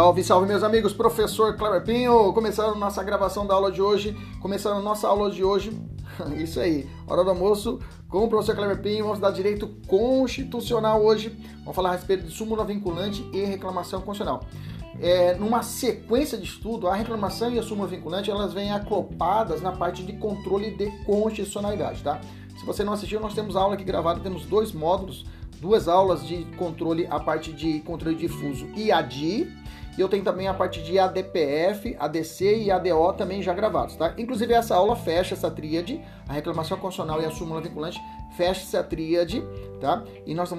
Salve, 0.00 0.24
salve 0.24 0.46
meus 0.46 0.62
amigos, 0.62 0.94
professor 0.94 1.54
Cleber 1.58 1.84
Pinho, 1.84 2.32
começando 2.32 2.74
nossa 2.74 3.04
gravação 3.04 3.46
da 3.46 3.52
aula 3.52 3.70
de 3.70 3.82
hoje, 3.82 4.16
começando 4.40 4.82
nossa 4.82 5.06
aula 5.06 5.30
de 5.30 5.44
hoje, 5.44 5.78
isso 6.42 6.58
aí, 6.58 6.88
hora 7.06 7.22
do 7.22 7.28
almoço 7.28 7.78
com 8.08 8.24
o 8.24 8.28
professor 8.28 8.56
Cleber 8.56 8.80
Pinho, 8.80 9.04
vamos 9.04 9.20
dar 9.20 9.30
direito 9.30 9.68
constitucional 9.86 11.04
hoje, 11.04 11.38
vamos 11.58 11.76
falar 11.76 11.90
a 11.90 11.92
respeito 11.92 12.24
de 12.24 12.32
súmula 12.32 12.64
vinculante 12.64 13.28
e 13.30 13.44
reclamação 13.44 14.00
constitucional. 14.00 14.46
É, 14.98 15.34
numa 15.34 15.62
sequência 15.62 16.38
de 16.38 16.44
estudo, 16.44 16.88
a 16.88 16.94
reclamação 16.94 17.52
e 17.52 17.58
a 17.58 17.62
súmula 17.62 17.86
vinculante, 17.86 18.30
elas 18.30 18.54
vêm 18.54 18.72
acopladas 18.72 19.60
na 19.60 19.72
parte 19.72 20.02
de 20.02 20.14
controle 20.14 20.70
de 20.70 20.90
constitucionalidade, 21.04 22.02
tá? 22.02 22.22
Se 22.58 22.64
você 22.64 22.82
não 22.82 22.94
assistiu, 22.94 23.20
nós 23.20 23.34
temos 23.34 23.54
aula 23.54 23.74
aqui 23.74 23.84
gravada, 23.84 24.18
temos 24.20 24.46
dois 24.46 24.72
módulos, 24.72 25.26
duas 25.60 25.88
aulas 25.88 26.26
de 26.26 26.46
controle, 26.56 27.06
a 27.10 27.20
parte 27.20 27.52
de 27.52 27.80
controle 27.80 28.16
difuso 28.16 28.66
e 28.74 28.90
ADI, 28.90 29.26
e 29.42 29.59
eu 30.00 30.08
tenho 30.08 30.24
também 30.24 30.48
a 30.48 30.54
parte 30.54 30.82
de 30.82 30.98
ADPF, 30.98 31.96
ADC 31.98 32.62
e 32.64 32.70
ADO 32.70 33.12
também 33.12 33.42
já 33.42 33.52
gravados, 33.52 33.96
tá? 33.96 34.14
Inclusive 34.16 34.52
essa 34.52 34.74
aula 34.74 34.96
fecha 34.96 35.34
essa 35.34 35.50
tríade, 35.50 36.00
a 36.28 36.32
reclamação 36.32 36.78
constitucional 36.78 37.20
e 37.20 37.26
a 37.26 37.30
súmula 37.30 37.60
vinculante, 37.60 38.00
fecha 38.36 38.62
essa 38.62 38.82
tríade, 38.82 39.42
tá? 39.80 40.02
E 40.26 40.34
nós 40.34 40.52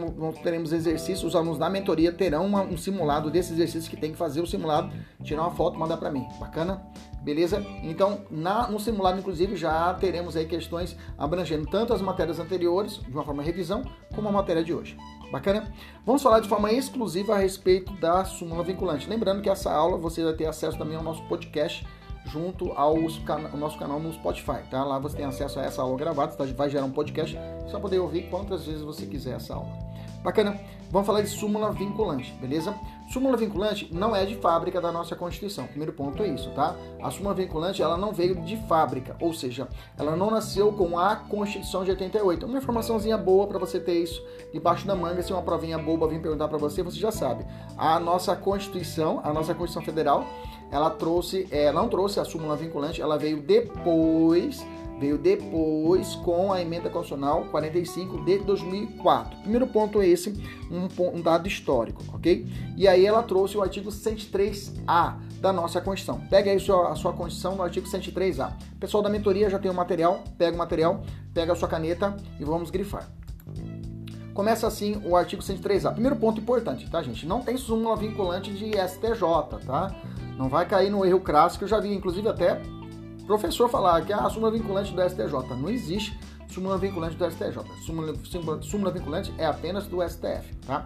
teremos 0.43 0.71
exercícios, 0.73 1.23
os 1.23 1.35
alunos 1.35 1.57
da 1.57 1.69
mentoria 1.69 2.11
terão 2.11 2.45
uma, 2.45 2.61
um 2.61 2.77
simulado 2.77 3.31
desses 3.31 3.53
exercícios 3.53 3.87
que 3.87 3.97
tem 3.97 4.11
que 4.11 4.17
fazer 4.17 4.41
o 4.41 4.47
simulado, 4.47 4.91
tirar 5.23 5.41
uma 5.41 5.51
foto, 5.51 5.79
mandar 5.79 5.97
para 5.97 6.11
mim. 6.11 6.27
Bacana? 6.39 6.81
Beleza? 7.21 7.63
Então, 7.83 8.21
na, 8.29 8.67
no 8.67 8.79
simulado, 8.79 9.19
inclusive, 9.19 9.55
já 9.55 9.93
teremos 9.93 10.35
aí 10.35 10.45
questões 10.45 10.97
abrangendo 11.17 11.65
tanto 11.67 11.93
as 11.93 12.01
matérias 12.01 12.39
anteriores, 12.39 12.97
de 12.97 13.11
uma 13.11 13.23
forma 13.23 13.43
revisão, 13.43 13.83
como 14.13 14.27
a 14.27 14.31
matéria 14.31 14.63
de 14.63 14.73
hoje. 14.73 14.97
Bacana? 15.31 15.71
Vamos 16.05 16.21
falar 16.21 16.41
de 16.41 16.49
forma 16.49 16.71
exclusiva 16.71 17.35
a 17.35 17.37
respeito 17.37 17.93
da 17.93 18.25
súmula 18.25 18.63
vinculante. 18.63 19.09
Lembrando 19.09 19.41
que 19.41 19.49
essa 19.49 19.71
aula 19.71 19.97
você 19.97 20.23
vai 20.23 20.33
ter 20.33 20.45
acesso 20.45 20.77
também 20.77 20.97
ao 20.97 21.03
nosso 21.03 21.23
podcast 21.23 21.87
junto 22.25 22.71
ao 22.73 22.95
nosso 23.57 23.77
canal 23.77 23.99
no 23.99 24.13
Spotify, 24.13 24.61
tá? 24.69 24.83
Lá 24.83 24.99
você 24.99 25.17
tem 25.17 25.25
acesso 25.25 25.59
a 25.59 25.63
essa 25.63 25.81
aula 25.81 25.97
gravada, 25.97 26.33
tá? 26.33 26.45
vai 26.55 26.69
gerar 26.69 26.85
um 26.85 26.91
podcast, 26.91 27.35
vai 27.71 27.81
poder 27.81 27.99
ouvir 27.99 28.29
quantas 28.29 28.65
vezes 28.65 28.81
você 28.81 29.05
quiser 29.05 29.35
essa 29.35 29.55
aula. 29.55 29.71
Bacana? 30.23 30.59
Vamos 30.91 31.07
falar 31.07 31.21
de 31.21 31.29
súmula 31.29 31.71
vinculante, 31.71 32.33
beleza? 32.41 32.75
Súmula 33.09 33.37
vinculante 33.37 33.87
não 33.93 34.13
é 34.13 34.25
de 34.25 34.35
fábrica 34.35 34.81
da 34.81 34.91
nossa 34.91 35.15
Constituição. 35.15 35.65
Primeiro 35.65 35.93
ponto 35.93 36.21
é 36.21 36.27
isso, 36.27 36.49
tá? 36.51 36.75
A 37.01 37.09
súmula 37.09 37.33
vinculante, 37.33 37.81
ela 37.81 37.95
não 37.95 38.11
veio 38.11 38.35
de 38.41 38.57
fábrica, 38.67 39.15
ou 39.21 39.33
seja, 39.33 39.69
ela 39.97 40.17
não 40.17 40.29
nasceu 40.29 40.73
com 40.73 40.99
a 40.99 41.15
Constituição 41.15 41.85
de 41.85 41.91
88. 41.91 42.45
Uma 42.45 42.57
informaçãozinha 42.57 43.17
boa 43.17 43.47
para 43.47 43.57
você 43.57 43.79
ter 43.79 44.03
isso 44.03 44.21
debaixo 44.53 44.85
da 44.85 44.93
manga, 44.93 45.23
se 45.23 45.31
uma 45.31 45.41
provinha 45.41 45.77
boba 45.77 46.09
vir 46.09 46.21
perguntar 46.21 46.49
para 46.49 46.57
você, 46.57 46.83
você 46.83 46.99
já 46.99 47.11
sabe. 47.11 47.45
A 47.77 47.97
nossa 47.97 48.35
Constituição, 48.35 49.21
a 49.23 49.31
nossa 49.31 49.55
Constituição 49.55 49.81
Federal, 49.81 50.25
ela 50.69 50.89
trouxe, 50.89 51.47
é, 51.51 51.71
não 51.71 51.87
trouxe 51.87 52.19
a 52.19 52.25
súmula 52.25 52.57
vinculante, 52.57 53.01
ela 53.01 53.17
veio 53.17 53.41
depois 53.41 54.65
veio 55.01 55.17
depois 55.17 56.13
com 56.17 56.53
a 56.53 56.61
emenda 56.61 56.87
constitucional 56.87 57.45
45 57.45 58.23
de 58.23 58.37
2004. 58.37 59.39
Primeiro 59.39 59.65
ponto 59.65 59.99
é 59.99 60.07
esse, 60.07 60.29
um, 60.69 60.87
um, 61.17 61.21
dado 61.21 61.47
histórico, 61.47 62.03
ok? 62.13 62.45
E 62.77 62.87
aí 62.87 63.03
ela 63.03 63.23
trouxe 63.23 63.57
o 63.57 63.63
artigo 63.63 63.89
103A 63.89 65.15
da 65.39 65.51
nossa 65.51 65.81
Constituição. 65.81 66.23
Pega 66.29 66.51
aí 66.51 66.57
a 66.57 66.59
sua, 66.59 66.91
a 66.91 66.95
sua 66.95 67.13
Constituição 67.13 67.55
no 67.55 67.63
artigo 67.63 67.87
103A. 67.87 68.53
Pessoal 68.79 69.01
da 69.01 69.09
mentoria 69.09 69.49
já 69.49 69.57
tem 69.57 69.71
o 69.71 69.73
material, 69.73 70.23
pega 70.37 70.53
o 70.53 70.59
material, 70.59 71.03
pega 71.33 71.53
a 71.53 71.55
sua 71.55 71.67
caneta 71.67 72.15
e 72.39 72.45
vamos 72.45 72.69
grifar. 72.69 73.09
Começa 74.35 74.67
assim 74.67 75.01
o 75.03 75.15
artigo 75.15 75.41
103A. 75.41 75.93
Primeiro 75.93 76.15
ponto 76.15 76.39
importante, 76.39 76.87
tá, 76.91 77.01
gente? 77.01 77.25
Não 77.25 77.41
tem 77.41 77.57
súmula 77.57 77.95
vinculante 77.95 78.53
de 78.53 78.77
STJ, 78.87 79.65
tá? 79.65 79.95
Não 80.37 80.47
vai 80.47 80.67
cair 80.67 80.91
no 80.91 81.03
erro 81.03 81.21
crasso 81.21 81.57
que 81.57 81.63
eu 81.63 81.67
já 81.67 81.79
vi, 81.79 81.91
inclusive 81.91 82.27
até 82.29 82.61
professor 83.25 83.69
falar 83.69 84.03
que 84.05 84.13
a 84.13 84.29
súmula 84.29 84.51
vinculante 84.51 84.93
do 84.93 85.01
STJ 85.01 85.55
não 85.57 85.69
existe 85.69 86.17
súmula 86.47 86.77
vinculante 86.77 87.15
do 87.15 87.29
STJ. 87.29 87.59
Súmula, 87.85 88.13
súmula, 88.23 88.61
súmula 88.61 88.91
vinculante 88.91 89.33
é 89.37 89.45
apenas 89.45 89.87
do 89.87 90.01
STF, 90.07 90.53
tá? 90.67 90.85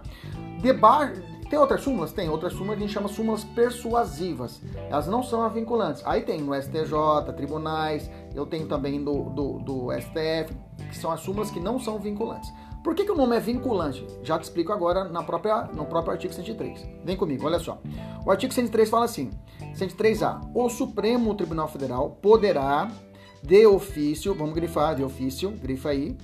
Debar 0.62 1.12
tem 1.48 1.58
outras 1.58 1.82
súmulas? 1.82 2.12
Tem 2.12 2.28
outras 2.28 2.52
súmulas 2.54 2.76
que 2.76 2.84
a 2.84 2.86
gente 2.86 2.94
chama 2.94 3.08
súmulas 3.08 3.44
persuasivas. 3.44 4.60
Elas 4.90 5.06
não 5.06 5.22
são 5.22 5.48
vinculantes. 5.48 6.02
Aí 6.04 6.22
tem 6.22 6.40
no 6.40 6.52
STJ, 6.54 7.32
tribunais, 7.36 8.10
eu 8.34 8.44
tenho 8.46 8.66
também 8.66 9.02
do, 9.02 9.30
do, 9.30 9.58
do 9.60 9.92
STF, 9.92 10.52
que 10.88 10.96
são 10.96 11.12
as 11.12 11.20
súmulas 11.20 11.50
que 11.50 11.60
não 11.60 11.78
são 11.78 11.98
vinculantes. 11.98 12.52
Por 12.86 12.94
que, 12.94 13.04
que, 13.04 13.10
o 13.10 13.16
nome 13.16 13.36
é 13.36 13.40
vinculante? 13.40 14.06
Já 14.22 14.38
te 14.38 14.44
explico 14.44 14.72
agora 14.72 15.02
na 15.08 15.20
própria, 15.20 15.62
no 15.74 15.86
próprio 15.86 16.12
artigo 16.12 16.32
103. 16.32 16.86
Vem 17.02 17.16
comigo, 17.16 17.44
olha 17.44 17.58
só. 17.58 17.82
O 18.24 18.30
artigo 18.30 18.54
103 18.54 18.88
fala 18.88 19.06
assim: 19.06 19.32
103A. 19.74 20.52
O 20.54 20.68
Supremo 20.68 21.34
Tribunal 21.34 21.66
Federal 21.66 22.10
poderá, 22.22 22.88
de 23.42 23.66
ofício, 23.66 24.32
vamos 24.36 24.54
grifar, 24.54 24.94
de 24.94 25.02
ofício, 25.02 25.50
grifa 25.50 25.88
aí, 25.88 26.16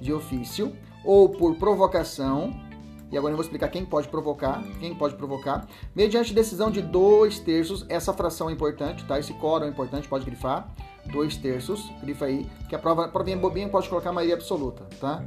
de 0.00 0.10
ofício, 0.10 0.72
ou 1.04 1.28
por 1.28 1.54
provocação, 1.56 2.50
e 3.12 3.18
agora 3.18 3.32
eu 3.32 3.36
vou 3.36 3.44
explicar 3.44 3.68
quem 3.68 3.84
pode 3.84 4.08
provocar, 4.08 4.64
quem 4.80 4.94
pode 4.94 5.16
provocar, 5.16 5.68
mediante 5.94 6.32
decisão 6.32 6.70
de 6.70 6.80
dois 6.80 7.38
terços, 7.38 7.84
essa 7.90 8.14
fração 8.14 8.48
é 8.48 8.54
importante, 8.54 9.04
tá? 9.04 9.18
Esse 9.18 9.34
coro 9.34 9.66
é 9.66 9.68
importante, 9.68 10.08
pode 10.08 10.24
grifar, 10.24 10.66
dois 11.12 11.36
terços, 11.36 11.92
grifa 12.00 12.24
aí, 12.24 12.46
que 12.70 12.74
a 12.74 12.78
prova, 12.78 13.04
a 13.04 13.08
provinha 13.08 13.36
bobinha 13.36 13.68
pode 13.68 13.86
colocar 13.86 14.12
maioria 14.12 14.34
absoluta, 14.34 14.82
tá? 14.98 15.22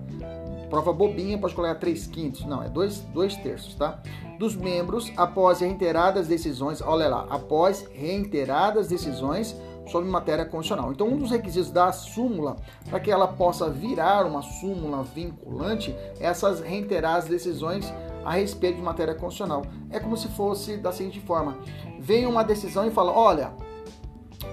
Prova 0.70 0.94
bobinha 0.94 1.38
pode 1.38 1.56
colocar 1.56 1.76
3 1.76 2.08
quintos, 2.08 2.46
não, 2.46 2.62
é 2.64 2.70
2 2.70 3.00
dois, 3.14 3.36
terços, 3.36 3.76
tá? 3.76 4.00
Dos 4.38 4.56
membros, 4.56 5.12
após 5.18 5.60
reiteradas 5.60 6.28
decisões, 6.28 6.82
olha 6.82 7.08
lá, 7.08 7.26
após 7.30 7.86
reiteradas 7.92 8.88
decisões 8.88 9.56
sobre 9.88 10.10
matéria 10.10 10.46
constitucional. 10.46 10.92
Então, 10.92 11.08
um 11.08 11.18
dos 11.18 11.32
requisitos 11.32 11.72
da 11.72 11.92
súmula, 11.92 12.56
para 12.90 13.00
que 13.00 13.12
ela 13.12 13.28
possa 13.28 13.70
virar 13.70 14.26
uma 14.26 14.42
súmula 14.42 15.04
vinculante, 15.04 15.94
é 16.20 16.28
essas 16.28 16.62
reiteradas 16.62 17.26
decisões 17.28 17.92
a 18.24 18.34
respeito 18.34 18.78
de 18.78 18.82
matéria 18.84 19.16
constitucional. 19.16 19.64
É 19.90 20.00
como 20.00 20.16
se 20.16 20.28
fosse 20.30 20.78
da 20.78 20.92
seguinte 20.92 21.20
forma: 21.20 21.58
vem 22.00 22.26
uma 22.26 22.44
decisão 22.44 22.88
e 22.88 22.92
fala, 22.92 23.12
olha, 23.12 23.52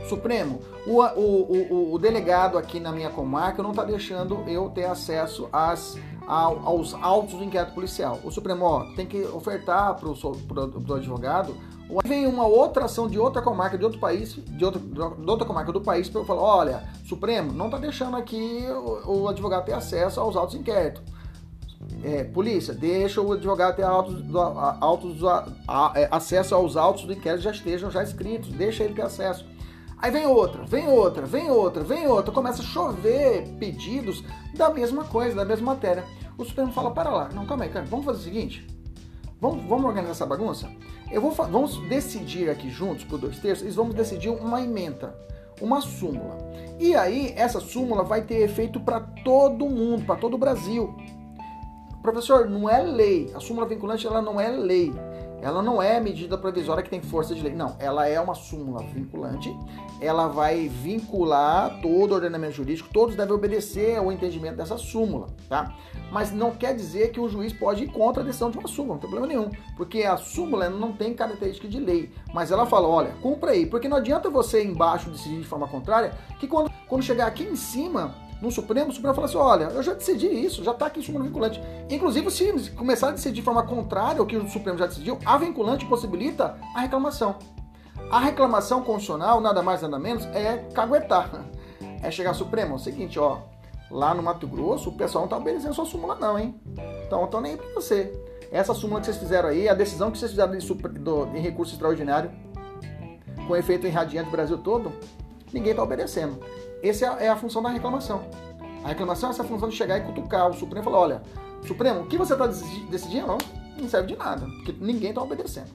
Supremo, 0.08 0.60
o, 0.86 1.02
o, 1.02 1.52
o, 1.52 1.94
o, 1.94 1.98
delegado 1.98 2.56
aqui 2.56 2.78
na 2.78 2.92
minha 2.92 3.10
comarca 3.10 3.62
não 3.62 3.70
está 3.70 3.84
deixando 3.84 4.44
eu 4.46 4.70
ter 4.70 4.84
acesso 4.84 5.48
às, 5.52 5.98
aos 6.26 6.94
autos 6.94 7.34
do 7.34 7.44
inquérito 7.44 7.74
policial. 7.74 8.20
O 8.22 8.30
Supremo 8.30 8.64
ó, 8.64 8.84
tem 8.94 9.06
que 9.06 9.22
ofertar 9.22 9.96
para 9.96 10.08
o 10.08 10.94
advogado. 10.94 11.54
Vem 12.04 12.26
uma 12.26 12.46
outra 12.46 12.86
ação 12.86 13.08
de 13.08 13.18
outra 13.18 13.40
comarca, 13.40 13.78
de 13.78 13.84
outro 13.84 14.00
país, 14.00 14.34
de 14.34 14.64
outra, 14.64 14.80
de 14.80 15.30
outra 15.30 15.46
comarca 15.46 15.72
do 15.72 15.80
país, 15.80 16.08
para 16.08 16.20
eu 16.20 16.24
falar: 16.24 16.42
olha, 16.42 16.84
Supremo, 17.04 17.52
não 17.52 17.66
está 17.66 17.78
deixando 17.78 18.16
aqui 18.16 18.64
o, 18.68 19.22
o, 19.22 19.28
advogado 19.28 19.64
ter 19.64 19.72
acesso 19.72 20.20
aos 20.20 20.36
autos 20.36 20.54
do 20.54 20.60
inquérito. 20.60 21.02
É, 22.02 22.24
polícia, 22.24 22.74
deixa 22.74 23.20
o 23.20 23.32
advogado 23.32 23.76
ter 23.76 23.84
autos, 23.84 24.20
autos, 24.80 25.24
a, 25.24 25.46
a, 25.68 25.92
é, 25.94 26.08
acesso 26.10 26.54
aos 26.54 26.76
autos 26.76 27.04
do 27.04 27.12
inquérito 27.12 27.42
já 27.42 27.52
estejam 27.52 27.88
já 27.90 28.02
escritos, 28.02 28.50
deixa 28.50 28.82
ele 28.82 28.94
ter 28.94 29.02
acesso. 29.02 29.55
Aí 29.98 30.10
vem 30.10 30.26
outra, 30.26 30.62
vem 30.64 30.88
outra, 30.88 31.24
vem 31.24 31.50
outra, 31.50 31.82
vem 31.82 32.06
outra, 32.06 32.32
começa 32.32 32.60
a 32.60 32.64
chover 32.64 33.48
pedidos 33.58 34.22
da 34.54 34.68
mesma 34.70 35.04
coisa, 35.04 35.34
da 35.34 35.44
mesma 35.44 35.74
matéria. 35.74 36.04
O 36.36 36.44
Supremo 36.44 36.70
fala, 36.70 36.90
para 36.90 37.10
lá, 37.10 37.28
não, 37.32 37.46
calma 37.46 37.64
aí, 37.64 37.70
cara, 37.70 37.86
vamos 37.86 38.04
fazer 38.04 38.18
o 38.18 38.22
seguinte, 38.22 38.66
vamos, 39.40 39.64
vamos 39.64 39.86
organizar 39.86 40.12
essa 40.12 40.26
bagunça? 40.26 40.70
Eu 41.10 41.22
vou, 41.22 41.30
vamos 41.30 41.78
decidir 41.88 42.50
aqui 42.50 42.68
juntos, 42.68 43.04
por 43.04 43.18
dois 43.18 43.38
terços, 43.38 43.66
e 43.66 43.70
vamos 43.70 43.94
decidir 43.94 44.28
uma 44.28 44.60
emenda, 44.60 45.16
uma 45.62 45.80
súmula. 45.80 46.36
E 46.78 46.94
aí, 46.94 47.32
essa 47.34 47.58
súmula 47.58 48.04
vai 48.04 48.22
ter 48.22 48.42
efeito 48.42 48.78
para 48.78 49.00
todo 49.00 49.66
mundo, 49.66 50.04
para 50.04 50.16
todo 50.16 50.34
o 50.34 50.38
Brasil. 50.38 50.94
Professor, 52.02 52.48
não 52.48 52.68
é 52.68 52.82
lei. 52.82 53.32
A 53.34 53.40
súmula 53.40 53.66
vinculante 53.66 54.06
ela 54.06 54.20
não 54.20 54.38
é 54.38 54.48
lei. 54.50 54.92
Ela 55.42 55.62
não 55.62 55.80
é 55.82 56.00
medida 56.00 56.36
provisória 56.36 56.82
que 56.82 56.90
tem 56.90 57.00
força 57.00 57.34
de 57.34 57.42
lei. 57.42 57.54
Não, 57.54 57.76
ela 57.78 58.08
é 58.08 58.20
uma 58.20 58.34
súmula 58.34 58.82
vinculante. 58.82 59.54
Ela 60.00 60.28
vai 60.28 60.68
vincular 60.68 61.80
todo 61.80 62.12
o 62.12 62.14
ordenamento 62.14 62.54
jurídico, 62.54 62.88
todos 62.92 63.16
devem 63.16 63.34
obedecer 63.34 63.96
ao 63.96 64.12
entendimento 64.12 64.56
dessa 64.56 64.76
súmula, 64.76 65.28
tá? 65.48 65.74
Mas 66.10 66.32
não 66.32 66.50
quer 66.50 66.74
dizer 66.74 67.12
que 67.12 67.20
o 67.20 67.28
juiz 67.28 67.52
pode 67.52 67.84
ir 67.84 67.92
contra 67.92 68.22
a 68.22 68.26
decisão 68.26 68.50
de 68.50 68.58
uma 68.58 68.68
súmula, 68.68 68.94
não 68.94 69.00
tem 69.00 69.10
problema 69.10 69.26
nenhum, 69.26 69.50
porque 69.76 70.02
a 70.02 70.16
súmula 70.16 70.68
não 70.68 70.92
tem 70.92 71.14
característica 71.14 71.66
de 71.66 71.80
lei, 71.80 72.12
mas 72.34 72.50
ela 72.50 72.66
fala, 72.66 72.88
olha, 72.88 73.14
cumpra 73.22 73.52
aí, 73.52 73.64
porque 73.64 73.88
não 73.88 73.96
adianta 73.96 74.28
você 74.28 74.62
embaixo 74.62 75.10
decidir 75.10 75.40
de 75.40 75.46
forma 75.46 75.66
contrária, 75.66 76.12
que 76.38 76.46
quando, 76.46 76.70
quando 76.86 77.02
chegar 77.02 77.26
aqui 77.26 77.44
em 77.44 77.56
cima, 77.56 78.14
no 78.46 78.52
Supremo, 78.52 78.90
o 78.90 78.92
Supremo 78.92 79.14
fala 79.14 79.26
assim: 79.26 79.36
olha, 79.36 79.64
eu 79.64 79.82
já 79.82 79.92
decidi 79.92 80.26
isso, 80.26 80.64
já 80.64 80.70
está 80.70 80.86
aqui 80.86 81.02
súmula 81.02 81.24
vinculante. 81.24 81.60
Inclusive, 81.90 82.30
se 82.30 82.70
começar 82.70 83.08
a 83.08 83.10
decidir 83.10 83.34
de 83.34 83.42
forma 83.42 83.62
contrária 83.62 84.20
ao 84.20 84.26
que 84.26 84.36
o 84.36 84.48
Supremo 84.48 84.78
já 84.78 84.86
decidiu, 84.86 85.18
a 85.24 85.36
vinculante 85.36 85.84
possibilita 85.86 86.56
a 86.74 86.80
reclamação. 86.80 87.36
A 88.10 88.20
reclamação 88.20 88.82
constitucional, 88.82 89.40
nada 89.40 89.62
mais 89.62 89.82
nada 89.82 89.98
menos, 89.98 90.24
é 90.26 90.58
caguetar. 90.72 91.30
É 92.02 92.10
chegar 92.10 92.30
ao 92.30 92.34
Supremo, 92.34 92.72
é 92.72 92.76
o 92.76 92.78
seguinte, 92.78 93.18
ó, 93.18 93.38
lá 93.90 94.14
no 94.14 94.22
Mato 94.22 94.46
Grosso, 94.46 94.90
o 94.90 94.92
pessoal 94.92 95.22
não 95.22 95.26
está 95.26 95.36
obedecendo 95.36 95.74
sua 95.74 95.86
súmula 95.86 96.14
não, 96.14 96.38
hein? 96.38 96.60
Então, 97.06 97.24
estão 97.24 97.40
nem 97.40 97.56
para 97.56 97.68
você. 97.74 98.12
Essa 98.52 98.74
súmula 98.74 99.00
que 99.00 99.06
vocês 99.06 99.16
fizeram 99.16 99.48
aí, 99.48 99.68
a 99.68 99.74
decisão 99.74 100.10
que 100.10 100.18
vocês 100.18 100.30
fizeram 100.30 100.56
de, 100.56 100.66
do, 101.00 101.26
em 101.34 101.40
recurso 101.40 101.72
extraordinário, 101.74 102.30
com 103.46 103.56
efeito 103.56 103.86
irradiante 103.86 104.28
do 104.28 104.32
Brasil 104.32 104.58
todo, 104.58 104.92
ninguém 105.52 105.70
está 105.70 105.82
obedecendo. 105.82 106.38
Essa 106.82 107.18
é, 107.20 107.26
é 107.26 107.28
a 107.28 107.36
função 107.36 107.62
da 107.62 107.68
reclamação. 107.68 108.22
A 108.84 108.88
reclamação 108.88 109.30
é 109.30 109.32
essa 109.32 109.44
função 109.44 109.68
de 109.68 109.76
chegar 109.76 109.98
e 109.98 110.02
cutucar 110.02 110.48
o 110.48 110.54
Supremo 110.54 110.82
e 110.82 110.84
falar: 110.84 110.98
olha, 110.98 111.22
Supremo, 111.66 112.00
o 112.02 112.06
que 112.06 112.16
você 112.16 112.34
está 112.34 112.46
decidindo 112.46 113.26
não, 113.26 113.38
não 113.80 113.88
serve 113.88 114.08
de 114.08 114.16
nada, 114.16 114.46
porque 114.46 114.74
ninguém 114.80 115.10
está 115.10 115.22
obedecendo. 115.22 115.70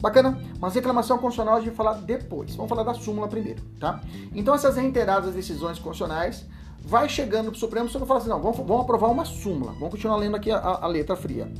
Bacana? 0.00 0.38
Mas 0.60 0.74
reclamação 0.74 1.18
constitucional 1.18 1.54
a 1.54 1.60
gente 1.60 1.68
vai 1.68 1.76
falar 1.76 1.94
depois. 1.94 2.54
Vamos 2.54 2.68
falar 2.68 2.82
da 2.82 2.94
súmula 2.94 3.28
primeiro, 3.28 3.62
tá? 3.80 4.00
Então 4.34 4.54
essas 4.54 4.76
reiteradas 4.76 5.34
decisões 5.34 5.78
constitucionais 5.78 6.46
vai 6.86 7.08
chegando 7.08 7.46
para 7.46 7.56
o 7.56 7.58
Supremo, 7.58 7.88
você 7.88 7.98
não 7.98 8.06
fala 8.06 8.20
assim, 8.20 8.28
não, 8.28 8.40
vamos, 8.40 8.58
vamos 8.58 8.82
aprovar 8.82 9.08
uma 9.08 9.24
súmula. 9.24 9.72
Vamos 9.72 9.90
continuar 9.90 10.16
lendo 10.16 10.36
aqui 10.36 10.50
a, 10.50 10.58
a 10.58 10.86
letra 10.86 11.16
fria. 11.16 11.50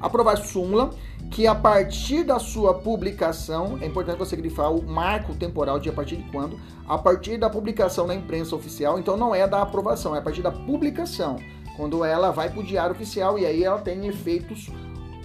Aprovar 0.00 0.36
súmula 0.36 0.90
que 1.34 1.48
a 1.48 1.54
partir 1.54 2.22
da 2.22 2.38
sua 2.38 2.72
publicação, 2.72 3.76
é 3.80 3.86
importante 3.86 4.16
você 4.16 4.36
grifar 4.36 4.72
o 4.72 4.80
marco 4.80 5.34
temporal 5.34 5.80
de 5.80 5.88
a 5.88 5.92
partir 5.92 6.14
de 6.14 6.30
quando, 6.30 6.60
a 6.86 6.96
partir 6.96 7.38
da 7.38 7.50
publicação 7.50 8.06
na 8.06 8.14
imprensa 8.14 8.54
oficial, 8.54 9.00
então 9.00 9.16
não 9.16 9.34
é 9.34 9.44
da 9.44 9.60
aprovação, 9.60 10.14
é 10.14 10.20
a 10.20 10.22
partir 10.22 10.42
da 10.42 10.52
publicação, 10.52 11.36
quando 11.76 12.04
ela 12.04 12.30
vai 12.30 12.50
para 12.50 12.60
o 12.60 12.62
diário 12.62 12.92
oficial 12.92 13.36
e 13.36 13.44
aí 13.44 13.64
ela 13.64 13.80
tem 13.80 14.06
efeitos 14.06 14.70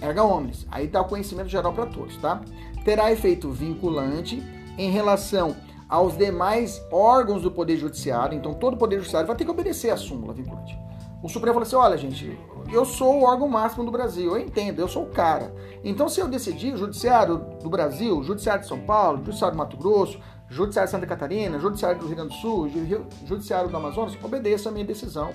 erga 0.02 0.24
omnes, 0.24 0.66
aí 0.68 0.88
dá 0.88 1.00
o 1.00 1.04
conhecimento 1.04 1.48
geral 1.48 1.72
para 1.72 1.86
todos, 1.86 2.16
tá? 2.16 2.40
Terá 2.84 3.12
efeito 3.12 3.48
vinculante 3.48 4.42
em 4.76 4.90
relação 4.90 5.54
aos 5.88 6.18
demais 6.18 6.82
órgãos 6.90 7.42
do 7.42 7.52
Poder 7.52 7.76
Judiciário, 7.76 8.36
então 8.36 8.52
todo 8.52 8.74
o 8.74 8.76
Poder 8.76 8.96
Judiciário 8.96 9.28
vai 9.28 9.36
ter 9.36 9.44
que 9.44 9.50
obedecer 9.50 9.90
a 9.90 9.96
súmula 9.96 10.34
vinculante. 10.34 10.76
O 11.22 11.28
Supremo 11.28 11.54
falou 11.54 11.66
assim: 11.66 11.76
olha, 11.76 11.96
gente, 11.96 12.38
eu 12.72 12.84
sou 12.84 13.20
o 13.20 13.24
órgão 13.24 13.48
máximo 13.48 13.84
do 13.84 13.90
Brasil, 13.90 14.36
eu 14.36 14.40
entendo, 14.40 14.78
eu 14.78 14.88
sou 14.88 15.04
o 15.04 15.10
cara. 15.10 15.54
Então, 15.84 16.08
se 16.08 16.20
eu 16.20 16.28
decidir, 16.28 16.74
o 16.74 16.76
Judiciário 16.76 17.38
do 17.62 17.68
Brasil, 17.68 18.18
o 18.18 18.22
Judiciário 18.22 18.62
de 18.62 18.68
São 18.68 18.80
Paulo, 18.80 19.20
o 19.20 19.24
Judiciário 19.24 19.56
do 19.56 19.58
Mato 19.58 19.76
Grosso, 19.76 20.18
o 20.50 20.52
Judiciário 20.52 20.86
de 20.86 20.92
Santa 20.92 21.06
Catarina, 21.06 21.56
o 21.56 21.60
Judiciário 21.60 21.98
do 21.98 22.06
Rio 22.06 22.16
Grande 22.16 22.34
do 22.34 22.40
Sul, 22.40 22.66
o 22.66 23.26
Judiciário 23.26 23.68
do 23.68 23.76
Amazonas, 23.76 24.16
obedeça 24.22 24.68
a 24.68 24.72
minha 24.72 24.84
decisão. 24.84 25.32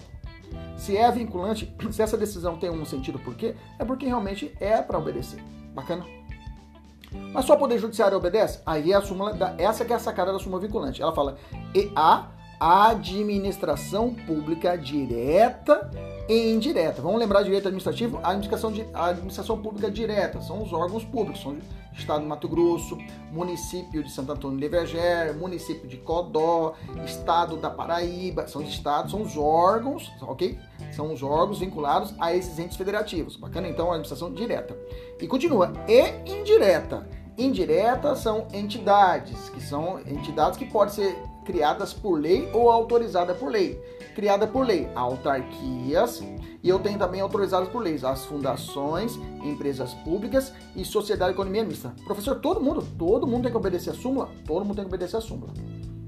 Se 0.75 0.97
é 0.97 1.09
vinculante, 1.11 1.73
se 1.91 2.01
essa 2.01 2.17
decisão 2.17 2.57
tem 2.57 2.69
um 2.69 2.85
sentido 2.85 3.19
por 3.19 3.35
quê, 3.35 3.55
é 3.79 3.85
porque 3.85 4.05
realmente 4.05 4.55
é 4.59 4.81
para 4.81 4.97
obedecer. 4.97 5.41
Bacana? 5.73 6.05
Mas 7.33 7.45
só 7.45 7.53
o 7.53 7.57
Poder 7.57 7.77
Judiciário 7.77 8.17
obedece? 8.17 8.59
Aí 8.65 8.91
é 8.91 8.95
a 8.95 9.01
súmula, 9.01 9.33
da, 9.33 9.55
essa 9.57 9.85
que 9.85 9.93
é 9.93 9.95
a 9.95 9.99
sacada 9.99 10.33
da 10.33 10.39
súmula 10.39 10.61
vinculante. 10.61 11.01
Ela 11.01 11.13
fala, 11.13 11.37
e 11.73 11.91
a 11.95 12.27
administração 12.59 14.13
pública 14.13 14.77
direta 14.77 15.89
e 16.27 16.51
indireta. 16.51 17.01
Vamos 17.01 17.19
lembrar 17.19 17.43
direito 17.43 17.67
administrativo? 17.67 18.19
A 18.23 18.29
administração, 18.29 18.71
de, 18.71 18.85
a 18.93 19.07
administração 19.07 19.61
pública 19.61 19.91
direta 19.91 20.41
são 20.41 20.63
os 20.63 20.73
órgãos 20.73 21.03
públicos, 21.03 21.41
são 21.41 21.53
o 21.53 21.97
Estado 21.97 22.21
do 22.21 22.27
Mato 22.27 22.47
Grosso, 22.47 22.97
município 23.31 24.03
de 24.03 24.11
Santo 24.11 24.31
Antônio 24.31 24.59
de 24.59 24.67
Verger, 24.67 25.35
município 25.35 25.87
de 25.87 25.97
Codó, 25.97 26.73
Estado 27.05 27.57
da 27.57 27.69
Paraíba, 27.69 28.47
são 28.47 28.61
os 28.61 28.69
estados, 28.69 29.11
são 29.11 29.21
os 29.21 29.37
órgãos, 29.37 30.11
ok? 30.21 30.59
São 30.91 31.13
os 31.13 31.23
órgãos 31.23 31.59
vinculados 31.59 32.13
a 32.19 32.35
esses 32.35 32.59
entes 32.59 32.75
federativos. 32.75 33.37
Bacana? 33.37 33.67
Então, 33.69 33.87
a 33.87 33.95
administração 33.95 34.33
direta. 34.33 34.77
E 35.21 35.27
continua, 35.27 35.71
e 35.87 36.29
indireta. 36.29 37.07
Indireta 37.37 38.15
são 38.15 38.47
entidades, 38.53 39.49
que 39.49 39.61
são 39.61 39.99
entidades 39.99 40.57
que 40.57 40.65
podem 40.65 40.93
ser 40.93 41.17
criadas 41.45 41.93
por 41.93 42.19
lei 42.19 42.49
ou 42.51 42.69
autorizadas 42.69 43.37
por 43.37 43.49
lei. 43.49 43.79
Criada 44.15 44.47
por 44.47 44.65
lei, 44.65 44.89
autarquias, 44.95 46.21
e 46.63 46.69
eu 46.69 46.79
tenho 46.79 46.97
também 46.97 47.21
autorizadas 47.21 47.69
por 47.69 47.83
leis, 47.83 48.03
as 48.03 48.25
fundações, 48.25 49.15
empresas 49.43 49.93
públicas 49.93 50.51
e 50.75 50.83
sociedade 50.83 51.31
de 51.31 51.35
economia 51.35 51.63
mista. 51.63 51.93
Professor, 52.05 52.39
todo 52.39 52.59
mundo, 52.59 52.85
todo 52.97 53.27
mundo 53.27 53.43
tem 53.43 53.51
que 53.51 53.57
obedecer 53.57 53.91
a 53.91 53.93
súmula? 53.93 54.29
Todo 54.47 54.65
mundo 54.65 54.75
tem 54.75 54.85
que 54.85 54.89
obedecer 54.89 55.17
a 55.17 55.21
súmula. 55.21 55.53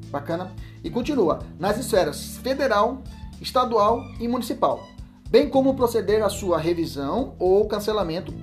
Bacana? 0.09 0.51
E 0.83 0.89
continua, 0.89 1.39
nas 1.59 1.77
esferas 1.77 2.37
federal, 2.37 3.03
estadual 3.41 4.03
e 4.19 4.27
municipal, 4.27 4.87
bem 5.29 5.49
como 5.49 5.75
proceder 5.75 6.23
à 6.23 6.29
sua 6.29 6.57
revisão 6.57 7.35
ou 7.37 7.67
cancelamento 7.67 8.33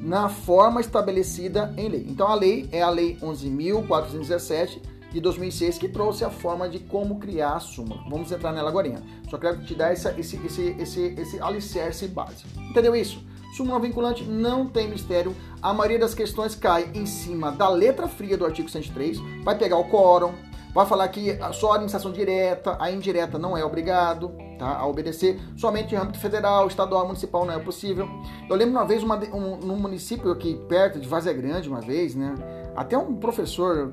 na 0.00 0.28
forma 0.28 0.80
estabelecida 0.80 1.72
em 1.76 1.88
lei. 1.88 2.06
Então 2.08 2.26
a 2.26 2.34
lei 2.34 2.68
é 2.72 2.82
a 2.82 2.90
lei 2.90 3.16
11.417 3.22 4.80
de 5.12 5.20
2006 5.20 5.78
que 5.78 5.88
trouxe 5.88 6.24
a 6.24 6.30
forma 6.30 6.68
de 6.68 6.78
como 6.78 7.18
criar 7.18 7.56
a 7.56 7.60
súmula. 7.60 8.02
Vamos 8.08 8.32
entrar 8.32 8.52
nela 8.52 8.70
agora. 8.70 9.02
Só 9.28 9.38
quero 9.38 9.62
te 9.62 9.74
dar 9.74 9.92
essa, 9.92 10.18
esse, 10.18 10.36
esse, 10.44 10.76
esse, 10.78 11.14
esse 11.18 11.40
alicerce 11.40 12.08
básico. 12.08 12.48
Entendeu 12.70 12.96
isso? 12.96 13.22
Súmula 13.56 13.78
vinculante 13.78 14.24
não 14.24 14.66
tem 14.66 14.88
mistério. 14.88 15.36
A 15.60 15.74
maioria 15.74 15.98
das 15.98 16.14
questões 16.14 16.54
cai 16.54 16.90
em 16.94 17.04
cima 17.04 17.52
da 17.52 17.68
letra 17.68 18.08
fria 18.08 18.36
do 18.36 18.46
artigo 18.46 18.68
103. 18.68 19.18
Vai 19.44 19.58
pegar 19.58 19.76
o 19.76 19.90
quórum, 19.90 20.32
vai 20.74 20.86
falar 20.86 21.06
que 21.08 21.38
só 21.52 21.72
a 21.72 21.74
administração 21.74 22.10
direta, 22.10 22.76
a 22.80 22.90
indireta 22.90 23.38
não 23.38 23.56
é 23.56 23.62
obrigado 23.62 24.32
tá, 24.58 24.78
a 24.78 24.86
obedecer, 24.86 25.38
somente 25.54 25.94
em 25.94 25.98
âmbito 25.98 26.18
federal, 26.18 26.66
estadual, 26.66 27.04
municipal 27.04 27.44
não 27.44 27.52
é 27.52 27.58
possível. 27.58 28.08
Eu 28.48 28.56
lembro 28.56 28.72
uma 28.72 28.86
vez 28.86 29.02
uma, 29.02 29.16
um, 29.16 29.56
num 29.56 29.76
município 29.76 30.30
aqui 30.30 30.54
perto 30.66 30.98
de 30.98 31.06
Vazia 31.06 31.32
Grande, 31.34 31.68
uma 31.68 31.82
vez, 31.82 32.14
né? 32.14 32.34
Até 32.74 32.96
um 32.96 33.16
professor 33.16 33.92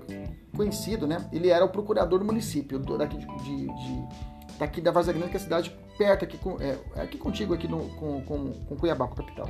conhecido, 0.56 1.08
né? 1.08 1.27
Ele 1.32 1.50
era 1.50 1.63
o 1.63 1.70
procurador 1.70 2.20
do 2.20 2.25
município, 2.25 2.79
daqui, 2.79 3.18
de, 3.18 3.25
de, 3.25 3.68
de 3.68 4.08
daqui 4.58 4.82
da 4.82 4.91
Vaza 4.91 5.13
Grande, 5.13 5.29
que 5.29 5.38
é 5.38 5.39
a 5.39 5.44
cidade 5.44 5.75
perto, 5.98 6.25
aqui, 6.25 6.38
com, 6.38 6.58
é, 6.60 6.77
é, 6.96 7.01
aqui 7.01 7.18
contigo, 7.18 7.53
aqui 7.53 7.68
no, 7.68 7.89
com, 7.96 8.22
com, 8.22 8.53
com 8.53 8.75
Cuiabá, 8.75 9.08
com 9.08 9.13
a 9.13 9.18
capital. 9.18 9.50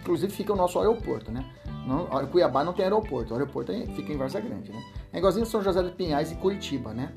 Inclusive 0.00 0.32
fica 0.32 0.52
o 0.52 0.56
nosso 0.56 0.78
aeroporto, 0.78 1.30
né? 1.30 1.44
Não, 1.86 2.06
Cuiabá 2.28 2.64
não 2.64 2.72
tem 2.72 2.84
aeroporto, 2.84 3.32
o 3.32 3.36
aeroporto 3.36 3.72
é, 3.72 3.86
fica 3.86 4.12
em 4.12 4.16
Varza 4.16 4.40
Grande, 4.40 4.72
né? 4.72 4.82
É 5.12 5.18
igualzinho 5.18 5.44
São 5.44 5.62
José 5.62 5.82
de 5.82 5.90
Pinhais 5.92 6.32
e 6.32 6.34
Curitiba, 6.36 6.94
né? 6.94 7.12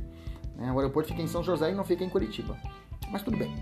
É, 0.59 0.71
o 0.71 0.79
aeroporto 0.79 1.09
fica 1.09 1.21
em 1.21 1.27
São 1.27 1.43
José 1.43 1.71
e 1.71 1.75
não 1.75 1.83
fica 1.83 2.03
em 2.03 2.09
Curitiba. 2.09 2.57
Mas 3.11 3.21
tudo 3.21 3.37
bem. 3.37 3.53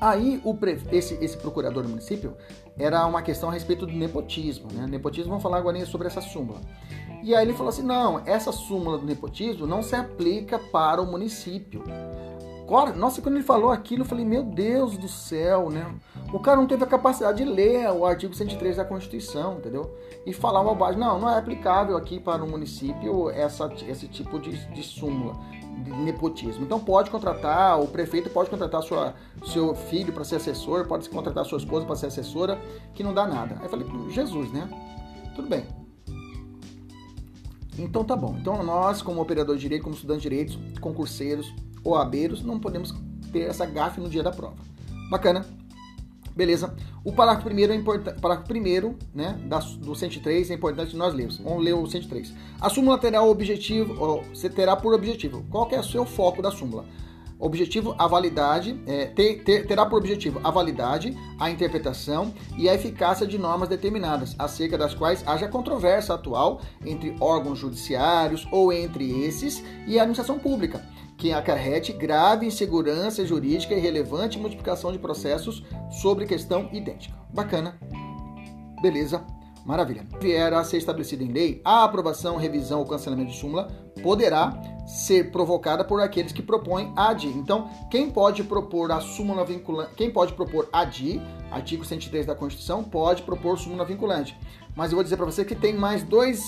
Aí 0.00 0.40
o 0.44 0.56
esse, 0.92 1.14
esse 1.14 1.36
procurador 1.36 1.82
do 1.82 1.88
município 1.88 2.36
era 2.78 3.04
uma 3.06 3.20
questão 3.20 3.48
a 3.48 3.52
respeito 3.52 3.84
do 3.84 3.92
nepotismo, 3.92 4.68
né? 4.72 4.86
Nepotismo, 4.88 5.30
vamos 5.30 5.42
falar 5.42 5.58
agora 5.58 5.84
sobre 5.86 6.06
essa 6.06 6.20
súmula. 6.20 6.60
E 7.22 7.34
aí 7.34 7.44
ele 7.44 7.52
falou 7.52 7.68
assim: 7.68 7.82
não, 7.82 8.20
essa 8.24 8.52
súmula 8.52 8.98
do 8.98 9.06
nepotismo 9.06 9.66
não 9.66 9.82
se 9.82 9.94
aplica 9.96 10.58
para 10.58 11.00
o 11.02 11.06
município. 11.06 11.82
Nossa, 12.96 13.22
quando 13.22 13.36
ele 13.36 13.44
falou 13.44 13.70
aquilo, 13.70 14.02
eu 14.02 14.06
falei: 14.06 14.24
meu 14.24 14.42
Deus 14.42 14.98
do 14.98 15.08
céu, 15.08 15.70
né? 15.70 15.86
O 16.32 16.38
cara 16.38 16.58
não 16.58 16.66
teve 16.66 16.84
a 16.84 16.86
capacidade 16.86 17.42
de 17.42 17.50
ler 17.50 17.90
o 17.90 18.04
artigo 18.04 18.34
103 18.34 18.76
da 18.76 18.84
Constituição, 18.84 19.56
entendeu? 19.56 19.90
E 20.26 20.34
falar 20.34 20.60
uma 20.60 20.74
bobagem. 20.74 21.00
Não, 21.00 21.18
não 21.18 21.30
é 21.30 21.38
aplicável 21.38 21.96
aqui 21.96 22.20
para 22.20 22.44
o 22.44 22.50
município 22.50 23.30
essa, 23.30 23.72
esse 23.88 24.06
tipo 24.06 24.38
de, 24.38 24.52
de 24.72 24.82
súmula 24.82 25.34
de 25.82 25.90
nepotismo. 25.90 26.64
Então 26.64 26.78
pode 26.78 27.10
contratar, 27.10 27.80
o 27.80 27.86
prefeito 27.88 28.28
pode 28.28 28.50
contratar 28.50 28.82
sua, 28.82 29.14
seu 29.46 29.74
filho 29.74 30.12
para 30.12 30.24
ser 30.24 30.36
assessor, 30.36 30.86
pode 30.86 31.08
contratar 31.08 31.46
sua 31.46 31.58
esposa 31.58 31.86
para 31.86 31.96
ser 31.96 32.06
assessora, 32.06 32.58
que 32.92 33.02
não 33.02 33.14
dá 33.14 33.26
nada. 33.26 33.56
Aí 33.58 33.64
eu 33.64 33.70
falei, 33.70 33.86
Jesus, 34.10 34.52
né? 34.52 34.68
Tudo 35.34 35.48
bem. 35.48 35.87
Então 37.78 38.04
tá 38.04 38.16
bom. 38.16 38.36
Então 38.40 38.62
nós, 38.62 39.00
como 39.00 39.20
operador 39.20 39.56
de 39.56 39.62
direito, 39.62 39.82
como 39.82 39.94
estudante 39.94 40.22
de 40.22 40.28
direitos, 40.28 40.58
concurseiros, 40.80 41.52
OABeiros, 41.84 42.42
não 42.42 42.58
podemos 42.58 42.94
ter 43.32 43.40
essa 43.40 43.64
gafe 43.64 44.00
no 44.00 44.08
dia 44.08 44.22
da 44.22 44.32
prova. 44.32 44.56
Bacana? 45.10 45.46
Beleza? 46.34 46.74
O 47.04 47.12
parágrafo 47.12 47.44
primeiro 47.46 47.72
é 47.72 47.76
importante. 47.76 48.20
Parágrafo 48.20 48.46
primeiro, 48.46 48.96
né, 49.12 49.36
do 49.80 49.94
103 49.94 50.50
é 50.50 50.54
importante 50.54 50.96
nós 50.96 51.12
lermos. 51.12 51.38
Vamos 51.38 51.64
ler 51.64 51.72
o 51.72 51.86
103. 51.86 52.32
A 52.60 52.68
súmula 52.68 52.96
terá 52.96 53.22
o 53.22 53.30
objetivo, 53.30 54.22
você 54.32 54.48
terá 54.48 54.76
por 54.76 54.94
objetivo. 54.94 55.44
Qual 55.50 55.66
que 55.66 55.74
é 55.74 55.80
o 55.80 55.84
seu 55.84 56.04
foco 56.04 56.40
da 56.40 56.50
súmula? 56.50 56.84
Objetivo, 57.38 57.94
a 57.96 58.06
validade, 58.06 58.80
é, 58.86 59.06
ter, 59.06 59.44
ter, 59.44 59.66
terá 59.66 59.86
por 59.86 59.98
objetivo 59.98 60.40
a 60.42 60.50
validade, 60.50 61.16
a 61.38 61.48
interpretação 61.50 62.34
e 62.56 62.68
a 62.68 62.74
eficácia 62.74 63.26
de 63.26 63.38
normas 63.38 63.68
determinadas, 63.68 64.34
acerca 64.38 64.76
das 64.76 64.94
quais 64.94 65.26
haja 65.26 65.46
controvérsia 65.46 66.14
atual 66.14 66.60
entre 66.84 67.14
órgãos 67.20 67.58
judiciários 67.58 68.46
ou 68.50 68.72
entre 68.72 69.24
esses 69.24 69.62
e 69.86 69.98
a 69.98 70.02
administração 70.02 70.38
pública 70.38 70.84
que 71.16 71.32
acarrete 71.32 71.92
grave 71.92 72.46
insegurança 72.46 73.26
jurídica 73.26 73.74
e 73.74 73.80
relevante 73.80 74.38
multiplicação 74.38 74.92
de 74.92 75.00
processos 75.00 75.64
sobre 75.90 76.26
questão 76.26 76.68
idêntica. 76.72 77.18
Bacana. 77.34 77.76
Beleza. 78.80 79.37
Maravilha. 79.68 80.06
Vier 80.18 80.54
a 80.54 80.64
ser 80.64 80.78
estabelecida 80.78 81.22
em 81.22 81.30
lei, 81.30 81.60
a 81.62 81.84
aprovação, 81.84 82.38
revisão 82.38 82.78
ou 82.78 82.86
cancelamento 82.86 83.32
de 83.32 83.36
súmula 83.36 83.68
poderá 84.02 84.58
ser 84.86 85.30
provocada 85.30 85.84
por 85.84 86.00
aqueles 86.00 86.32
que 86.32 86.40
propõem 86.40 86.90
ADI. 86.96 87.28
Então, 87.28 87.68
quem 87.90 88.10
pode 88.10 88.42
propor 88.44 88.90
a 88.90 88.98
súmula 88.98 89.44
vinculante, 89.44 89.92
quem 89.94 90.10
pode 90.10 90.32
propor 90.32 90.70
ADI, 90.72 91.20
artigo 91.50 91.84
103 91.84 92.24
da 92.24 92.34
Constituição, 92.34 92.82
pode 92.82 93.20
propor 93.24 93.58
súmula 93.58 93.84
vinculante. 93.84 94.34
Mas 94.74 94.90
eu 94.90 94.96
vou 94.96 95.04
dizer 95.04 95.18
para 95.18 95.26
você 95.26 95.44
que 95.44 95.54
tem 95.54 95.74
mais 95.74 96.02
dois 96.02 96.42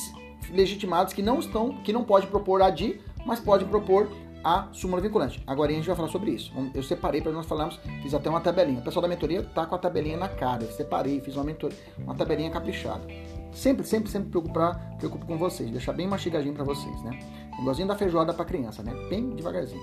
legitimados 0.50 1.12
que 1.12 1.20
não 1.20 1.40
estão, 1.40 1.74
que 1.82 1.92
não 1.92 2.04
pode 2.04 2.26
propor 2.26 2.62
ADI, 2.62 3.02
mas 3.26 3.38
pode 3.38 3.66
propor 3.66 4.08
a 4.42 4.68
súmula 4.72 5.00
vinculante. 5.00 5.42
Agora 5.46 5.70
a 5.70 5.74
gente 5.74 5.86
vai 5.86 5.96
falar 5.96 6.08
sobre 6.08 6.30
isso. 6.32 6.52
Eu 6.74 6.82
separei 6.82 7.20
para 7.20 7.32
nós 7.32 7.46
falarmos, 7.46 7.78
fiz 8.02 8.14
até 8.14 8.28
uma 8.28 8.40
tabelinha. 8.40 8.80
O 8.80 8.82
pessoal 8.82 9.02
da 9.02 9.08
mentoria 9.08 9.42
tá 9.42 9.66
com 9.66 9.74
a 9.74 9.78
tabelinha 9.78 10.16
na 10.16 10.28
cara. 10.28 10.64
Eu 10.64 10.72
separei, 10.72 11.20
fiz 11.20 11.36
uma, 11.36 11.44
mentoria, 11.44 11.76
uma 11.98 12.14
tabelinha 12.14 12.50
caprichada. 12.50 13.06
Sempre, 13.52 13.86
sempre, 13.86 14.10
sempre 14.10 14.30
preocupar, 14.30 14.96
preocupo 14.98 15.26
com 15.26 15.36
vocês, 15.36 15.70
deixar 15.70 15.92
bem 15.92 16.06
mastigadinho 16.06 16.54
para 16.54 16.64
vocês, 16.64 17.02
né? 17.02 17.18
Igualzinho 17.58 17.88
da 17.88 17.96
feijoada 17.96 18.32
para 18.32 18.44
criança, 18.44 18.82
né? 18.82 18.94
Bem 19.08 19.30
devagarzinho. 19.30 19.82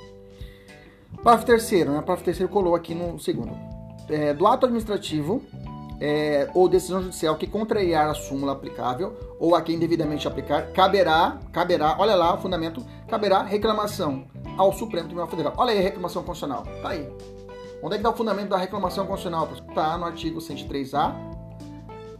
Parágrafo 1.23 1.45
terceiro, 1.45 1.91
né? 1.91 1.97
Parágrafo 1.97 2.23
terceiro 2.23 2.51
colou 2.51 2.75
aqui 2.75 2.95
no 2.95 3.19
segundo. 3.19 3.57
É, 4.09 4.33
do 4.33 4.47
ato 4.47 4.65
administrativo 4.65 5.43
é, 5.99 6.49
ou 6.53 6.69
decisão 6.69 7.01
judicial 7.01 7.35
que 7.35 7.47
contrariar 7.47 8.09
a 8.09 8.13
súmula 8.13 8.53
aplicável 8.53 9.35
ou 9.39 9.55
a 9.55 9.61
quem 9.61 9.77
devidamente 9.77 10.27
aplicar, 10.27 10.71
caberá, 10.71 11.37
caberá, 11.51 11.95
olha 11.99 12.15
lá 12.15 12.33
o 12.35 12.37
fundamento, 12.37 12.83
caberá 13.07 13.43
reclamação 13.43 14.27
ao 14.57 14.73
Supremo 14.73 15.05
Tribunal 15.05 15.29
Federal. 15.29 15.53
Olha 15.57 15.71
aí 15.71 15.79
a 15.79 15.81
reclamação 15.81 16.23
constitucional. 16.23 16.63
Tá 16.81 16.89
aí. 16.89 17.07
Onde 17.81 17.95
é 17.95 17.97
que 17.97 17.97
está 17.97 18.09
o 18.09 18.15
fundamento 18.15 18.49
da 18.49 18.57
reclamação 18.57 19.05
constitucional? 19.05 19.49
Está 19.69 19.97
no 19.97 20.05
artigo 20.05 20.39
103A, 20.39 21.15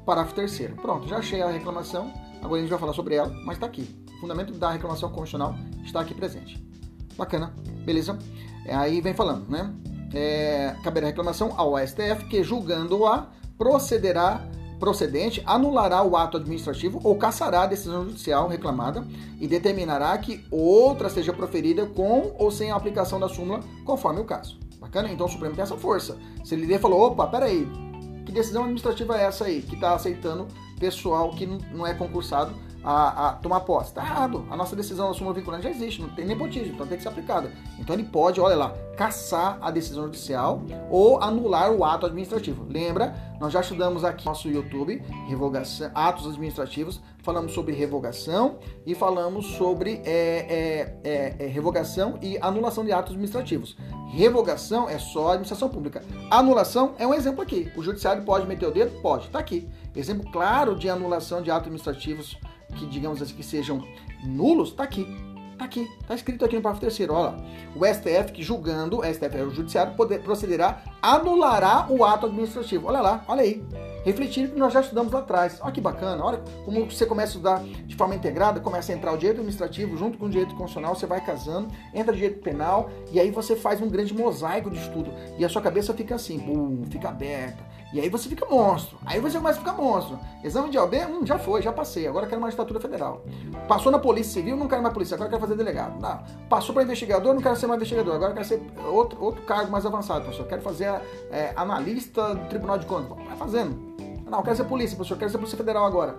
parágrafo 0.06 0.36
3 0.36 0.72
Pronto, 0.82 1.08
já 1.08 1.18
achei 1.18 1.42
a 1.42 1.50
reclamação. 1.50 2.14
Agora 2.42 2.58
a 2.58 2.62
gente 2.62 2.70
vai 2.70 2.80
falar 2.80 2.94
sobre 2.94 3.16
ela, 3.16 3.30
mas 3.44 3.58
está 3.58 3.66
aqui. 3.66 4.06
O 4.18 4.22
fundamento 4.22 4.54
da 4.54 4.72
reclamação 4.72 5.10
constitucional 5.10 5.56
está 5.84 6.02
aqui 6.02 6.14
presente. 6.14 6.64
Bacana, 7.18 7.54
beleza? 7.84 8.18
É, 8.66 8.76
aí 8.76 9.02
vem 9.02 9.14
falando, 9.14 9.50
né? 9.50 9.74
É, 10.14 10.76
caberá 10.84 11.08
reclamação 11.08 11.54
ao 11.58 11.78
STF 11.86 12.26
que, 12.30 12.44
julgando-a, 12.44 13.28
procederá 13.58 14.48
procedente 14.80 15.42
anulará 15.46 16.04
o 16.04 16.16
ato 16.16 16.38
administrativo 16.38 17.00
ou 17.04 17.16
cassará 17.16 17.64
a 17.64 17.68
decisão 17.68 18.06
judicial 18.06 18.48
reclamada 18.48 19.06
e 19.40 19.48
determinará 19.48 20.18
que 20.18 20.46
outra 20.52 21.10
seja 21.10 21.34
proferida 21.34 21.86
com 21.86 22.36
ou 22.38 22.52
sem 22.52 22.72
a 22.72 22.76
aplicação 22.76 23.20
da 23.20 23.28
súmula, 23.28 23.62
conforme 23.84 24.20
o 24.20 24.26
caso. 24.26 24.58
Bacana? 24.80 25.12
Então 25.12 25.26
o 25.26 25.30
Supremo 25.30 25.56
tem 25.56 25.64
essa 25.64 25.78
força. 25.78 26.18
Se 26.44 26.56
ele 26.56 26.78
falou, 26.80 27.02
opa, 27.02 27.28
peraí, 27.28 27.68
que 28.26 28.32
decisão 28.32 28.64
administrativa 28.64 29.18
é 29.18 29.24
essa 29.24 29.46
aí 29.46 29.62
que 29.62 29.76
está 29.76 29.94
aceitando 29.96 30.48
pessoal 30.80 31.32
que 31.32 31.46
não 31.46 31.86
é 31.86 31.94
concursado 31.94 32.54
a, 32.84 33.30
a 33.30 33.34
tomar 33.34 33.62
posse. 33.62 33.90
Está 33.90 34.02
errado. 34.02 34.46
A 34.50 34.56
nossa 34.56 34.76
decisão 34.76 35.08
da 35.10 35.14
súmula 35.14 35.36
vinculante 35.36 35.64
já 35.64 35.70
existe, 35.70 36.02
não 36.02 36.10
tem 36.10 36.26
nepotismo, 36.26 36.74
então 36.74 36.88
tem 36.88 36.98
que 36.98 37.04
ser 37.04 37.10
aplicada. 37.10 37.52
Então 37.80 37.96
ele 37.96 38.04
pode, 38.04 38.40
olha 38.40 38.56
lá, 38.56 38.74
caçar 38.96 39.58
a 39.62 39.70
decisão 39.70 40.06
judicial 40.06 40.62
ou 40.90 41.22
anular 41.22 41.72
o 41.72 41.84
ato 41.84 42.06
administrativo. 42.06 42.66
Lembra? 42.70 43.16
Nós 43.40 43.54
já 43.54 43.62
estudamos 43.62 44.04
aqui 44.04 44.26
no 44.26 44.32
nosso 44.32 44.50
YouTube 44.50 45.04
revogação, 45.28 45.92
atos 45.94 46.26
administrativos, 46.26 47.00
falamos 47.22 47.54
sobre 47.54 47.74
revogação 47.74 48.58
e 48.86 48.96
falamos 48.96 49.46
sobre 49.58 50.02
é, 50.04 50.10
é, 50.50 51.00
é, 51.04 51.36
é 51.40 51.48
revogação 51.48 52.18
e 52.22 52.38
anulação 52.42 52.84
de 52.84 52.92
atos 52.92 53.12
administrativos. 53.12 53.78
Revogação 54.10 54.90
é 54.90 54.98
só 54.98 55.30
administração 55.30 55.70
pública. 55.70 56.04
Anulação 56.32 56.96
é 56.98 57.06
um 57.06 57.14
exemplo 57.14 57.42
aqui. 57.42 57.72
O 57.76 57.84
judiciário 57.84 58.24
pode 58.24 58.48
meter 58.48 58.66
o 58.66 58.72
dedo? 58.72 59.00
Pode. 59.02 59.26
Está 59.26 59.40
aqui. 59.40 59.70
Exemplo 59.96 60.32
claro 60.32 60.76
de 60.76 60.90
anulação 60.90 61.42
de 61.42 61.52
atos 61.52 61.68
administrativos 61.68 62.40
que, 62.78 62.86
digamos 62.86 63.22
assim, 63.22 63.34
que 63.34 63.44
sejam 63.44 63.84
nulos, 64.24 64.70
está 64.70 64.84
aqui. 64.84 65.08
Está 65.58 65.66
aqui, 65.66 65.90
está 66.02 66.14
escrito 66.14 66.46
aqui 66.46 66.56
no 66.56 66.62
parágrafo 66.62 66.86
terceiro, 66.86 67.16
olha 67.16 67.32
lá. 67.32 67.38
O 67.76 67.84
STF, 67.84 68.32
que 68.32 68.44
julgando, 68.44 69.00
o 69.00 69.04
STF 69.04 69.38
é 69.38 69.42
o 69.42 69.50
judiciário, 69.50 69.96
poder, 69.96 70.22
procederá, 70.22 70.84
anulará 71.02 71.88
o 71.90 72.06
ato 72.06 72.28
administrativo. 72.28 72.88
Olha 72.88 73.02
lá, 73.02 73.26
olha 73.28 73.42
aí. 73.42 73.66
Refletindo 74.06 74.54
que 74.54 74.60
nós 74.60 74.72
já 74.72 74.82
estudamos 74.82 75.12
lá 75.12 75.20
atrás. 75.20 75.58
Olha 75.60 75.72
que 75.72 75.82
bacana, 75.82 76.24
olha 76.24 76.44
como 76.64 76.86
você 76.86 77.08
começa 77.08 77.30
a 77.30 77.34
estudar 77.34 77.64
de 77.64 77.96
forma 77.96 78.14
integrada, 78.14 78.60
começa 78.60 78.92
a 78.92 78.96
entrar 78.96 79.12
o 79.12 79.18
direito 79.18 79.38
administrativo 79.38 79.98
junto 79.98 80.20
com 80.20 80.28
o 80.28 80.30
direito 80.30 80.52
constitucional, 80.52 80.94
você 80.94 81.08
vai 81.08 81.26
casando, 81.26 81.70
entra 81.92 82.14
direito 82.14 82.40
penal, 82.40 82.92
e 83.12 83.20
aí 83.20 83.32
você 83.32 83.56
faz 83.56 83.82
um 83.82 83.90
grande 83.90 84.14
mosaico 84.14 84.70
de 84.70 84.78
estudo. 84.78 85.12
E 85.40 85.44
a 85.44 85.50
sua 85.50 85.62
cabeça 85.64 85.92
fica 85.92 86.14
assim, 86.14 86.38
boom, 86.38 86.84
fica 86.86 87.10
aberta 87.10 87.66
e 87.94 88.02
aí 88.02 88.10
você 88.10 88.28
fica 88.28 88.46
monstro. 88.46 88.98
Aí 89.06 89.20
você 89.20 89.38
começa 89.38 89.60
a 89.60 89.62
ficar 89.62 89.74
monstro. 89.74 90.20
Exame 90.44 90.70
de 90.70 90.78
OB, 90.78 90.96
hum, 91.06 91.26
já 91.26 91.40
foi, 91.40 91.62
já 91.62 91.72
passei. 91.72 92.08
Agora 92.08 92.28
quero 92.28 92.42
magistratura 92.42 92.80
federal. 92.80 93.24
Passou 93.68 93.92
na 93.92 94.00
polícia 94.00 94.34
civil, 94.34 94.58
não 94.58 94.68
quero 94.68 94.82
mais 94.82 94.94
polícia. 94.94 95.16
Agora 95.16 95.30
quero 95.30 95.42
fazer 95.42 95.56
delegado. 95.56 96.00
Não. 96.00 96.24
Passou 96.50 96.74
para 96.74 96.84
investigador, 96.84 97.34
não 97.34 97.42
quero 97.42 97.56
ser 97.56 97.68
mais 97.68 97.80
investigador. 97.80 98.16
Agora 98.16 98.34
quero 98.34 98.46
ser 98.46 98.62
outro, 98.92 99.24
outro 99.24 99.42
cargo 99.44 99.72
mais 99.72 99.86
avançado, 99.86 100.22
professor. 100.22 100.48
Quero 100.48 100.62
fazer 100.62 101.02
é, 101.32 101.54
analista 101.56 102.36
do 102.36 102.48
Tribunal 102.50 102.78
de 102.78 102.86
Contas. 102.86 103.18
Vai 103.26 103.38
fazendo. 103.38 103.96
Não, 104.30 104.44
quero 104.44 104.58
ser 104.58 104.66
polícia, 104.66 104.96
professor. 104.96 105.18
Quero 105.18 105.32
ser 105.32 105.38
polícia 105.38 105.58
federal 105.58 105.86
agora. 105.86 106.18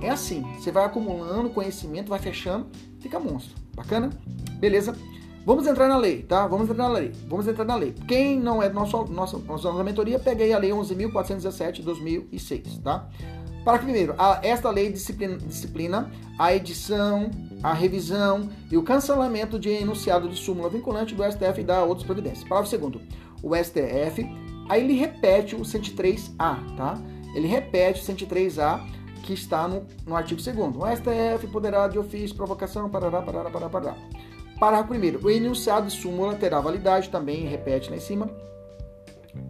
É 0.00 0.08
assim. 0.08 0.42
Você 0.58 0.72
vai 0.72 0.84
acumulando 0.84 1.50
conhecimento, 1.50 2.08
vai 2.08 2.18
fechando, 2.18 2.66
fica 3.00 3.20
monstro. 3.20 3.54
Bacana? 3.74 4.10
Beleza? 4.58 4.96
Vamos 5.44 5.66
entrar 5.66 5.88
na 5.88 5.96
lei, 5.96 6.22
tá? 6.22 6.46
Vamos 6.46 6.70
entrar 6.70 6.88
na 6.88 6.94
lei. 6.94 7.12
Vamos 7.26 7.48
entrar 7.48 7.64
na 7.64 7.74
lei. 7.74 7.92
Quem 8.06 8.38
não 8.38 8.62
é 8.62 8.68
nosso, 8.68 9.04
nossa, 9.06 9.38
nossa 9.38 9.72
mentoria, 9.82 10.18
peguei 10.18 10.52
a 10.52 10.58
lei 10.58 10.70
11.417 10.70 11.72
de 11.72 11.82
2006, 11.82 12.78
tá? 12.78 13.08
Para 13.64 13.78
primeiro, 13.78 14.14
a, 14.18 14.40
esta 14.42 14.70
lei 14.70 14.90
disciplina, 14.90 15.36
disciplina 15.38 16.10
a 16.38 16.54
edição, 16.54 17.30
a 17.62 17.72
revisão 17.72 18.48
e 18.70 18.76
o 18.76 18.82
cancelamento 18.82 19.58
de 19.58 19.68
enunciado 19.68 20.28
de 20.28 20.36
súmula 20.36 20.68
vinculante 20.68 21.14
do 21.14 21.22
STF 21.22 21.60
e 21.60 21.64
da 21.64 21.84
outras 21.84 22.04
providências. 22.04 22.42
Parágrafo 22.44 22.70
segundo, 22.70 23.00
o 23.42 23.54
STF, 23.56 24.26
aí 24.68 24.82
ele 24.82 24.94
repete 24.94 25.54
o 25.54 25.60
103A, 25.60 26.76
tá? 26.76 26.98
Ele 27.34 27.46
repete 27.46 28.00
o 28.00 28.04
103A 28.04 28.80
que 29.22 29.32
está 29.32 29.68
no, 29.68 29.86
no 30.04 30.16
artigo 30.16 30.42
2 30.42 30.56
O 30.76 30.96
STF 30.96 31.46
poderá 31.52 31.86
de 31.86 31.98
ofício, 31.98 32.36
provocação, 32.36 32.88
parará, 32.88 33.22
parará, 33.22 33.50
parará, 33.50 33.68
parará. 33.68 33.96
Parágrafo 34.62 34.94
1 34.94 35.26
O 35.26 35.28
enunciado 35.28 35.88
de 35.88 35.92
súmula 35.92 36.36
terá 36.36 36.60
validade, 36.60 37.08
também 37.08 37.46
repete 37.46 37.90
lá 37.90 37.96
em 37.96 38.00
cima. 38.00 38.30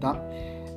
Tá? 0.00 0.18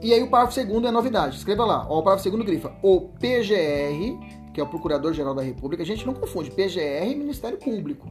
E 0.02 0.14
aí 0.14 0.22
o 0.22 0.30
parágrafo 0.30 0.62
2 0.62 0.84
é 0.84 0.92
novidade. 0.92 1.38
Escreva 1.38 1.64
lá. 1.64 1.88
Ó, 1.90 2.00
o 2.00 2.04
parágrafo 2.04 2.30
2 2.30 2.46
grifa. 2.46 2.74
O 2.84 3.00
PGR, 3.00 4.52
que 4.54 4.60
é 4.60 4.64
o 4.64 4.68
Procurador-Geral 4.68 5.34
da 5.34 5.42
República, 5.42 5.84
a 5.84 5.86
gente 5.86 6.06
não 6.06 6.14
confunde. 6.14 6.52
PGR 6.52 7.10
e 7.10 7.16
Ministério 7.16 7.58
Público. 7.58 8.10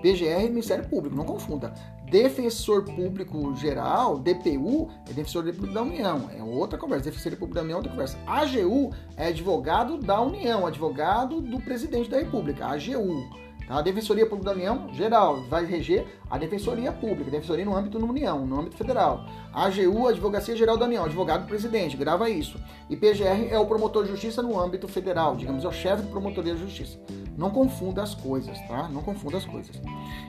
PGR 0.00 0.46
e 0.46 0.48
Ministério 0.48 0.88
Público, 0.88 1.14
não 1.14 1.26
confunda. 1.26 1.74
Defensor 2.10 2.84
Público 2.84 3.54
Geral, 3.56 4.18
DPU, 4.18 4.88
é 5.06 5.12
Defensor 5.12 5.44
Público 5.44 5.74
da 5.74 5.82
União, 5.82 6.30
é 6.34 6.42
outra 6.42 6.78
conversa. 6.78 7.10
Defensor 7.10 7.32
Público 7.32 7.56
da 7.56 7.60
União 7.60 7.74
é 7.74 7.76
outra 7.76 7.92
conversa. 7.92 8.18
AGU 8.26 8.90
é 9.18 9.26
advogado 9.26 9.98
da 9.98 10.18
União, 10.18 10.66
advogado 10.66 11.42
do 11.42 11.60
presidente 11.60 12.08
da 12.08 12.16
República, 12.16 12.64
AGU. 12.64 13.49
A 13.70 13.80
Defensoria 13.82 14.26
Pública 14.26 14.50
da 14.50 14.56
União, 14.56 14.92
geral, 14.92 15.42
vai 15.44 15.64
reger 15.64 16.04
a 16.30 16.38
Defensoria 16.38 16.92
Pública, 16.92 17.30
Defensoria 17.30 17.64
no 17.64 17.76
âmbito 17.76 17.98
da 17.98 18.04
União, 18.04 18.46
no 18.46 18.60
âmbito 18.60 18.76
federal. 18.76 19.26
A 19.52 19.64
AGU, 19.66 20.06
Advocacia 20.06 20.56
Geral 20.56 20.76
da 20.76 20.86
União, 20.86 21.04
advogado 21.04 21.42
do 21.42 21.48
presidente, 21.48 21.96
grava 21.96 22.30
isso. 22.30 22.56
E 22.88 22.96
PGR 22.96 23.48
é 23.50 23.58
o 23.58 23.66
promotor 23.66 24.04
de 24.04 24.10
justiça 24.10 24.40
no 24.40 24.58
âmbito 24.58 24.86
federal, 24.86 25.34
digamos, 25.34 25.64
é 25.64 25.68
o 25.68 25.72
chefe 25.72 26.02
de 26.04 26.08
promotoria 26.08 26.54
de 26.54 26.60
justiça. 26.60 26.98
Não 27.36 27.50
confunda 27.50 28.02
as 28.02 28.14
coisas, 28.14 28.58
tá? 28.68 28.88
Não 28.88 29.02
confunda 29.02 29.38
as 29.38 29.44
coisas. 29.44 29.80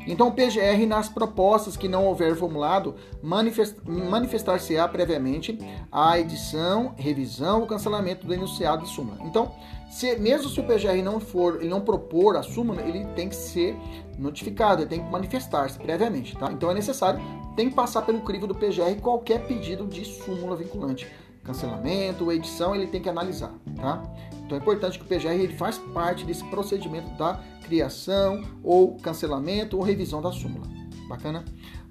Então, 0.08 0.30
o 0.30 0.32
PGR, 0.32 0.86
nas 0.88 1.10
propostas 1.10 1.76
que 1.78 1.88
não 1.88 2.06
houver 2.06 2.36
formulado, 2.36 2.96
manifest, 3.22 3.76
manifestar-se-á 3.86 4.88
previamente 4.88 5.60
a 5.92 6.18
edição, 6.18 6.96
revisão 6.98 7.62
ou 7.62 7.68
cancelamento 7.68 8.26
do 8.26 8.34
enunciado 8.34 8.84
de 8.84 8.90
súmula. 8.90 9.18
Então, 9.24 9.52
se, 9.92 10.16
mesmo 10.16 10.50
se 10.50 10.60
o 10.60 10.64
PGR 10.64 11.04
não 11.04 11.20
for, 11.20 11.58
ele 11.58 11.68
não 11.68 11.82
propor 11.82 12.38
a 12.38 12.44
súmula, 12.44 12.82
ele 12.82 13.06
tem 13.08 13.28
que 13.28 13.36
ser 13.36 13.76
notificado, 14.22 14.82
ele 14.82 14.90
tem 14.90 15.04
que 15.04 15.12
manifestar-se 15.12 15.78
previamente, 15.78 16.38
tá? 16.38 16.52
Então 16.52 16.70
é 16.70 16.74
necessário, 16.74 17.20
tem 17.56 17.70
que 17.70 17.76
passar 17.76 18.04
pelo 18.04 18.22
crivo 18.22 18.48
do 18.48 18.56
PGR 18.56 19.02
qualquer 19.02 19.46
pedido 19.46 19.86
de 19.88 20.06
súmula 20.06 20.56
vinculante. 20.56 21.08
cancelamento, 21.44 22.32
edição, 22.32 22.76
ele 22.76 22.86
tem 22.86 23.02
que 23.02 23.10
analisar, 23.10 23.52
tá? 23.76 24.04
Então 24.46 24.58
é 24.58 24.62
importante 24.62 25.00
que 25.00 25.06
o 25.06 25.08
PGR 25.08 25.34
ele 25.34 25.56
faz 25.56 25.78
parte 25.78 26.24
desse 26.24 26.44
procedimento 26.46 27.10
da 27.18 27.42
criação 27.64 28.44
ou 28.64 28.96
cancelamento 28.98 29.78
ou 29.78 29.84
revisão 29.84 30.22
da 30.22 30.32
súmula. 30.32 30.68
Bacana? 31.08 31.44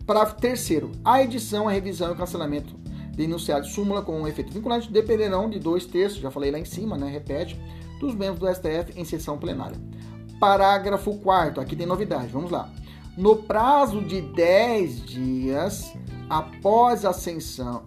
Parágrafo 0.06 0.36
terceiro. 0.40 0.92
A 1.04 1.22
edição, 1.22 1.68
a 1.68 1.72
revisão 1.72 2.10
e 2.10 2.12
o 2.12 2.16
cancelamento 2.16 2.74
de 3.12 3.24
enunciado 3.24 3.66
de 3.66 3.72
súmula 3.72 4.02
com 4.02 4.20
um 4.20 4.26
efeito 4.26 4.52
vinculante 4.52 4.90
dependerão 4.90 5.50
de 5.50 5.58
dois 5.58 5.84
terços, 5.84 6.20
já 6.20 6.30
falei 6.30 6.50
lá 6.50 6.58
em 6.58 6.64
cima, 6.64 6.96
né? 6.96 7.10
Repete, 7.10 7.60
dos 7.98 8.14
membros 8.14 8.38
do 8.38 8.54
STF 8.54 8.98
em 8.98 9.04
sessão 9.04 9.36
plenária. 9.36 9.76
Parágrafo 10.40 11.14
4 11.18 11.60
aqui 11.60 11.76
tem 11.76 11.86
novidade, 11.86 12.28
vamos 12.28 12.50
lá. 12.50 12.70
No 13.16 13.36
prazo 13.36 14.00
de 14.00 14.22
10 14.22 15.04
dias 15.04 15.92
após 16.30 17.04
a, 17.04 17.10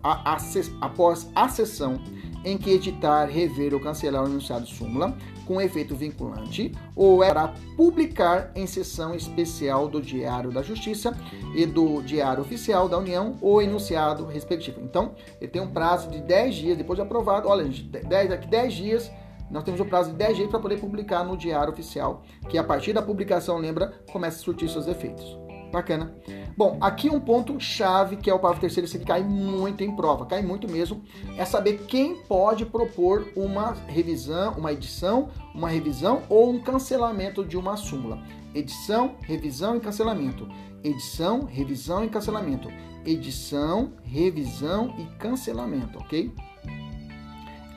a, 0.04 0.34
a, 0.34 0.38
após 0.82 1.28
a 1.34 1.50
sessão 1.50 2.00
em 2.46 2.58
que 2.58 2.72
editar, 2.72 3.26
rever 3.26 3.74
ou 3.74 3.80
cancelar 3.80 4.24
o 4.24 4.28
enunciado 4.28 4.68
súmula 4.68 5.16
com 5.48 5.62
efeito 5.62 5.96
vinculante 5.96 6.72
ou 6.96 7.24
é 7.24 7.30
para 7.32 7.54
publicar 7.76 8.52
em 8.54 8.68
sessão 8.68 9.16
especial 9.16 9.88
do 9.88 10.02
Diário 10.02 10.52
da 10.52 10.62
Justiça 10.62 11.18
e 11.56 11.66
do 11.66 12.02
Diário 12.02 12.42
Oficial 12.42 12.88
da 12.88 12.98
União 12.98 13.38
o 13.42 13.62
enunciado 13.62 14.26
respectivo. 14.26 14.82
Então, 14.82 15.16
ele 15.40 15.50
tem 15.50 15.62
um 15.62 15.72
prazo 15.72 16.10
de 16.10 16.20
10 16.22 16.56
dias 16.56 16.78
depois 16.78 16.98
de 16.98 17.02
aprovado. 17.04 17.48
Olha, 17.48 17.64
gente, 17.66 17.84
10, 17.84 18.30
daqui 18.30 18.48
10 18.48 18.74
dias 18.74 19.12
nós 19.54 19.64
temos 19.64 19.80
o 19.80 19.86
prazo 19.86 20.10
de 20.10 20.18
10 20.18 20.36
dias 20.38 20.50
para 20.50 20.60
poder 20.60 20.80
publicar 20.80 21.24
no 21.24 21.38
Diário 21.38 21.72
Oficial, 21.72 22.24
que 22.50 22.58
a 22.58 22.64
partir 22.64 22.92
da 22.92 23.04
publicação, 23.04 23.60
lembra, 23.60 23.94
começa 24.12 24.38
a 24.38 24.44
surtir 24.44 24.68
seus 24.68 24.88
efeitos. 24.88 25.38
Bacana. 25.72 26.14
Bom, 26.58 26.78
aqui 26.82 27.10
um 27.10 27.20
ponto 27.20 27.60
chave 27.60 28.18
que 28.18 28.30
é 28.30 28.34
o 28.34 28.38
parágrafo 28.38 28.62
terceiro, 28.62 28.86
esse 28.86 28.98
aqui 28.98 29.06
cai 29.06 29.24
muito 29.24 29.84
em 29.84 29.96
prova, 29.96 30.26
cai 30.26 30.42
muito 30.42 30.68
mesmo, 30.68 31.04
é 31.38 31.46
saber 31.46 31.86
quem 31.88 32.16
pode 32.24 32.66
propor 32.66 33.28
uma 33.36 33.74
revisão, 33.88 34.54
uma 34.54 34.72
edição, 34.72 35.30
uma 35.54 35.70
revisão 35.70 36.24
ou 36.30 36.50
um 36.50 36.60
cancelamento 36.60 37.46
de 37.46 37.58
uma 37.58 37.78
súmula. 37.78 38.24
Edição, 38.54 39.16
revisão 39.22 39.76
e 39.76 39.80
cancelamento. 39.80 40.48
Edição, 40.84 41.46
revisão 41.46 42.04
e 42.04 42.10
cancelamento. 42.10 42.70
Edição, 43.06 43.94
revisão 44.04 44.96
e 44.98 45.06
cancelamento, 45.18 45.98
ok? 46.00 46.32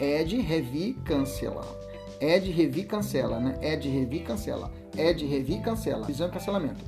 Ed, 0.00 0.40
revi, 0.40 0.94
cancela. 1.04 1.64
Ed, 2.20 2.50
revi, 2.50 2.84
cancela, 2.84 3.40
né? 3.40 3.58
Ed, 3.62 3.88
revi, 3.88 4.20
cancela. 4.20 4.70
Ed, 4.96 5.24
revi, 5.26 5.58
cancela. 5.60 6.00
Revisão 6.00 6.28
e 6.28 6.30
cancelamento. 6.30 6.84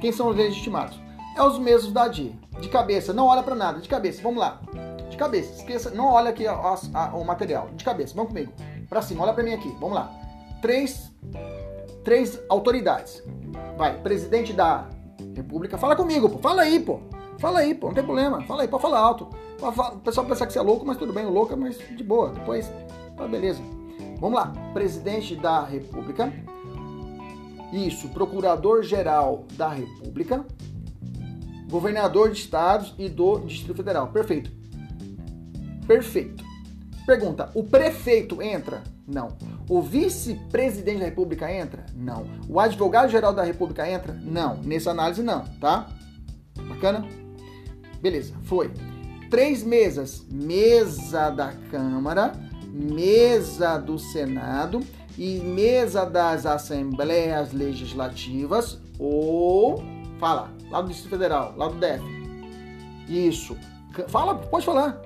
Quem 0.00 0.12
são 0.12 0.28
os 0.28 0.36
legitimados? 0.36 0.98
É 1.36 1.42
os 1.42 1.58
mesmos 1.58 1.92
da 1.92 2.08
DI. 2.08 2.34
De 2.60 2.68
cabeça, 2.68 3.12
não 3.12 3.26
olha 3.26 3.42
para 3.42 3.54
nada. 3.54 3.80
De 3.80 3.88
cabeça, 3.88 4.22
vamos 4.22 4.40
lá. 4.40 4.60
De 5.08 5.16
cabeça, 5.16 5.54
esqueça, 5.54 5.90
não 5.90 6.06
olha 6.06 6.30
aqui 6.30 6.46
a, 6.46 6.52
a, 6.52 7.16
o 7.16 7.24
material. 7.24 7.68
De 7.74 7.84
cabeça, 7.84 8.14
vamos 8.14 8.32
comigo. 8.32 8.52
Para 8.88 9.02
cima, 9.02 9.22
olha 9.22 9.32
para 9.32 9.42
mim 9.42 9.52
aqui. 9.52 9.68
Vamos 9.80 9.94
lá. 9.94 10.10
Três, 10.60 11.10
três 12.04 12.40
autoridades. 12.48 13.22
Vai, 13.76 13.98
presidente 14.00 14.52
da 14.52 14.88
República. 15.34 15.78
Fala 15.78 15.96
comigo, 15.96 16.28
pô. 16.28 16.38
Fala 16.38 16.62
aí, 16.62 16.80
pô. 16.80 17.00
Fala 17.38 17.60
aí, 17.60 17.74
pô. 17.74 17.88
Não 17.88 17.94
tem 17.94 18.04
problema. 18.04 18.42
Fala 18.42 18.62
aí, 18.62 18.68
pode 18.68 18.82
falar 18.82 18.98
alto. 18.98 19.28
O 19.60 19.98
pessoal 19.98 20.26
pensa 20.26 20.46
que 20.46 20.52
você 20.52 20.58
é 20.58 20.62
louco, 20.62 20.86
mas 20.86 20.96
tudo 20.96 21.12
bem, 21.12 21.26
louco, 21.26 21.56
mas 21.56 21.78
de 21.78 22.02
boa. 22.02 22.30
Depois, 22.30 22.70
tá 23.16 23.26
beleza. 23.28 23.62
Vamos 24.18 24.38
lá. 24.38 24.52
Presidente 24.72 25.36
da 25.36 25.64
República 25.64 26.32
isso, 27.72 28.08
Procurador-Geral 28.08 29.44
da 29.56 29.68
República, 29.68 30.44
Governador 31.70 32.30
de 32.30 32.40
Estados 32.40 32.94
e 32.98 33.08
do 33.08 33.38
Distrito 33.40 33.76
Federal. 33.76 34.08
Perfeito. 34.08 34.50
Perfeito. 35.86 36.44
Pergunta: 37.06 37.50
o 37.54 37.62
prefeito 37.62 38.42
entra? 38.42 38.82
Não. 39.06 39.36
O 39.68 39.80
vice-presidente 39.80 40.98
da 40.98 41.04
República 41.04 41.52
entra? 41.52 41.86
Não. 41.94 42.26
O 42.48 42.58
advogado-geral 42.58 43.32
da 43.32 43.44
República 43.44 43.88
entra? 43.88 44.12
Não. 44.14 44.56
Nessa 44.56 44.90
análise, 44.90 45.22
não, 45.22 45.44
tá? 45.60 45.88
Bacana? 46.68 47.06
Beleza, 48.00 48.34
foi. 48.42 48.70
Três 49.30 49.62
mesas: 49.62 50.26
mesa 50.30 51.30
da 51.30 51.52
Câmara, 51.70 52.32
mesa 52.72 53.78
do 53.78 53.98
Senado 53.98 54.80
e 55.16 55.38
mesa 55.38 56.04
das 56.04 56.44
assembleias 56.44 57.52
legislativas 57.52 58.80
ou 58.98 59.82
fala, 60.18 60.50
lá 60.70 60.82
do 60.82 60.88
Distrito 60.88 61.10
Federal, 61.10 61.54
lá 61.56 61.68
do 61.68 61.76
DF. 61.76 62.04
Isso. 63.08 63.56
Fala, 64.08 64.34
pode 64.34 64.64
falar. 64.64 65.00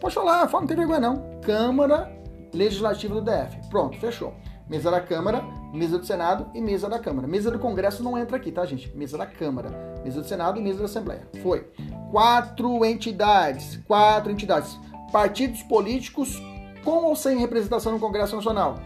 Pode 0.00 0.14
falar, 0.14 0.48
fala, 0.48 0.62
não 0.62 0.68
tem 0.68 0.76
vergonha 0.76 1.00
não. 1.00 1.40
Câmara 1.42 2.10
Legislativa 2.52 3.14
do 3.14 3.20
DF. 3.20 3.68
Pronto, 3.68 3.98
fechou. 3.98 4.34
Mesa 4.68 4.90
da 4.90 5.00
Câmara, 5.00 5.42
mesa 5.72 5.98
do 5.98 6.06
Senado 6.06 6.48
e 6.54 6.60
mesa 6.60 6.88
da 6.88 6.98
Câmara. 6.98 7.26
Mesa 7.26 7.50
do 7.50 7.58
Congresso 7.58 8.02
não 8.02 8.16
entra 8.16 8.36
aqui, 8.36 8.50
tá, 8.50 8.64
gente? 8.64 8.96
Mesa 8.96 9.18
da 9.18 9.26
Câmara, 9.26 9.68
mesa 10.04 10.20
do 10.20 10.26
Senado 10.26 10.58
e 10.58 10.62
mesa 10.62 10.78
da 10.78 10.84
Assembleia. 10.84 11.28
Foi. 11.42 11.70
Quatro 12.10 12.84
entidades, 12.84 13.78
quatro 13.86 14.30
entidades. 14.30 14.78
Partidos 15.12 15.62
políticos 15.62 16.40
com 16.84 17.04
ou 17.04 17.16
sem 17.16 17.38
representação 17.38 17.92
no 17.92 18.00
Congresso 18.00 18.36
Nacional? 18.36 18.76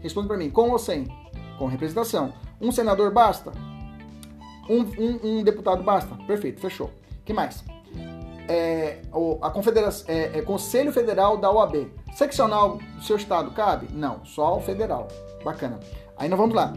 Responde 0.00 0.28
para 0.28 0.36
mim, 0.36 0.50
com 0.50 0.70
ou 0.70 0.78
sem? 0.78 1.06
Com 1.58 1.66
representação. 1.66 2.32
Um 2.60 2.72
senador 2.72 3.12
basta? 3.12 3.52
Um, 4.68 4.80
um, 4.80 5.20
um 5.22 5.42
deputado 5.42 5.82
basta? 5.82 6.14
Perfeito, 6.26 6.60
fechou. 6.60 6.90
que 7.24 7.32
mais? 7.32 7.64
É, 8.48 9.00
a 9.40 9.50
confederação, 9.50 10.06
é, 10.08 10.38
é, 10.38 10.42
Conselho 10.42 10.92
Federal 10.92 11.36
da 11.36 11.50
OAB. 11.50 11.90
Seccional 12.14 12.78
do 12.78 13.02
seu 13.02 13.16
estado 13.16 13.50
cabe? 13.50 13.88
Não, 13.92 14.24
só 14.24 14.56
o 14.56 14.60
federal. 14.60 15.08
Bacana. 15.44 15.80
Aí 16.16 16.28
nós 16.28 16.38
vamos 16.38 16.54
lá. 16.54 16.72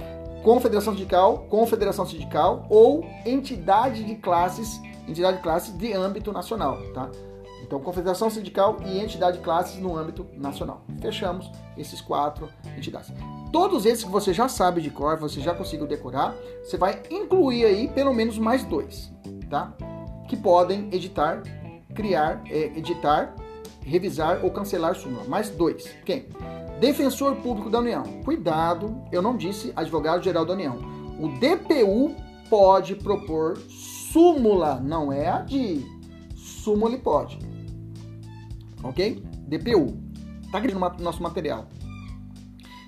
Confederação 0.47 0.93
sindical, 0.93 1.39
confederação 1.49 2.05
sindical 2.05 2.65
ou 2.69 3.05
entidade 3.25 4.01
de 4.01 4.15
classes, 4.15 4.81
entidade 5.05 5.35
de 5.35 5.43
classes 5.43 5.77
de 5.77 5.91
âmbito 5.91 6.31
nacional, 6.31 6.77
tá? 6.93 7.11
Então, 7.61 7.81
confederação 7.81 8.29
sindical 8.29 8.77
e 8.85 8.97
entidade 8.97 9.39
de 9.39 9.43
classes 9.43 9.77
no 9.77 9.97
âmbito 9.97 10.25
nacional. 10.37 10.85
Fechamos 11.01 11.51
esses 11.77 11.99
quatro 11.99 12.47
entidades. 12.77 13.11
Todos 13.51 13.85
esses 13.85 14.05
que 14.05 14.09
você 14.09 14.31
já 14.31 14.47
sabe 14.47 14.79
de 14.79 14.89
cor, 14.89 15.17
você 15.17 15.41
já 15.41 15.53
conseguiu 15.53 15.85
decorar, 15.85 16.33
você 16.63 16.77
vai 16.77 17.01
incluir 17.11 17.65
aí 17.65 17.89
pelo 17.89 18.13
menos 18.13 18.37
mais 18.37 18.63
dois, 18.63 19.11
tá? 19.49 19.73
Que 20.29 20.37
podem 20.37 20.87
editar, 20.93 21.43
criar, 21.93 22.41
é, 22.49 22.67
editar, 22.67 23.35
revisar 23.81 24.45
ou 24.45 24.49
cancelar 24.49 24.95
súmula. 24.95 25.25
Mais 25.25 25.49
dois. 25.49 25.93
Quem? 26.05 26.29
Defensor 26.79 27.35
Público 27.37 27.69
da 27.69 27.79
União. 27.79 28.03
Cuidado, 28.23 29.01
eu 29.11 29.21
não 29.21 29.35
disse 29.35 29.73
advogado-geral 29.75 30.45
da 30.45 30.53
União. 30.53 30.77
O 31.19 31.29
DPU 31.39 32.15
pode 32.49 32.95
propor 32.95 33.57
súmula, 33.67 34.79
não 34.79 35.11
é 35.11 35.27
a 35.27 35.41
de 35.41 35.85
súmula 36.35 36.93
ele 36.93 37.01
pode 37.01 37.39
ok? 38.83 39.21
DPU. 39.47 39.97
Está 40.43 40.59
aqui 40.59 40.73
no 40.73 40.79
nosso 40.79 41.21
material. 41.21 41.67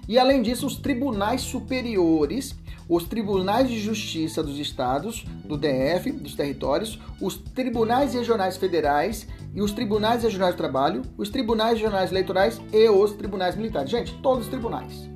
E 0.07 0.17
além 0.17 0.41
disso, 0.41 0.65
os 0.65 0.77
tribunais 0.77 1.41
superiores, 1.41 2.55
os 2.87 3.03
tribunais 3.03 3.69
de 3.69 3.79
justiça 3.79 4.41
dos 4.41 4.57
estados, 4.57 5.23
do 5.45 5.57
DF, 5.57 6.11
dos 6.11 6.35
territórios, 6.35 6.99
os 7.21 7.37
tribunais 7.37 8.13
regionais 8.13 8.57
federais 8.57 9.27
e 9.53 9.61
os 9.61 9.71
tribunais 9.71 10.23
regionais 10.23 10.53
do 10.53 10.57
trabalho, 10.57 11.01
os 11.17 11.29
tribunais 11.29 11.79
regionais 11.79 12.11
eleitorais 12.11 12.61
e 12.71 12.89
os 12.89 13.13
tribunais 13.13 13.55
militares. 13.55 13.89
Gente, 13.89 14.13
todos 14.21 14.45
os 14.45 14.49
tribunais. 14.49 15.09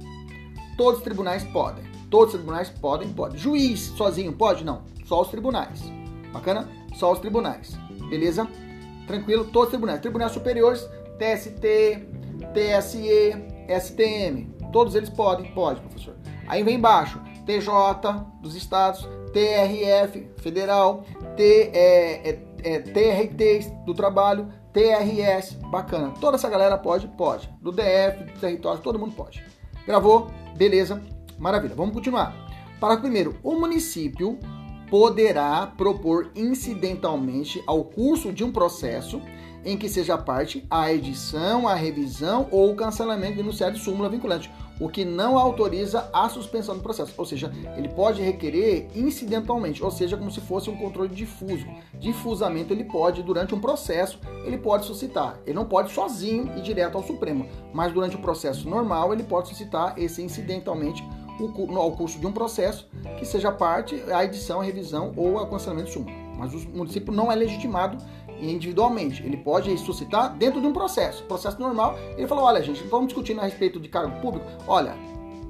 Todos 0.77 0.99
os 0.99 1.03
tribunais 1.03 1.43
podem. 1.43 1.83
Todos 2.09 2.33
os 2.33 2.39
tribunais 2.39 2.69
podem, 2.69 3.09
pode. 3.09 3.37
Juiz 3.37 3.79
sozinho 3.79 4.33
pode? 4.33 4.63
Não. 4.63 4.83
Só 5.05 5.21
os 5.21 5.29
tribunais. 5.29 5.81
Bacana? 6.31 6.69
Só 6.95 7.11
os 7.11 7.19
tribunais. 7.19 7.77
Beleza? 8.09 8.47
Tranquilo? 9.07 9.45
Todos 9.45 9.67
os 9.67 9.71
tribunais. 9.71 9.99
Tribunais 9.99 10.31
superiores, 10.31 10.87
TST, 11.17 12.07
TSE, 12.53 13.35
STM. 13.79 14.53
Todos 14.71 14.95
eles 14.95 15.09
podem? 15.09 15.51
Pode, 15.53 15.81
professor. 15.81 16.15
Aí 16.47 16.63
vem 16.63 16.75
embaixo, 16.75 17.21
TJ 17.45 18.25
dos 18.41 18.55
estados, 18.55 19.07
TRF 19.31 20.27
federal, 20.37 21.03
T, 21.35 21.71
é, 21.73 22.29
é, 22.29 22.39
é, 22.63 22.79
TRT 22.79 23.83
do 23.85 23.93
trabalho, 23.93 24.47
TRS, 24.71 25.53
bacana. 25.69 26.13
Toda 26.19 26.37
essa 26.37 26.49
galera 26.49 26.77
pode? 26.77 27.07
Pode. 27.07 27.49
Do 27.61 27.71
DF, 27.71 28.23
do 28.33 28.39
território, 28.39 28.81
todo 28.81 28.97
mundo 28.97 29.13
pode. 29.15 29.43
Gravou? 29.85 30.31
Beleza, 30.55 31.01
maravilha. 31.37 31.75
Vamos 31.75 31.93
continuar. 31.93 32.35
Para 32.79 32.97
primeiro, 32.97 33.37
o 33.43 33.55
município 33.55 34.37
poderá 34.89 35.67
propor 35.77 36.31
incidentalmente 36.35 37.63
ao 37.65 37.83
curso 37.83 38.31
de 38.31 38.43
um 38.43 38.51
processo 38.51 39.21
em 39.65 39.77
que 39.77 39.87
seja 39.87 40.17
parte 40.17 40.65
a 40.69 40.91
edição, 40.91 41.67
a 41.67 41.73
revisão 41.73 42.47
ou 42.51 42.71
o 42.71 42.75
cancelamento 42.75 43.35
do 43.35 43.41
enunciado 43.41 43.77
de 43.77 43.83
súmula 43.83 44.09
vinculante. 44.09 44.51
O 44.83 44.89
que 44.89 45.05
não 45.05 45.37
autoriza 45.37 46.09
a 46.11 46.27
suspensão 46.27 46.75
do 46.75 46.83
processo. 46.83 47.13
Ou 47.17 47.25
seja, 47.25 47.49
ele 47.77 47.87
pode 47.87 48.21
requerer 48.21 48.89
incidentalmente, 48.93 49.81
ou 49.81 49.89
seja, 49.89 50.17
como 50.17 50.29
se 50.29 50.41
fosse 50.41 50.69
um 50.69 50.75
controle 50.75 51.07
difuso. 51.07 51.65
Difusamente 51.93 52.73
ele 52.73 52.83
pode, 52.83 53.23
durante 53.23 53.55
um 53.55 53.61
processo, 53.61 54.19
ele 54.43 54.57
pode 54.57 54.85
suscitar. 54.85 55.39
Ele 55.45 55.55
não 55.55 55.65
pode 55.65 55.93
sozinho 55.93 56.51
ir 56.57 56.61
direto 56.61 56.97
ao 56.97 57.03
Supremo, 57.03 57.47
mas 57.73 57.93
durante 57.93 58.17
o 58.17 58.19
processo 58.19 58.69
normal 58.69 59.13
ele 59.13 59.23
pode 59.23 59.47
suscitar 59.47 59.93
esse 59.97 60.21
incidentalmente 60.21 61.01
ao 61.75 61.91
curso 61.93 62.19
de 62.19 62.27
um 62.27 62.31
processo 62.31 62.87
que 63.17 63.25
seja 63.25 63.51
parte 63.51 63.95
a 64.11 64.23
edição, 64.25 64.59
a 64.59 64.63
revisão 64.63 65.13
ou 65.15 65.31
o 65.31 65.39
aconselhamento 65.39 65.87
de 65.87 65.93
súmula. 65.93 66.15
Mas 66.37 66.53
o 66.53 66.69
município 66.69 67.13
não 67.13 67.31
é 67.31 67.35
legitimado 67.35 67.97
individualmente. 68.51 69.23
Ele 69.23 69.37
pode 69.37 69.75
suscitar 69.77 70.35
dentro 70.35 70.61
de 70.61 70.67
um 70.67 70.73
processo. 70.73 71.23
Processo 71.23 71.59
normal, 71.59 71.97
ele 72.17 72.27
falou: 72.27 72.45
olha, 72.45 72.61
gente, 72.61 72.83
estamos 72.83 73.07
discutindo 73.07 73.41
a 73.41 73.43
respeito 73.43 73.79
de 73.79 73.87
cargo 73.87 74.19
público. 74.21 74.45
Olha, 74.67 74.95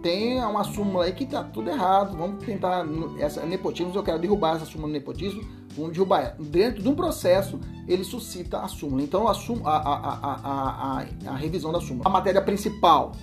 tem 0.01 0.43
uma 0.43 0.63
súmula 0.63 1.05
aí 1.05 1.13
que 1.13 1.25
tá 1.25 1.43
tudo 1.43 1.69
errado. 1.69 2.17
Vamos 2.17 2.43
tentar. 2.43 2.85
Essa 3.19 3.45
nepotismo, 3.45 3.93
eu 3.95 4.03
quero 4.03 4.19
derrubar 4.19 4.57
essa 4.57 4.65
súmula 4.65 4.89
do 4.89 4.93
nepotismo. 4.93 5.41
Vamos 5.75 5.93
derrubar. 5.93 6.35
Dentro 6.39 6.83
de 6.83 6.89
um 6.89 6.93
processo, 6.93 7.59
ele 7.87 8.03
suscita 8.03 8.59
a 8.59 8.67
súmula. 8.67 9.01
Então, 9.01 9.27
a, 9.27 9.31
a, 9.31 9.77
a, 9.77 10.99
a, 10.99 11.05
a 11.31 11.35
revisão 11.35 11.71
da 11.71 11.79
súmula. 11.79 12.05
A 12.05 12.09
matéria 12.09 12.41
principal 12.41 13.13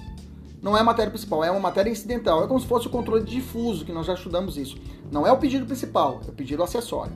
não 0.62 0.76
é 0.76 0.80
a 0.80 0.84
matéria 0.84 1.10
principal, 1.10 1.42
é 1.42 1.50
uma 1.50 1.60
matéria 1.60 1.90
incidental. 1.90 2.44
É 2.44 2.46
como 2.46 2.60
se 2.60 2.66
fosse 2.66 2.86
o 2.86 2.90
controle 2.90 3.24
difuso, 3.24 3.84
que 3.84 3.92
nós 3.92 4.06
já 4.06 4.14
estudamos 4.14 4.56
isso. 4.56 4.76
Não 5.10 5.26
é 5.26 5.32
o 5.32 5.38
pedido 5.38 5.64
principal, 5.64 6.20
é 6.26 6.30
o 6.30 6.34
pedido 6.34 6.62
acessório. 6.62 7.12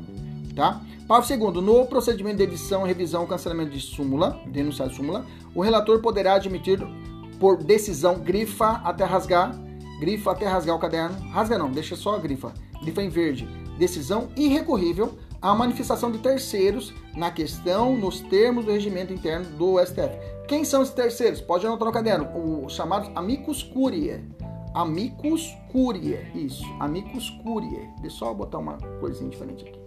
Tá? 0.54 0.80
Parágrafo 1.08 1.28
segundo, 1.28 1.60
no 1.60 1.84
procedimento 1.86 2.36
de 2.36 2.44
edição, 2.44 2.84
revisão, 2.84 3.26
cancelamento 3.26 3.70
de 3.70 3.80
súmula, 3.80 4.40
denunciar 4.46 4.88
de 4.88 4.94
súmula, 4.94 5.26
o 5.54 5.60
relator 5.60 6.00
poderá 6.00 6.34
admitir 6.34 6.78
por 7.40 7.62
decisão 7.62 8.18
grifa 8.20 8.80
até 8.84 9.04
rasgar, 9.04 9.54
grifa 10.00 10.30
até 10.30 10.46
rasgar 10.46 10.76
o 10.76 10.78
caderno, 10.78 11.18
rasga 11.30 11.58
não, 11.58 11.70
deixa 11.70 11.96
só 11.96 12.14
a 12.14 12.18
grifa, 12.18 12.54
grifa 12.80 13.02
em 13.02 13.08
verde, 13.08 13.48
decisão 13.78 14.28
irrecorrível 14.36 15.18
a 15.42 15.54
manifestação 15.54 16.10
de 16.10 16.18
terceiros 16.18 16.94
na 17.14 17.30
questão, 17.30 17.94
nos 17.96 18.20
termos 18.20 18.64
do 18.64 18.72
regimento 18.72 19.12
interno 19.12 19.44
do 19.58 19.78
STF. 19.84 20.16
Quem 20.48 20.64
são 20.64 20.80
esses 20.80 20.94
terceiros? 20.94 21.40
Pode 21.40 21.66
anotar 21.66 21.86
no 21.86 21.92
caderno, 21.92 22.64
os 22.64 22.72
chamados 22.72 23.10
amicus 23.14 23.62
curiae. 23.62 24.24
Amicus 24.74 25.54
curiae, 25.70 26.32
isso, 26.34 26.64
amicus 26.80 27.28
curiae. 27.42 27.90
Deixa 28.00 28.16
eu 28.16 28.28
só 28.28 28.34
botar 28.34 28.58
uma 28.58 28.78
coisinha 29.00 29.28
diferente 29.28 29.64
aqui. 29.64 29.83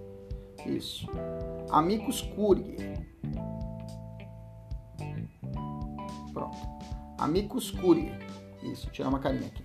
Isso. 0.67 1.07
Amicus 1.69 2.21
Curiae. 2.21 3.07
Pronto. 6.33 6.57
Amicus 7.17 7.71
Curiae. 7.71 8.11
Isso, 8.63 8.89
tirar 8.89 9.09
uma 9.09 9.19
carinha 9.19 9.47
aqui. 9.47 9.63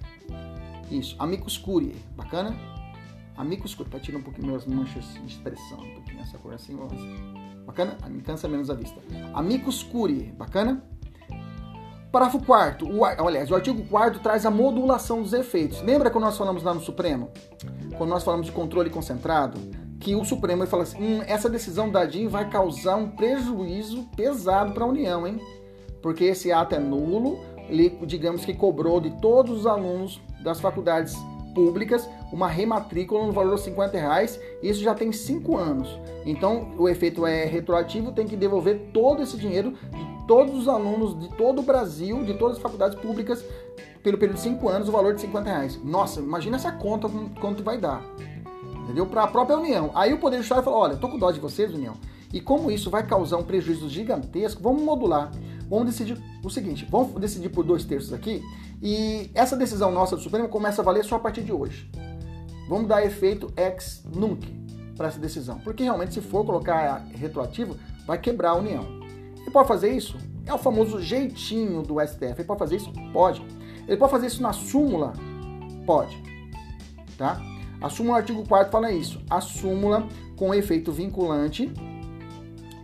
Isso, 0.91 1.17
Amicus 1.19 1.59
Curiae. 1.59 1.97
Bacana? 2.17 2.57
Amicus 3.37 3.75
Curiae. 3.75 3.91
Para 3.91 4.01
tirar 4.01 4.19
um 4.19 4.23
pouquinho 4.23 4.49
minhas 4.49 4.67
manchas 4.67 5.15
de 5.15 5.27
expressão. 5.27 5.79
Um 5.79 5.95
pouquinho 5.95 6.21
essa 6.21 6.39
cor 6.39 6.55
assim. 6.55 6.77
Bacana? 7.67 7.97
Me 8.09 8.23
cansa 8.23 8.49
menos 8.49 8.71
a 8.71 8.75
vista. 8.75 9.01
Amicus 9.35 9.83
Curiae. 9.83 10.33
Bacana? 10.33 10.83
Parágrafo 12.13 12.45
4 12.45 12.95
o, 12.95 13.05
aliás, 13.07 13.51
o 13.51 13.55
artigo 13.55 13.83
4 13.87 14.21
traz 14.21 14.45
a 14.45 14.51
modulação 14.51 15.23
dos 15.23 15.33
efeitos. 15.33 15.81
Lembra 15.81 16.11
quando 16.11 16.25
nós 16.25 16.37
falamos 16.37 16.63
lá 16.63 16.75
no 16.75 16.81
Supremo? 16.81 17.31
Quando 17.97 18.11
nós 18.11 18.23
falamos 18.23 18.47
de 18.47 18.53
controle 18.53 18.91
concentrado? 18.91 19.59
Que 20.03 20.17
o 20.17 20.25
Supremo 20.25 20.67
fala 20.67 20.83
assim: 20.83 20.99
hum, 21.01 21.23
essa 21.27 21.49
decisão 21.49 21.89
da 21.89 22.05
DIN 22.05 22.27
vai 22.27 22.51
causar 22.51 22.97
um 22.97 23.09
prejuízo 23.09 24.05
pesado 24.17 24.73
para 24.73 24.85
a 24.85 24.89
União, 24.89 25.27
hein? 25.27 25.41
Porque 26.03 26.25
esse 26.25 26.51
ato 26.51 26.75
é 26.75 26.79
nulo, 26.81 27.39
ele, 27.69 27.89
digamos 28.05 28.45
que 28.45 28.53
cobrou 28.53 29.01
de 29.01 29.11
todos 29.21 29.61
os 29.61 29.67
alunos 29.67 30.21
das 30.43 30.61
faculdades 30.61 31.15
públicas 31.55 32.09
uma 32.33 32.49
rematrícula 32.49 33.27
no 33.27 33.33
valor 33.33 33.57
de 33.57 33.61
50 33.61 33.97
reais, 33.97 34.41
isso 34.63 34.83
já 34.83 34.95
tem 34.95 35.13
cinco 35.13 35.57
anos. 35.57 35.89
Então 36.27 36.75
o 36.77 36.89
efeito 36.89 37.25
é 37.25 37.45
retroativo, 37.45 38.11
tem 38.11 38.27
que 38.27 38.37
devolver 38.37 38.91
todo 38.93 39.23
esse 39.23 39.37
dinheiro 39.37 39.73
de 39.73 40.27
todos 40.27 40.55
os 40.55 40.67
alunos 40.67 41.19
de 41.21 41.29
todo 41.37 41.61
o 41.61 41.63
Brasil, 41.63 42.25
de 42.25 42.35
todas 42.35 42.57
as 42.57 42.63
faculdades 42.63 42.99
públicas, 42.99 43.45
pelo 44.03 44.19
período 44.19 44.37
de 44.37 44.43
cinco 44.43 44.69
anos, 44.69 44.89
o 44.89 44.93
valor 44.93 45.15
de 45.15 45.21
50 45.21 45.49
reais. 45.49 45.81
Nossa, 45.85 46.21
imagina 46.21 46.57
essa 46.57 46.73
conta 46.73 47.09
quanto 47.39 47.63
vai 47.63 47.79
dar 47.79 48.03
entendeu? 48.83 49.07
Para 49.07 49.25
a 49.25 49.27
própria 49.27 49.59
União. 49.59 49.91
Aí 49.95 50.13
o 50.13 50.19
Poder 50.19 50.37
Judiciário 50.37 50.65
falou: 50.65 50.81
olha, 50.81 50.97
tô 50.97 51.09
com 51.09 51.19
dó 51.19 51.31
de 51.31 51.41
vocês, 51.41 51.73
União. 51.73 51.95
E 52.33 52.41
como 52.41 52.71
isso 52.71 52.91
vai 52.91 53.07
causar 53.07 53.37
um 53.37 53.43
prejuízo 53.43 53.89
gigantesco, 53.89 54.63
vamos 54.63 54.83
modular. 54.83 55.31
Vamos 55.69 55.87
decidir 55.87 56.19
o 56.43 56.51
seguinte: 56.51 56.87
vamos 56.91 57.21
decidir 57.21 57.49
por 57.49 57.65
dois 57.65 57.85
terços 57.85 58.13
aqui. 58.13 58.43
E 58.83 59.31
essa 59.35 59.57
decisão 59.57 59.93
nossa 59.93 60.17
do 60.17 60.23
Supremo 60.23 60.49
começa 60.49 60.83
a 60.83 60.85
valer 60.85 61.05
só 61.05 61.17
a 61.17 61.21
partir 61.21 61.43
de 61.43 61.53
hoje. 61.53 61.91
Vamos 62.69 62.89
dar 62.89 63.05
efeito 63.05 63.53
ex 63.57 64.05
nunc 64.15 64.45
para 64.97 65.09
essa 65.09 65.19
decisão. 65.19 65.59
Porque 65.61 65.83
realmente, 65.85 66.15
se 66.15 66.21
for 66.21 66.45
colocar 66.45 67.07
retroativo, 67.13 67.77
vai 68.07 68.19
quebrar 68.19 68.51
a 68.51 68.55
União. 68.55 68.85
Ele 69.41 69.51
pode 69.51 69.69
fazer 69.69 69.93
isso? 69.95 70.17
É 70.47 70.53
o 70.53 70.59
famoso 70.59 71.01
jeitinho 71.01 71.83
do 71.83 72.01
STF. 72.01 72.25
Ele 72.25 72.45
pode 72.45 72.59
fazer 72.59 72.77
isso? 72.77 72.93
Pode. 73.13 73.45
Ele 73.87 73.97
pode 73.97 74.11
fazer 74.11 74.27
isso 74.27 74.43
na 74.43 74.53
súmula? 74.53 75.13
Pode. 75.87 76.17
Tá? 77.17 77.41
A 77.83 77.91
súmula 77.91 78.19
artigo 78.19 78.47
4 78.47 78.71
fala 78.71 78.93
isso. 78.93 79.21
A 79.29 79.41
súmula 79.41 80.07
com 80.37 80.55
efeito 80.55 80.93
vinculante 80.93 81.71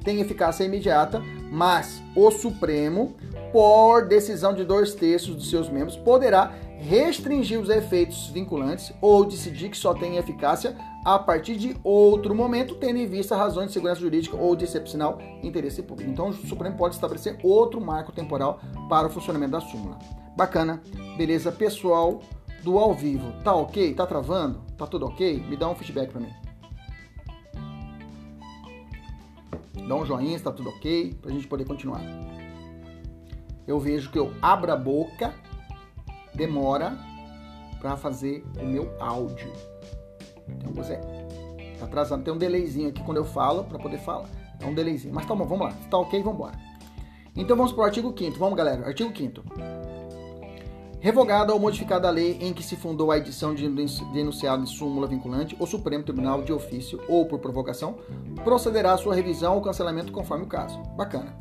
tem 0.05 0.21
eficácia 0.21 0.65
imediata, 0.65 1.23
mas 1.51 2.03
o 2.17 2.31
Supremo, 2.31 3.15
por 3.53 4.07
decisão 4.07 4.55
de 4.55 4.65
dois 4.65 4.95
terços 4.95 5.35
dos 5.35 5.51
seus 5.51 5.69
membros, 5.69 5.97
poderá 5.97 6.53
restringir 6.79 7.61
os 7.61 7.69
efeitos 7.69 8.29
vinculantes 8.29 8.93
ou 9.01 9.25
decidir 9.25 9.69
que 9.69 9.77
só 9.77 9.93
tem 9.93 10.17
eficácia 10.17 10.77
a 11.05 11.19
partir 11.19 11.57
de 11.57 11.77
outro 11.83 12.35
momento, 12.35 12.75
tendo 12.77 12.99
em 12.99 13.07
vista 13.07 13.37
razões 13.37 13.69
de 13.69 13.73
segurança 13.73 14.01
jurídica 14.01 14.37
ou 14.37 14.55
de 14.55 14.65
excepcional 14.65 15.19
interesse 15.43 15.83
público. 15.83 16.11
Então, 16.11 16.29
o 16.29 16.33
Supremo 16.33 16.77
pode 16.77 16.95
estabelecer 16.95 17.39
outro 17.43 17.81
marco 17.81 18.13
temporal 18.13 18.61
para 18.89 19.07
o 19.07 19.11
funcionamento 19.11 19.53
da 19.53 19.61
súmula. 19.61 19.99
Bacana, 20.37 20.81
beleza, 21.17 21.51
pessoal 21.51 22.21
do 22.69 22.79
ao 22.79 22.93
vivo. 22.93 23.33
Tá 23.43 23.55
ok? 23.55 23.95
Tá 23.95 24.07
travando? 24.07 24.61
Tá 24.77 24.87
tudo 24.87 25.07
ok? 25.07 25.41
Me 25.49 25.57
dá 25.57 25.69
um 25.71 25.75
feedback 25.75 26.11
para 26.11 26.21
mim. 26.21 26.33
Dá 29.89 29.95
um 29.95 30.05
joinha 30.05 30.37
se 30.37 30.45
tá 30.45 30.53
tudo 30.53 30.69
ok, 30.69 31.15
pra 31.15 31.31
gente 31.31 31.47
poder 31.47 31.65
continuar. 31.65 32.03
Eu 33.67 33.81
vejo 33.81 34.11
que 34.11 34.19
eu 34.19 34.35
abro 34.43 34.71
a 34.71 34.77
boca, 34.77 35.33
demora 36.35 36.99
para 37.81 37.97
fazer 37.97 38.45
o 38.61 38.67
meu 38.67 38.95
áudio. 39.01 39.51
Então 40.47 40.73
você 40.73 40.97
tá 41.79 41.87
atrasando, 41.87 42.23
tem 42.23 42.35
um 42.35 42.39
delayzinho 42.39 42.91
aqui 42.91 43.03
quando 43.03 43.17
eu 43.17 43.25
falo 43.25 43.65
para 43.65 43.79
poder 43.79 43.99
falar. 43.99 44.29
É 44.61 44.67
um 44.67 44.75
delayzinho. 44.75 45.15
Mas 45.15 45.25
tá 45.25 45.35
bom, 45.35 45.47
vamos 45.47 45.69
lá. 45.69 45.73
Se 45.73 45.89
tá 45.89 45.97
ok, 45.97 46.23
vamos 46.23 46.39
embora. 46.39 46.59
Então 47.35 47.57
vamos 47.57 47.73
pro 47.73 47.85
artigo 47.85 48.13
5 48.17 48.39
Vamos, 48.39 48.59
galera. 48.59 48.87
Artigo 48.87 49.17
5 49.17 49.43
Revogada 51.01 51.55
ou 51.55 51.61
modificada 51.61 52.09
a 52.09 52.11
lei 52.11 52.39
em 52.41 52.53
que 52.53 52.63
se 52.63 52.75
fundou 52.75 53.13
a 53.13 53.19
edição 53.19 53.55
de 53.55 53.65
enunciado 53.65 54.65
de 54.65 54.71
súmula 54.71 55.07
vinculante, 55.07 55.57
o 55.61 55.67
Supremo 55.67 56.03
Tribunal 56.03 56.43
de 56.43 56.53
ofício 56.53 57.01
ou 57.09 57.25
por 57.25 57.39
provocação 57.39 57.99
procederá 58.43 58.95
à 58.95 58.99
sua 58.99 59.15
revisão 59.15 59.55
ou 59.55 59.63
cancelamento 59.63 60.11
conforme 60.11 60.45
o 60.45 60.49
caso. 60.49 60.77
Bacana. 60.97 61.37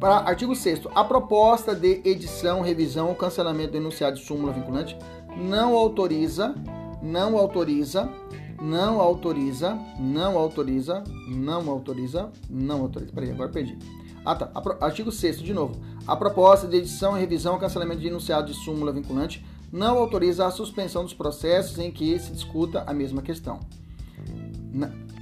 Para 0.00 0.16
artigo 0.16 0.56
6 0.56 0.88
a 0.94 1.04
proposta 1.04 1.74
de 1.74 2.02
edição, 2.04 2.62
revisão 2.62 3.08
ou 3.08 3.14
cancelamento 3.14 3.72
do 3.72 3.78
enunciado 3.78 4.16
de 4.16 4.24
súmula 4.24 4.52
vinculante 4.52 4.98
não 5.36 5.76
autoriza, 5.76 6.54
não 7.00 7.38
autoriza, 7.38 8.10
não 8.60 9.00
autoriza, 9.00 9.78
não 10.00 10.36
autoriza, 10.36 11.04
não 11.28 11.70
autoriza, 11.70 12.32
não 12.50 12.80
autoriza. 12.82 13.12
Peraí, 13.12 13.30
agora 13.30 13.50
perdi 13.50 13.78
ah, 14.26 14.34
tá. 14.34 14.50
Artigo 14.80 15.12
6 15.12 15.40
de 15.40 15.54
novo. 15.54 15.80
A 16.04 16.16
proposta 16.16 16.66
de 16.66 16.76
edição, 16.76 17.12
revisão 17.12 17.54
ou 17.54 17.60
cancelamento 17.60 18.00
de 18.00 18.08
enunciado 18.08 18.52
de 18.52 18.54
súmula 18.54 18.92
vinculante 18.92 19.46
não 19.72 19.96
autoriza 19.98 20.46
a 20.46 20.50
suspensão 20.50 21.04
dos 21.04 21.14
processos 21.14 21.78
em 21.78 21.92
que 21.92 22.18
se 22.18 22.32
discuta 22.32 22.82
a 22.86 22.92
mesma 22.92 23.22
questão. 23.22 23.60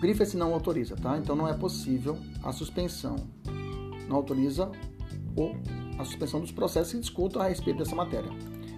Grifa-se 0.01 0.37
não 0.37 0.55
autoriza, 0.55 0.97
tá? 0.97 1.19
Então 1.19 1.37
não 1.37 1.47
é 1.47 1.53
possível 1.53 2.17
a 2.43 2.51
suspensão. 2.51 3.17
Não 4.09 4.17
autoriza 4.17 4.71
ou 5.37 5.55
a 5.99 6.05
suspensão 6.05 6.41
dos 6.41 6.51
processos 6.51 6.93
que 6.93 7.01
discutam 7.01 7.43
a 7.43 7.49
respeito 7.49 7.79
dessa 7.79 7.95
matéria. 7.95 8.31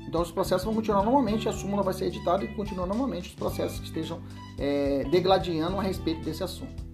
Então 0.09 0.23
os 0.23 0.31
processos 0.31 0.65
vão 0.65 0.75
continuar 0.75 1.03
normalmente, 1.03 1.49
a 1.49 1.53
súmula 1.53 1.83
vai 1.83 1.95
ser 1.95 2.07
editada 2.07 2.45
e 2.45 2.55
continua 2.55 2.87
normalmente 2.87 3.29
os 3.29 3.35
processos 3.35 3.79
que 3.79 3.87
estejam 3.87 4.21
é, 4.59 5.05
degladiando 5.11 5.79
a 5.79 5.83
respeito 5.83 6.25
desse 6.25 6.43
assunto? 6.43 6.86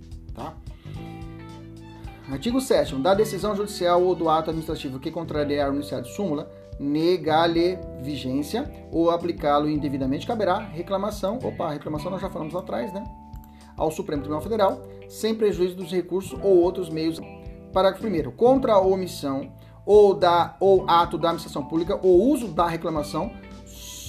Artigo 2.30 2.60
7 2.60 2.94
da 2.96 3.14
decisão 3.14 3.54
judicial 3.56 4.02
ou 4.02 4.14
do 4.14 4.28
ato 4.28 4.50
administrativo 4.50 5.00
que 5.00 5.10
contrariar 5.10 5.68
o 5.68 5.74
enunciado 5.74 6.04
de 6.04 6.14
súmula, 6.14 6.48
negar-lhe 6.78 7.78
vigência 8.00 8.70
ou 8.92 9.10
aplicá-lo 9.10 9.68
indevidamente, 9.68 10.26
caberá 10.26 10.58
reclamação. 10.58 11.38
Opa, 11.42 11.70
reclamação 11.70 12.10
nós 12.10 12.20
já 12.20 12.30
falamos 12.30 12.54
lá 12.54 12.60
atrás, 12.60 12.92
né? 12.92 13.02
Ao 13.76 13.90
Supremo 13.90 14.22
Tribunal 14.22 14.42
Federal, 14.42 14.82
sem 15.08 15.34
prejuízo 15.34 15.76
dos 15.76 15.90
recursos 15.90 16.38
ou 16.42 16.58
outros 16.58 16.88
meios. 16.88 17.20
Parágrafo 17.72 18.06
1. 18.06 18.30
Contra 18.32 18.74
a 18.74 18.80
omissão 18.80 19.52
ou, 19.84 20.14
da, 20.14 20.56
ou 20.60 20.88
ato 20.88 21.18
da 21.18 21.28
administração 21.28 21.64
pública, 21.64 21.98
o 22.06 22.30
uso 22.30 22.48
da 22.48 22.68
reclamação 22.68 23.32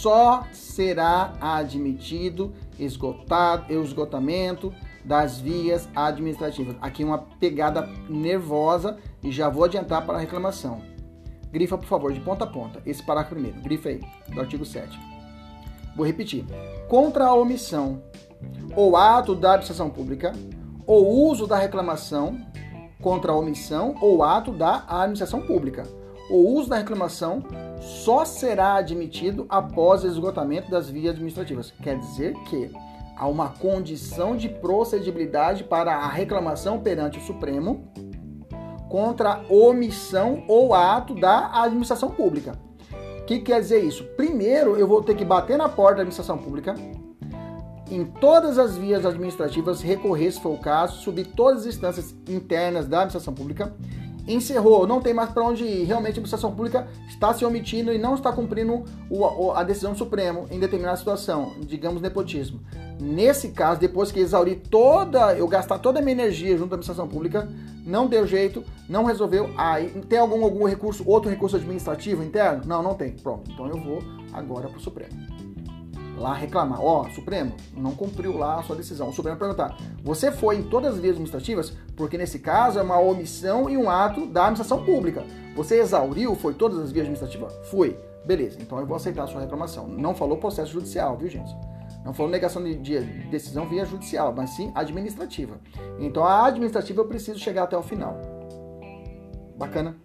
só 0.03 0.45
será 0.51 1.33
admitido 1.41 2.53
esgotado, 2.77 3.73
esgotamento 3.73 4.73
das 5.05 5.39
vias 5.39 5.87
administrativas. 5.95 6.75
Aqui 6.81 7.03
uma 7.03 7.17
pegada 7.17 7.89
nervosa 8.09 8.97
e 9.21 9.31
já 9.31 9.49
vou 9.49 9.65
adiantar 9.65 10.05
para 10.05 10.17
a 10.17 10.21
reclamação. 10.21 10.81
Grifa, 11.51 11.77
por 11.77 11.85
favor, 11.85 12.11
de 12.11 12.19
ponta 12.19 12.45
a 12.45 12.47
ponta. 12.47 12.81
Esse 12.85 13.03
parágrafo 13.03 13.35
primeiro. 13.35 13.61
Grifa 13.61 13.89
aí, 13.89 14.01
do 14.29 14.39
artigo 14.39 14.65
7. 14.65 14.99
Vou 15.95 16.05
repetir. 16.05 16.45
Contra 16.87 17.27
a 17.27 17.33
omissão 17.33 18.01
ou 18.75 18.97
ato 18.97 19.35
da 19.35 19.51
administração 19.51 19.89
pública, 19.89 20.33
ou 20.85 21.29
uso 21.29 21.47
da 21.47 21.57
reclamação 21.57 22.37
contra 23.01 23.31
a 23.31 23.35
omissão 23.35 23.95
ou 24.01 24.23
ato 24.23 24.51
da 24.51 24.83
administração 24.87 25.41
pública. 25.41 25.83
O 26.29 26.57
uso 26.57 26.69
da 26.69 26.77
reclamação 26.77 27.43
só 27.79 28.23
será 28.25 28.75
admitido 28.75 29.45
após 29.49 30.03
esgotamento 30.03 30.71
das 30.71 30.89
vias 30.89 31.11
administrativas. 31.13 31.71
Quer 31.83 31.99
dizer 31.99 32.33
que 32.45 32.71
há 33.15 33.27
uma 33.27 33.49
condição 33.49 34.35
de 34.35 34.49
procedibilidade 34.49 35.63
para 35.63 35.95
a 35.95 36.07
reclamação 36.07 36.79
perante 36.79 37.19
o 37.19 37.21
Supremo 37.21 37.91
contra 38.89 39.43
omissão 39.49 40.43
ou 40.47 40.73
ato 40.73 41.15
da 41.15 41.63
administração 41.63 42.09
pública. 42.09 42.53
O 43.19 43.25
que 43.25 43.39
quer 43.39 43.59
dizer 43.59 43.83
isso? 43.83 44.03
Primeiro, 44.15 44.75
eu 44.75 44.87
vou 44.87 45.01
ter 45.01 45.15
que 45.15 45.25
bater 45.25 45.57
na 45.57 45.69
porta 45.69 45.95
da 45.95 46.01
administração 46.01 46.37
pública, 46.37 46.75
em 47.89 48.05
todas 48.05 48.57
as 48.57 48.77
vias 48.77 49.05
administrativas, 49.05 49.81
recorrer, 49.81 50.31
se 50.31 50.39
for 50.39 50.53
o 50.53 50.57
caso, 50.57 51.01
subir 51.01 51.27
todas 51.27 51.61
as 51.61 51.75
instâncias 51.75 52.15
internas 52.27 52.85
da 52.85 52.97
administração 52.97 53.33
pública. 53.33 53.73
Encerrou, 54.27 54.87
não 54.87 55.01
tem 55.01 55.13
mais 55.13 55.29
para 55.31 55.43
onde 55.43 55.63
ir. 55.63 55.83
Realmente 55.83 56.11
a 56.11 56.19
administração 56.19 56.53
pública 56.53 56.87
está 57.07 57.33
se 57.33 57.43
omitindo 57.43 57.93
e 57.93 57.97
não 57.97 58.15
está 58.15 58.31
cumprindo 58.31 58.83
o, 59.09 59.51
a 59.51 59.63
decisão 59.63 59.91
do 59.91 59.97
Supremo 59.97 60.47
em 60.49 60.59
determinada 60.59 60.97
situação, 60.97 61.53
digamos 61.59 62.01
nepotismo. 62.01 62.61
Nesse 63.01 63.49
caso, 63.49 63.79
depois 63.79 64.11
que 64.11 64.19
exaurir 64.19 64.61
toda, 64.69 65.35
eu 65.35 65.47
gastar 65.47 65.79
toda 65.79 65.99
a 65.99 66.01
minha 66.01 66.13
energia 66.13 66.57
junto 66.57 66.73
à 66.73 66.75
administração 66.75 67.07
pública, 67.07 67.49
não 67.85 68.07
deu 68.07 68.25
jeito, 68.25 68.63
não 68.87 69.03
resolveu. 69.03 69.49
Aí, 69.57 69.89
tem 70.07 70.19
algum, 70.19 70.43
algum 70.43 70.65
recurso, 70.65 71.03
outro 71.05 71.29
recurso 71.29 71.57
administrativo 71.57 72.23
interno? 72.23 72.61
Não, 72.65 72.81
não 72.81 72.93
tem. 72.93 73.11
Pronto, 73.11 73.51
então 73.51 73.67
eu 73.67 73.77
vou 73.77 73.99
agora 74.31 74.69
para 74.69 74.77
o 74.77 74.81
Supremo 74.81 75.32
lá 76.17 76.33
reclamar, 76.33 76.81
ó, 76.81 77.01
oh, 77.01 77.09
Supremo, 77.11 77.55
não 77.75 77.91
cumpriu 77.91 78.37
lá 78.37 78.59
a 78.59 78.63
sua 78.63 78.75
decisão. 78.75 79.09
O 79.09 79.13
Supremo 79.13 79.37
perguntar, 79.37 79.75
você 80.03 80.31
foi 80.31 80.57
em 80.57 80.63
todas 80.63 80.93
as 80.93 80.99
vias 80.99 81.13
administrativas? 81.13 81.73
Porque 81.95 82.17
nesse 82.17 82.39
caso 82.39 82.79
é 82.79 82.81
uma 82.81 82.99
omissão 82.99 83.69
e 83.69 83.77
um 83.77 83.89
ato 83.89 84.25
da 84.27 84.43
administração 84.43 84.83
pública. 84.83 85.23
Você 85.55 85.79
exauriu, 85.79 86.35
foi 86.35 86.53
todas 86.53 86.79
as 86.79 86.91
vias 86.91 87.05
administrativas? 87.05 87.53
Foi. 87.69 87.99
Beleza, 88.25 88.57
então 88.61 88.79
eu 88.79 88.85
vou 88.85 88.95
aceitar 88.95 89.23
a 89.23 89.27
sua 89.27 89.41
reclamação. 89.41 89.87
Não 89.87 90.15
falou 90.15 90.37
processo 90.37 90.71
judicial, 90.71 91.17
viu, 91.17 91.29
gente? 91.29 91.53
Não 92.05 92.13
falou 92.13 92.31
negação 92.31 92.63
de, 92.63 92.75
de 92.75 92.99
decisão 93.29 93.67
via 93.67 93.85
judicial, 93.85 94.33
mas 94.35 94.51
sim 94.51 94.71
administrativa. 94.75 95.59
Então 95.99 96.23
a 96.23 96.45
administrativa 96.45 97.01
eu 97.01 97.07
preciso 97.07 97.39
chegar 97.39 97.63
até 97.63 97.77
o 97.77 97.83
final. 97.83 98.17
Bacana? 99.57 99.95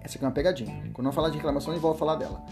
Essa 0.00 0.16
aqui 0.16 0.24
é 0.24 0.28
uma 0.28 0.32
pegadinha. 0.32 0.90
Quando 0.94 1.06
eu 1.06 1.12
falar 1.12 1.28
de 1.28 1.36
reclamação, 1.36 1.74
eu 1.74 1.80
vou 1.80 1.94
falar 1.94 2.16
dela. 2.16 2.42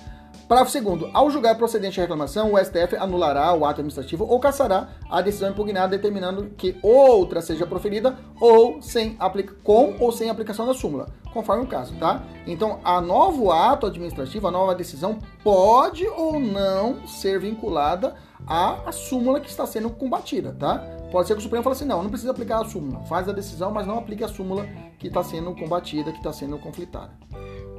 Parágrafo 0.48 0.70
segundo. 0.70 1.10
Ao 1.12 1.28
julgar 1.28 1.56
procedente 1.56 1.98
a 1.98 2.04
reclamação, 2.04 2.52
o 2.52 2.58
STF 2.58 2.94
anulará 2.96 3.52
o 3.52 3.64
ato 3.64 3.80
administrativo 3.80 4.24
ou 4.24 4.38
cassará 4.38 4.90
a 5.10 5.20
decisão 5.20 5.50
impugnada, 5.50 5.96
determinando 5.96 6.50
que 6.56 6.76
outra 6.82 7.40
seja 7.40 7.66
proferida 7.66 8.16
ou 8.40 8.80
sem 8.80 9.18
com 9.64 9.96
ou 9.98 10.12
sem 10.12 10.30
aplicação 10.30 10.64
da 10.64 10.72
súmula, 10.72 11.08
conforme 11.32 11.64
o 11.64 11.66
caso, 11.66 11.96
tá? 11.96 12.22
Então, 12.46 12.78
a 12.84 13.00
novo 13.00 13.50
ato 13.50 13.86
administrativo, 13.86 14.46
a 14.46 14.50
nova 14.52 14.72
decisão 14.72 15.18
pode 15.42 16.06
ou 16.06 16.38
não 16.38 17.04
ser 17.08 17.40
vinculada 17.40 18.14
à, 18.46 18.92
súmula 18.92 19.40
que 19.40 19.50
está 19.50 19.66
sendo 19.66 19.90
combatida, 19.90 20.54
tá? 20.56 20.78
Pode 21.10 21.26
ser 21.26 21.34
que 21.34 21.40
o 21.40 21.42
Supremo 21.42 21.64
fale 21.64 21.74
assim, 21.74 21.84
não, 21.84 22.04
não 22.04 22.10
precisa 22.10 22.30
aplicar 22.30 22.60
a 22.60 22.64
súmula. 22.64 23.00
Faz 23.06 23.28
a 23.28 23.32
decisão, 23.32 23.72
mas 23.72 23.84
não 23.84 23.98
aplique 23.98 24.22
a 24.22 24.28
súmula 24.28 24.64
que 24.96 25.08
está 25.08 25.24
sendo 25.24 25.52
combatida, 25.56 26.12
que 26.12 26.18
está 26.18 26.32
sendo 26.32 26.56
conflitada. 26.58 27.10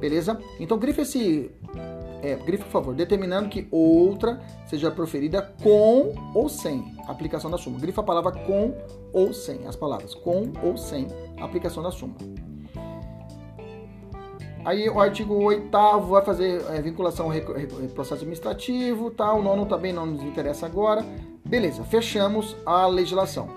Beleza? 0.00 0.38
Então, 0.60 0.78
grife 0.78 1.00
esse 1.00 1.50
é, 2.22 2.34
grife 2.36 2.64
por 2.64 2.70
favor, 2.70 2.94
determinando 2.94 3.48
que 3.48 3.68
outra 3.70 4.40
seja 4.66 4.90
proferida 4.90 5.42
com 5.62 6.14
ou 6.34 6.48
sem 6.48 6.96
aplicação 7.06 7.50
da 7.50 7.58
súmula. 7.58 7.80
Grifa 7.80 8.00
a 8.00 8.04
palavra 8.04 8.32
com 8.32 8.74
ou 9.12 9.32
sem, 9.32 9.66
as 9.66 9.76
palavras 9.76 10.14
com 10.14 10.52
ou 10.62 10.76
sem 10.76 11.06
aplicação 11.40 11.82
da 11.82 11.90
súmula. 11.90 12.18
Aí 14.64 14.88
o 14.88 15.00
artigo 15.00 15.34
8 15.34 15.70
vai 16.08 16.22
fazer 16.22 16.62
é, 16.70 16.82
vinculação 16.82 17.30
ao 17.30 17.88
processo 17.94 18.16
administrativo, 18.16 19.10
tá? 19.10 19.32
o 19.32 19.42
nono 19.42 19.64
também 19.64 19.92
não 19.92 20.04
nos 20.04 20.22
interessa 20.22 20.66
agora. 20.66 21.04
Beleza, 21.44 21.82
fechamos 21.84 22.54
a 22.66 22.86
legislação. 22.86 23.48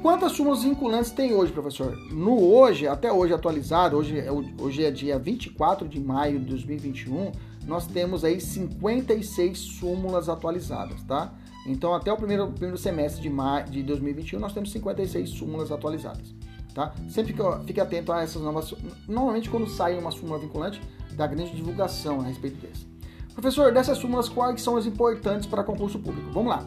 Quantas 0.00 0.32
súmulas 0.32 0.62
vinculantes 0.62 1.10
tem 1.10 1.34
hoje, 1.34 1.52
professor? 1.52 1.96
No 2.12 2.40
hoje, 2.40 2.86
até 2.86 3.12
hoje 3.12 3.34
atualizado, 3.34 3.96
hoje, 3.96 4.18
é 4.18 4.30
hoje 4.30 4.84
é 4.84 4.90
dia 4.90 5.18
24 5.18 5.88
de 5.88 6.00
maio 6.00 6.38
de 6.38 6.46
2021, 6.46 7.32
nós 7.66 7.86
temos 7.86 8.24
aí 8.24 8.40
56 8.40 9.58
súmulas 9.58 10.28
atualizadas, 10.28 11.02
tá? 11.02 11.34
Então, 11.66 11.92
até 11.92 12.12
o 12.12 12.16
primeiro, 12.16 12.46
primeiro 12.48 12.78
semestre 12.78 13.20
de, 13.20 13.28
maio, 13.28 13.66
de 13.66 13.82
2021, 13.82 14.38
nós 14.38 14.52
temos 14.52 14.70
56 14.70 15.30
súmulas 15.30 15.72
atualizadas, 15.72 16.32
tá? 16.72 16.94
Sempre 17.08 17.32
fique, 17.32 17.42
fique 17.66 17.80
atento 17.80 18.12
a 18.12 18.22
essas 18.22 18.40
novas... 18.40 18.72
Normalmente, 19.08 19.50
quando 19.50 19.68
sai 19.68 19.98
uma 19.98 20.12
súmula 20.12 20.38
vinculante, 20.38 20.80
dá 21.12 21.26
grande 21.26 21.56
divulgação 21.56 22.20
a 22.20 22.24
respeito 22.24 22.56
dessa. 22.64 22.86
Professor, 23.34 23.72
dessas 23.72 23.98
súmulas, 23.98 24.28
quais 24.28 24.62
são 24.62 24.76
as 24.76 24.86
importantes 24.86 25.46
para 25.46 25.64
concurso 25.64 25.98
público? 25.98 26.30
Vamos 26.30 26.50
lá. 26.50 26.64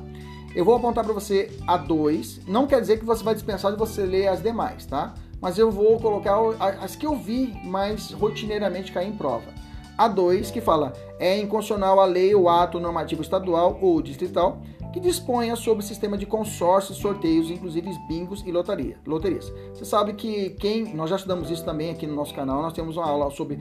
Eu 0.53 0.65
vou 0.65 0.75
apontar 0.75 1.05
para 1.05 1.13
você 1.13 1.49
a 1.65 1.77
dois. 1.77 2.41
Não 2.45 2.67
quer 2.67 2.81
dizer 2.81 2.99
que 2.99 3.05
você 3.05 3.23
vai 3.23 3.33
dispensar 3.33 3.71
de 3.71 3.77
você 3.77 4.03
ler 4.03 4.27
as 4.27 4.43
demais, 4.43 4.85
tá? 4.85 5.13
Mas 5.39 5.57
eu 5.57 5.71
vou 5.71 5.97
colocar 5.99 6.37
as 6.81 6.95
que 6.95 7.05
eu 7.05 7.15
vi 7.15 7.53
mais 7.63 8.11
rotineiramente 8.11 8.91
cair 8.91 9.07
em 9.07 9.15
prova 9.15 9.59
a 9.99 10.07
2, 10.07 10.49
que 10.49 10.61
fala 10.61 10.93
é 11.19 11.37
inconstitucional 11.37 11.99
a 11.99 12.05
lei 12.05 12.33
ou 12.33 12.47
ato 12.47 12.79
normativo 12.79 13.21
estadual 13.21 13.77
ou 13.81 14.01
distrital 14.01 14.61
que 14.93 14.99
disponha 14.99 15.55
sobre 15.57 15.83
o 15.83 15.87
sistema 15.87 16.17
de 16.17 16.25
consórcios, 16.25 16.97
sorteios, 16.97 17.51
inclusive 17.51 17.91
bingos 18.07 18.41
e 18.45 18.51
lotaria, 18.51 18.97
loterias. 19.05 19.51
Você 19.73 19.83
sabe 19.83 20.13
que 20.13 20.51
quem 20.51 20.95
nós 20.95 21.09
já 21.09 21.17
estudamos 21.17 21.51
isso 21.51 21.65
também 21.65 21.91
aqui 21.91 22.07
no 22.07 22.15
nosso 22.15 22.33
canal, 22.33 22.61
nós 22.61 22.73
temos 22.73 22.95
uma 22.95 23.05
aula 23.05 23.29
sobre 23.29 23.59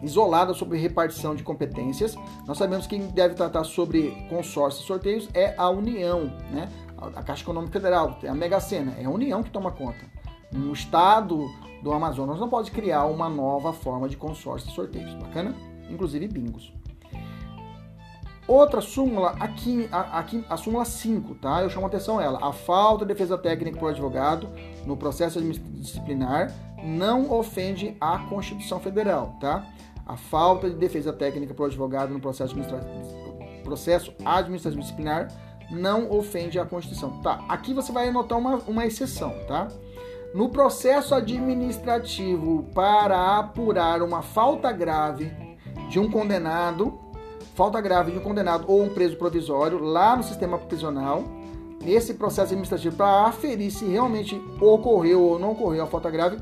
isolada 0.00 0.54
sobre 0.54 0.78
repartição 0.78 1.34
de 1.34 1.42
competências. 1.42 2.16
Nós 2.46 2.56
sabemos 2.56 2.86
que 2.86 2.96
quem 2.96 3.08
deve 3.08 3.34
tratar 3.34 3.64
sobre 3.64 4.12
consórcios 4.30 4.84
e 4.84 4.86
sorteios 4.86 5.28
é 5.34 5.54
a 5.58 5.68
União, 5.68 6.32
né? 6.50 6.70
A 6.96 7.22
Caixa 7.22 7.42
Econômica 7.42 7.72
Federal, 7.72 8.16
é 8.22 8.28
a 8.28 8.34
Mega 8.34 8.60
Sena, 8.60 8.94
é 8.98 9.04
a 9.04 9.10
União 9.10 9.42
que 9.42 9.50
toma 9.50 9.72
conta. 9.72 9.98
No 10.52 10.72
estado 10.72 11.46
do 11.82 11.92
Amazonas 11.92 12.38
não 12.38 12.48
pode 12.48 12.70
criar 12.70 13.06
uma 13.06 13.28
nova 13.28 13.72
forma 13.72 14.08
de 14.08 14.16
consórcio 14.16 14.70
e 14.70 14.72
sorteios. 14.72 15.12
Bacana? 15.14 15.54
Inclusive 15.90 16.26
bingos. 16.28 16.72
Outra 18.50 18.80
súmula, 18.80 19.36
aqui, 19.38 19.88
aqui 19.92 20.44
a 20.48 20.56
súmula 20.56 20.84
5, 20.84 21.36
tá? 21.36 21.62
Eu 21.62 21.70
chamo 21.70 21.86
a 21.86 21.88
atenção 21.88 22.20
ela. 22.20 22.38
A 22.42 22.52
falta 22.52 23.04
de 23.04 23.12
defesa 23.12 23.38
técnica 23.38 23.78
por 23.78 23.90
advogado 23.90 24.48
no 24.84 24.96
processo 24.96 25.40
disciplinar 25.40 26.52
não 26.82 27.30
ofende 27.30 27.96
a 28.00 28.18
Constituição 28.18 28.80
Federal, 28.80 29.36
tá? 29.40 29.64
A 30.04 30.16
falta 30.16 30.68
de 30.68 30.74
defesa 30.74 31.12
técnica 31.12 31.54
por 31.54 31.66
advogado 31.66 32.12
no 32.12 32.18
processo, 32.18 32.54
administrativo, 32.54 33.62
processo 33.62 34.12
administrativo 34.24 34.82
disciplinar 34.82 35.28
não 35.70 36.10
ofende 36.10 36.58
a 36.58 36.64
Constituição. 36.64 37.20
Tá, 37.20 37.44
aqui 37.48 37.72
você 37.72 37.92
vai 37.92 38.08
anotar 38.08 38.36
uma, 38.36 38.56
uma 38.66 38.84
exceção, 38.84 39.32
tá? 39.46 39.68
No 40.34 40.48
processo 40.48 41.14
administrativo 41.14 42.64
para 42.74 43.38
apurar 43.38 44.02
uma 44.02 44.22
falta 44.22 44.72
grave 44.72 45.49
de 45.90 45.98
um 45.98 46.08
condenado, 46.08 46.98
falta 47.56 47.80
grave 47.80 48.12
de 48.12 48.18
um 48.18 48.22
condenado 48.22 48.64
ou 48.68 48.84
um 48.84 48.88
preso 48.88 49.16
provisório 49.16 49.80
lá 49.80 50.16
no 50.16 50.22
sistema 50.22 50.56
prisional, 50.56 51.24
nesse 51.82 52.14
processo 52.14 52.52
administrativo 52.52 52.96
para 52.96 53.26
aferir 53.26 53.72
se 53.72 53.84
realmente 53.84 54.40
ocorreu 54.60 55.20
ou 55.20 55.38
não 55.38 55.50
ocorreu 55.50 55.82
a 55.82 55.86
falta 55.88 56.08
grave, 56.08 56.38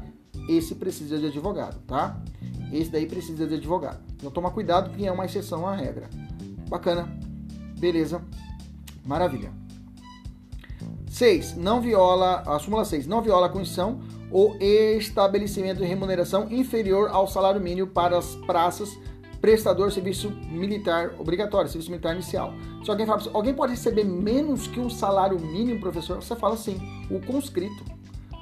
esse 0.49 0.75
precisa 0.75 1.19
de 1.19 1.27
advogado, 1.27 1.81
tá? 1.87 2.21
Esse 2.71 2.91
daí 2.91 3.07
precisa 3.07 3.47
de 3.47 3.55
advogado. 3.55 4.01
Então 4.15 4.31
toma 4.31 4.51
cuidado 4.51 4.91
que 4.91 5.07
é 5.07 5.11
uma 5.11 5.25
exceção 5.25 5.67
à 5.67 5.75
regra. 5.75 6.11
Bacana. 6.69 7.09
Beleza. 7.79 8.23
Maravilha. 9.05 9.51
6. 11.11 11.57
Não 11.57 11.81
viola, 11.81 12.43
a 12.47 12.59
súmula 12.59 12.85
6, 12.85 13.07
não 13.07 13.23
viola 13.23 13.47
a 13.47 13.49
Constituição 13.49 14.01
ou 14.31 14.57
estabelecimento 14.61 15.79
de 15.79 15.87
remuneração 15.87 16.51
inferior 16.51 17.09
ao 17.11 17.27
salário 17.27 17.61
mínimo 17.61 17.87
para 17.87 18.19
as 18.19 18.37
praças 18.37 18.91
prestador 19.41 19.89
de 19.89 19.95
serviço 19.95 20.31
militar 20.51 21.15
obrigatório, 21.19 21.71
serviço 21.71 21.91
militar 21.91 22.15
inicial. 22.15 22.53
Se 22.85 22.91
alguém 22.91 23.07
fala, 23.07 23.23
alguém 23.33 23.55
pode 23.55 23.73
receber 23.73 24.05
menos 24.05 24.67
que 24.67 24.81
um 24.81 24.91
salário 24.91 25.39
mínimo, 25.39 25.81
professor? 25.81 26.17
Você 26.17 26.35
fala 26.35 26.55
assim, 26.55 26.81
o 27.11 27.21
conscrito. 27.21 27.85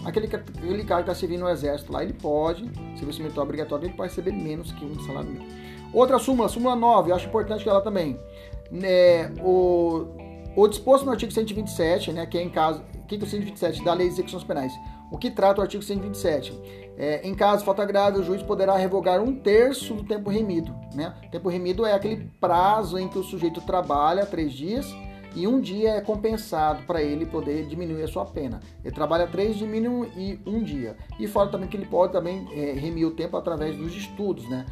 aquele, 0.04 0.26
aquele 0.26 0.84
cara 0.84 1.02
que 1.02 1.10
está 1.10 1.14
servindo 1.14 1.40
no 1.40 1.48
exército 1.48 1.92
lá, 1.92 2.02
ele 2.02 2.14
pode, 2.14 2.70
serviço 2.96 3.22
militar 3.22 3.42
obrigatório, 3.42 3.86
ele 3.86 3.94
pode 3.94 4.10
receber 4.10 4.32
menos 4.32 4.72
que 4.72 4.84
um 4.84 5.00
salário 5.00 5.30
mínimo. 5.30 5.46
Outra 5.92 6.18
súmula, 6.18 6.48
súmula 6.48 6.76
9, 6.76 7.10
eu 7.10 7.16
acho 7.16 7.26
importante 7.26 7.62
que 7.62 7.68
ela 7.68 7.80
também. 7.80 8.18
Né, 8.70 9.32
o, 9.42 10.06
o 10.56 10.66
disposto 10.66 11.04
no 11.04 11.12
artigo 11.12 11.32
127, 11.32 12.12
né, 12.12 12.26
que 12.26 12.36
é 12.38 12.42
em 12.42 12.50
caso. 12.50 12.82
O 12.94 13.06
que 13.06 13.14
é 13.14 13.18
o 13.18 13.26
127 13.26 13.84
da 13.84 13.94
Lei 13.94 14.08
de 14.08 14.14
Execuções 14.14 14.42
Penais? 14.42 14.72
O 15.12 15.18
que 15.18 15.30
trata 15.30 15.60
o 15.60 15.62
artigo 15.62 15.82
127? 15.82 16.85
É, 16.96 17.26
em 17.26 17.34
caso 17.34 17.58
de 17.58 17.64
falta 17.64 17.84
grave, 17.84 18.18
o 18.18 18.24
juiz 18.24 18.42
poderá 18.42 18.76
revogar 18.76 19.20
um 19.20 19.34
terço 19.34 19.94
do 19.94 20.04
tempo 20.04 20.30
remido. 20.30 20.74
Né? 20.94 21.14
Tempo 21.30 21.48
remido 21.48 21.84
é 21.84 21.92
aquele 21.92 22.30
prazo 22.40 22.98
em 22.98 23.08
que 23.08 23.18
o 23.18 23.22
sujeito 23.22 23.60
trabalha 23.60 24.24
três 24.24 24.52
dias 24.52 24.86
e 25.36 25.46
um 25.46 25.60
dia 25.60 25.90
é 25.90 26.00
compensado 26.00 26.84
para 26.84 27.02
ele 27.02 27.26
poder 27.26 27.66
diminuir 27.66 28.02
a 28.02 28.08
sua 28.08 28.24
pena. 28.24 28.58
Ele 28.82 28.94
trabalha 28.94 29.26
três 29.26 29.60
mínimo 29.60 30.06
e 30.16 30.40
um 30.46 30.62
dia. 30.62 30.96
E 31.20 31.28
fora 31.28 31.50
também 31.50 31.68
que 31.68 31.76
ele 31.76 31.84
pode 31.84 32.14
também 32.14 32.48
é, 32.52 32.72
remir 32.72 33.06
o 33.06 33.10
tempo 33.10 33.36
através 33.36 33.76
dos 33.76 33.94
estudos, 33.94 34.48
né? 34.48 34.64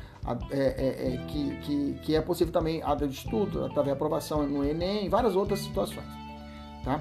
É, 0.50 0.58
é, 0.58 1.14
é, 1.14 1.26
que, 1.28 1.56
que, 1.56 1.98
que, 2.02 2.16
é 2.16 2.20
possível 2.22 2.50
também 2.50 2.82
a 2.82 2.94
de 2.94 3.04
estudo, 3.04 3.66
através 3.66 3.88
da 3.88 3.92
aprovação 3.92 4.46
no 4.46 4.64
Enem, 4.64 5.06
várias 5.10 5.36
outras 5.36 5.60
situações, 5.60 6.06
tá? 6.82 6.98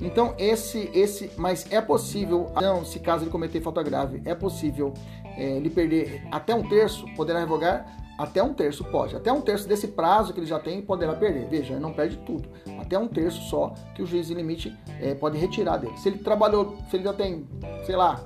Então 0.00 0.34
esse, 0.38 0.90
esse, 0.94 1.30
mas 1.36 1.70
é 1.72 1.80
possível, 1.80 2.52
não, 2.60 2.84
se 2.84 3.00
caso 3.00 3.24
ele 3.24 3.30
cometer 3.30 3.60
falta 3.60 3.82
grave, 3.82 4.22
é 4.24 4.34
possível 4.34 4.94
é, 5.36 5.56
ele 5.56 5.70
perder 5.70 6.22
até 6.30 6.54
um 6.54 6.68
terço, 6.68 7.04
poderá 7.16 7.40
revogar 7.40 7.98
até 8.18 8.42
um 8.42 8.52
terço 8.52 8.82
pode. 8.82 9.14
Até 9.14 9.32
um 9.32 9.40
terço 9.40 9.68
desse 9.68 9.86
prazo 9.86 10.34
que 10.34 10.40
ele 10.40 10.46
já 10.46 10.58
tem 10.58 10.82
poderá 10.82 11.14
perder. 11.14 11.46
Veja, 11.48 11.74
ele 11.74 11.80
não 11.80 11.92
perde 11.92 12.16
tudo. 12.18 12.48
Até 12.80 12.98
um 12.98 13.06
terço 13.06 13.40
só 13.42 13.72
que 13.94 14.02
o 14.02 14.06
juiz 14.06 14.26
de 14.26 14.34
limite 14.34 14.76
é, 15.00 15.14
pode 15.14 15.38
retirar 15.38 15.76
dele. 15.76 15.96
Se 15.96 16.08
ele 16.08 16.18
trabalhou, 16.18 16.76
se 16.90 16.96
ele 16.96 17.04
já 17.04 17.12
tem, 17.12 17.46
sei 17.86 17.94
lá, 17.94 18.20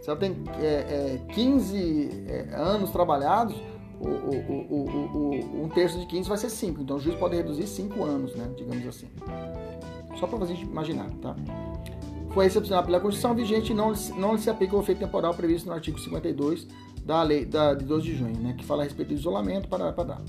se 0.00 0.10
ela 0.10 0.18
tem 0.18 0.36
é, 0.60 1.20
é, 1.20 1.20
15 1.32 2.24
é, 2.28 2.56
anos 2.56 2.90
trabalhados, 2.90 3.54
o, 4.00 4.08
o, 4.08 4.74
o, 4.74 5.62
um 5.64 5.68
terço 5.68 6.00
de 6.00 6.06
15 6.06 6.28
vai 6.28 6.38
ser 6.38 6.50
5. 6.50 6.82
Então 6.82 6.96
o 6.96 7.00
juiz 7.00 7.16
pode 7.16 7.36
reduzir 7.36 7.68
5 7.68 8.02
anos, 8.02 8.34
né? 8.34 8.50
Digamos 8.56 8.84
assim. 8.88 9.08
Só 10.18 10.26
para 10.26 10.38
você 10.38 10.54
imaginar, 10.54 11.10
tá? 11.20 11.34
Foi 12.30 12.46
excepcional 12.46 12.82
pela 12.84 12.98
Constituição 12.98 13.34
vigente 13.34 13.74
não, 13.74 13.92
não 14.16 14.38
se 14.38 14.48
aplica 14.48 14.76
o 14.76 14.80
efeito 14.80 14.98
temporal 14.98 15.34
previsto 15.34 15.66
no 15.66 15.74
artigo 15.74 15.98
52 15.98 16.66
da 17.04 17.22
lei 17.22 17.44
da, 17.44 17.74
de 17.74 17.84
12 17.84 18.04
de 18.04 18.16
junho, 18.16 18.38
né? 18.38 18.54
Que 18.56 18.64
fala 18.64 18.82
a 18.82 18.84
respeito 18.84 19.08
do 19.08 19.14
isolamento 19.14 19.68
para, 19.68 19.92
para 19.92 20.04
dar. 20.04 20.22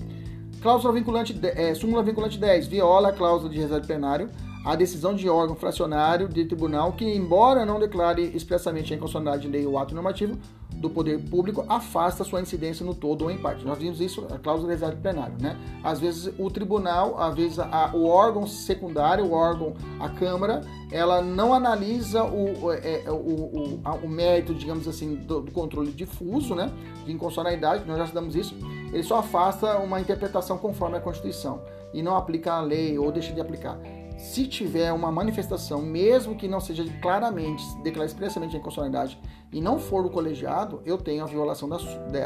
Cláusula 0.61 0.93
vinculante, 0.93 1.37
é, 1.43 1.73
súmula 1.73 2.03
vinculante 2.03 2.37
10, 2.37 2.67
viola 2.67 3.09
a 3.09 3.13
cláusula 3.13 3.51
de 3.51 3.59
reserva 3.59 3.85
plenário 3.85 4.29
a 4.63 4.75
decisão 4.75 5.13
de 5.13 5.27
órgão 5.27 5.55
fracionário 5.55 6.27
de 6.29 6.45
tribunal 6.45 6.93
que, 6.93 7.05
embora 7.05 7.65
não 7.65 7.79
declare 7.79 8.31
expressamente 8.33 8.93
a 8.93 8.95
inconstitucionalidade 8.95 9.43
de 9.43 9.57
lei 9.57 9.67
ou 9.67 9.77
ato 9.77 9.93
normativo 9.93 10.37
do 10.83 10.89
poder 10.89 11.17
público, 11.29 11.63
afasta 11.69 12.25
sua 12.25 12.41
incidência 12.41 12.85
no 12.85 12.93
todo 12.93 13.23
ou 13.23 13.31
em 13.31 13.37
parte. 13.37 13.65
Nós 13.65 13.77
vimos 13.77 14.01
isso, 14.01 14.27
a 14.29 14.37
cláusula 14.37 14.75
de 14.75 14.95
plenário, 14.97 15.33
né? 15.39 15.57
Às 15.81 16.01
vezes 16.01 16.33
o 16.37 16.51
tribunal, 16.51 17.17
às 17.21 17.33
vezes 17.33 17.57
a, 17.57 17.91
o 17.93 18.05
órgão 18.05 18.45
secundário, 18.45 19.23
o 19.23 19.31
órgão, 19.31 19.75
a 19.97 20.09
Câmara, 20.09 20.59
ela 20.91 21.21
não 21.21 21.53
analisa 21.53 22.25
o, 22.25 22.69
é, 22.73 23.05
o, 23.07 23.13
o, 23.13 23.81
o, 24.03 24.09
mérito, 24.09 24.53
digamos 24.53 24.85
assim, 24.85 25.15
do, 25.15 25.39
do, 25.39 25.51
controle 25.53 25.89
difuso, 25.89 26.53
né? 26.53 26.69
De 27.05 27.13
inconstitucionalidade, 27.13 27.85
nós 27.87 27.97
já 27.97 28.03
estudamos 28.03 28.35
isso. 28.35 28.53
Ele 28.91 29.03
só 29.03 29.19
afasta 29.19 29.77
uma 29.77 30.01
interpretação 30.01 30.57
conforme 30.57 30.97
a 30.97 30.99
Constituição 30.99 31.61
e 31.93 32.03
não 32.03 32.17
aplica 32.17 32.55
a 32.55 32.61
lei 32.61 32.99
ou 32.99 33.09
deixa 33.09 33.31
de 33.31 33.39
aplicar 33.39 33.79
se 34.17 34.47
tiver 34.47 34.91
uma 34.93 35.11
manifestação, 35.11 35.81
mesmo 35.81 36.35
que 36.35 36.47
não 36.47 36.59
seja 36.59 36.85
claramente, 37.01 37.63
declarada 37.83 38.11
expressamente 38.11 38.55
a 38.55 38.59
inconstitucionalidade, 38.59 39.19
e 39.51 39.61
não 39.61 39.77
for 39.77 40.05
o 40.05 40.09
colegiado, 40.09 40.81
eu 40.85 40.97
tenho 40.97 41.23
a 41.23 41.27
violação 41.27 41.69
da, 41.69 41.77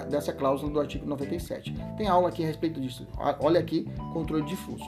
dessa 0.05 0.31
cláusula 0.31 0.71
do 0.71 0.79
artigo 0.79 1.05
97. 1.05 1.73
Tem 1.97 2.07
aula 2.07 2.29
aqui 2.29 2.43
a 2.43 2.47
respeito 2.47 2.79
disso. 2.79 3.05
Olha 3.39 3.59
aqui, 3.59 3.85
controle 4.13 4.43
difuso. 4.43 4.85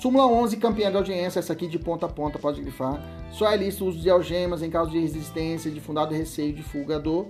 Súmula 0.00 0.26
11, 0.26 0.56
campeã 0.56 0.90
de 0.90 0.96
audiência, 0.96 1.38
essa 1.38 1.52
aqui 1.52 1.68
de 1.68 1.78
ponta 1.78 2.06
a 2.06 2.08
ponta, 2.08 2.38
pode 2.38 2.60
grifar. 2.60 3.00
Só 3.30 3.50
é 3.50 3.56
lícito 3.56 3.84
o 3.84 3.88
uso 3.88 4.00
de 4.00 4.10
algemas 4.10 4.62
em 4.62 4.70
caso 4.70 4.90
de 4.90 4.98
resistência, 4.98 5.70
de 5.70 5.80
fundado 5.80 6.12
receio 6.12 6.52
de 6.52 6.62
fuga 6.62 6.98
do 6.98 7.26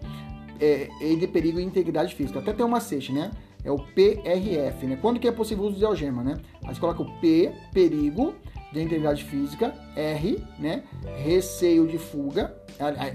é, 0.61 0.88
e 1.01 1.16
de 1.16 1.27
perigo 1.27 1.61
e 1.61 1.62
integridade 1.62 2.14
física. 2.14 2.38
Até 2.38 2.53
tem 2.53 2.64
uma 2.64 2.77
macete, 2.77 3.12
né? 3.12 3.31
É 3.64 3.70
o 3.70 3.79
PRF, 3.79 4.87
né? 4.87 4.98
Quando 5.01 5.20
que 5.20 5.29
é 5.29 5.33
possível 5.33 5.64
o 5.64 5.68
uso 5.68 5.79
de 5.79 5.85
algema, 5.85 6.22
né? 6.22 6.37
Aí 6.64 6.75
você 6.75 6.81
coloca 6.81 7.03
o 7.03 7.20
P, 7.20 7.53
perigo, 7.72 8.35
de 8.73 8.81
integridade 8.81 9.23
física, 9.25 9.75
R, 9.95 10.43
né? 10.59 10.83
Receio 11.17 11.87
de 11.87 11.99
fuga, 11.99 12.57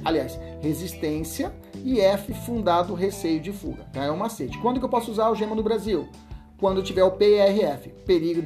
aliás, 0.05 0.39
resistência, 0.61 1.51
e 1.83 1.99
F, 1.99 2.33
fundado 2.33 2.93
receio 2.93 3.39
de 3.39 3.51
fuga. 3.51 3.83
Tá? 3.91 4.05
É 4.05 4.11
um 4.11 4.17
macete. 4.17 4.57
Quando 4.59 4.79
que 4.79 4.85
eu 4.85 4.89
posso 4.89 5.11
usar 5.11 5.23
a 5.23 5.27
algema 5.27 5.55
no 5.55 5.63
Brasil? 5.63 6.07
Quando 6.59 6.81
tiver 6.81 7.03
o 7.03 7.11
PRF, 7.11 7.89
perigo, 8.05 8.41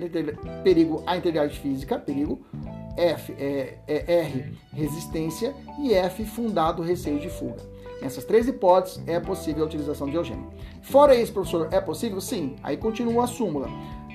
perigo 0.63 1.03
à 1.05 1.15
integridade 1.15 1.59
física, 1.59 1.97
perigo, 1.97 2.41
F, 2.97 3.33
é, 3.37 3.77
é 3.87 4.19
R, 4.19 4.57
resistência, 4.73 5.53
e 5.79 5.93
F, 5.93 6.25
fundado 6.25 6.81
receio 6.81 7.19
de 7.19 7.29
fuga. 7.29 7.71
Nessas 8.01 8.25
três 8.25 8.47
hipóteses 8.47 9.01
é 9.07 9.19
possível 9.19 9.63
a 9.63 9.67
utilização 9.67 10.09
de 10.09 10.17
algema. 10.17 10.49
Fora 10.81 11.15
isso, 11.15 11.31
professor, 11.31 11.69
é 11.71 11.79
possível? 11.79 12.19
Sim. 12.19 12.55
Aí 12.63 12.75
continua 12.75 13.25
a 13.25 13.27
súmula 13.27 13.69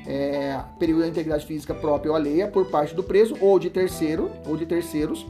é, 0.06 0.60
perigo 0.78 1.00
da 1.00 1.08
integridade 1.08 1.44
física 1.44 1.74
própria 1.74 2.10
ou 2.10 2.16
alheia 2.16 2.48
por 2.48 2.66
parte 2.66 2.94
do 2.94 3.02
preso 3.02 3.36
ou 3.40 3.58
de 3.58 3.68
terceiro 3.70 4.30
ou 4.46 4.56
de 4.56 4.64
terceiros, 4.64 5.26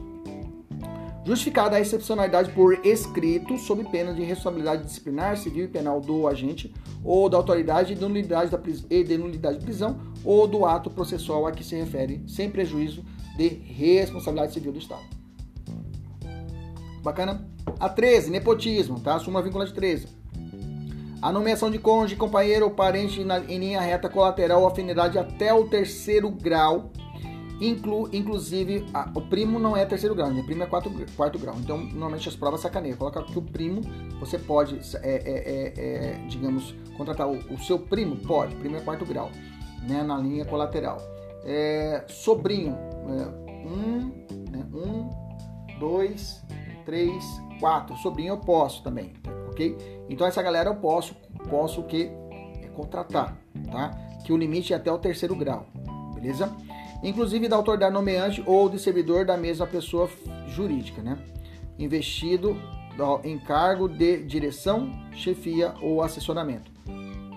justificada 1.25 1.75
a 1.75 1.81
excepcionalidade 1.81 2.51
por 2.51 2.85
escrito 2.85 3.57
sob 3.57 3.83
pena 3.85 4.13
de 4.13 4.23
responsabilidade 4.23 4.85
disciplinar, 4.85 5.37
civil 5.37 5.65
e 5.65 5.67
penal 5.67 5.99
do 5.99 6.27
agente 6.27 6.73
ou 7.03 7.27
da 7.27 7.37
autoridade 7.37 7.95
de 7.95 8.01
nulidade 8.01 8.49
da 8.49 8.59
e 8.89 9.03
de 9.03 9.17
nulidade 9.17 9.59
de 9.59 9.65
prisão 9.65 9.99
ou 10.23 10.47
do 10.47 10.65
ato 10.65 10.89
processual 10.89 11.45
a 11.45 11.51
que 11.51 11.63
se 11.63 11.75
refere, 11.75 12.23
sem 12.27 12.49
prejuízo 12.49 13.03
de 13.35 13.47
responsabilidade 13.47 14.53
civil 14.53 14.71
do 14.71 14.79
Estado. 14.79 15.03
Bacana? 17.03 17.47
A 17.79 17.89
13, 17.89 18.31
nepotismo, 18.31 18.99
tá? 18.99 19.19
Súmula 19.19 19.43
vinculante 19.43 19.73
13. 19.73 20.16
A 21.21 21.31
nomeação 21.31 21.71
de 21.71 21.79
cônjuge, 21.79 22.15
companheiro 22.15 22.65
ou 22.65 22.71
parente 22.71 23.23
na, 23.23 23.39
em 23.39 23.57
linha 23.57 23.81
reta 23.81 24.07
colateral 24.07 24.61
ou 24.61 24.67
afinidade 24.67 25.17
até 25.17 25.51
o 25.53 25.67
terceiro 25.67 26.29
grau, 26.29 26.91
inclu, 27.59 28.07
inclusive 28.13 28.85
a, 28.93 29.09
o 29.15 29.21
primo 29.21 29.57
não 29.57 29.75
é 29.75 29.85
terceiro 29.85 30.13
grau, 30.13 30.31
né? 30.31 30.43
primo 30.43 30.63
é 30.63 30.67
quarto, 30.67 30.91
quarto 31.15 31.39
grau. 31.39 31.55
Então, 31.57 31.77
normalmente 31.77 32.29
as 32.29 32.35
provas 32.35 32.61
sacaneiam. 32.61 32.97
Coloca 32.97 33.23
que 33.23 33.37
o 33.37 33.41
primo, 33.41 33.81
você 34.19 34.37
pode, 34.37 34.79
é, 34.97 35.09
é, 35.09 35.21
é, 35.35 35.83
é 35.85 36.27
digamos, 36.27 36.75
contratar 36.95 37.27
o, 37.27 37.37
o, 37.51 37.57
seu 37.59 37.79
primo? 37.79 38.15
Pode, 38.17 38.55
primo 38.55 38.77
é 38.77 38.81
quarto 38.81 39.05
grau, 39.05 39.31
né? 39.87 40.03
na 40.03 40.17
linha 40.17 40.45
colateral. 40.45 40.97
É, 41.43 42.03
sobrinho, 42.07 42.75
é, 42.75 43.47
um, 43.67 44.11
né? 44.51 44.65
um, 44.73 45.09
dois, 45.79 46.43
três, 46.87 47.23
quatro. 47.59 47.95
Sobrinho 47.97 48.33
eu 48.33 48.37
posso 48.37 48.81
também 48.81 49.13
ok? 49.57 49.75
Então 50.07 50.27
essa 50.27 50.41
galera 50.41 50.69
eu 50.69 50.75
posso, 50.75 51.15
posso 51.49 51.81
que 51.83 52.11
é, 52.61 52.67
contratar, 52.67 53.35
tá? 53.71 53.91
Que 54.23 54.31
o 54.31 54.37
limite 54.37 54.73
é 54.73 54.75
até 54.75 54.91
o 54.91 54.99
terceiro 54.99 55.35
grau, 55.35 55.65
beleza? 56.13 56.55
Inclusive 57.03 57.47
da 57.47 57.55
autoridade 57.55 57.93
nomeante 57.93 58.43
ou 58.45 58.69
de 58.69 58.79
servidor 58.79 59.25
da 59.25 59.35
mesma 59.35 59.65
pessoa 59.65 60.09
jurídica, 60.47 61.01
né? 61.01 61.17
Investido 61.77 62.59
em 63.23 63.37
cargo 63.37 63.87
de 63.87 64.23
direção, 64.23 64.91
chefia 65.13 65.73
ou 65.81 66.01
assessoramento 66.01 66.71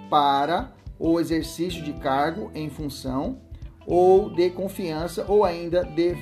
para 0.09 0.73
o 0.99 1.21
exercício 1.21 1.83
de 1.83 1.93
cargo 1.95 2.51
em 2.55 2.71
função 2.71 3.39
ou 3.87 4.31
de 4.31 4.51
confiança 4.51 5.25
ou 5.29 5.45
ainda 5.45 5.85
de, 5.85 6.15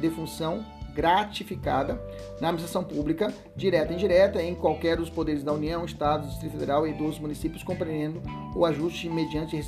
de 0.00 0.10
função 0.10 0.64
gratificada 0.94 2.00
na 2.40 2.48
administração 2.48 2.84
pública, 2.84 3.32
direta 3.56 3.92
e 3.92 3.96
indireta, 3.96 4.42
em 4.42 4.54
qualquer 4.54 4.96
dos 4.96 5.10
poderes 5.10 5.42
da 5.42 5.52
União, 5.52 5.84
Estado, 5.84 6.28
Distrito 6.28 6.52
Federal 6.52 6.86
e 6.86 6.92
dos 6.92 7.18
municípios, 7.18 7.62
compreendendo 7.62 8.22
o 8.54 8.64
ajuste 8.64 9.08
mediante 9.08 9.60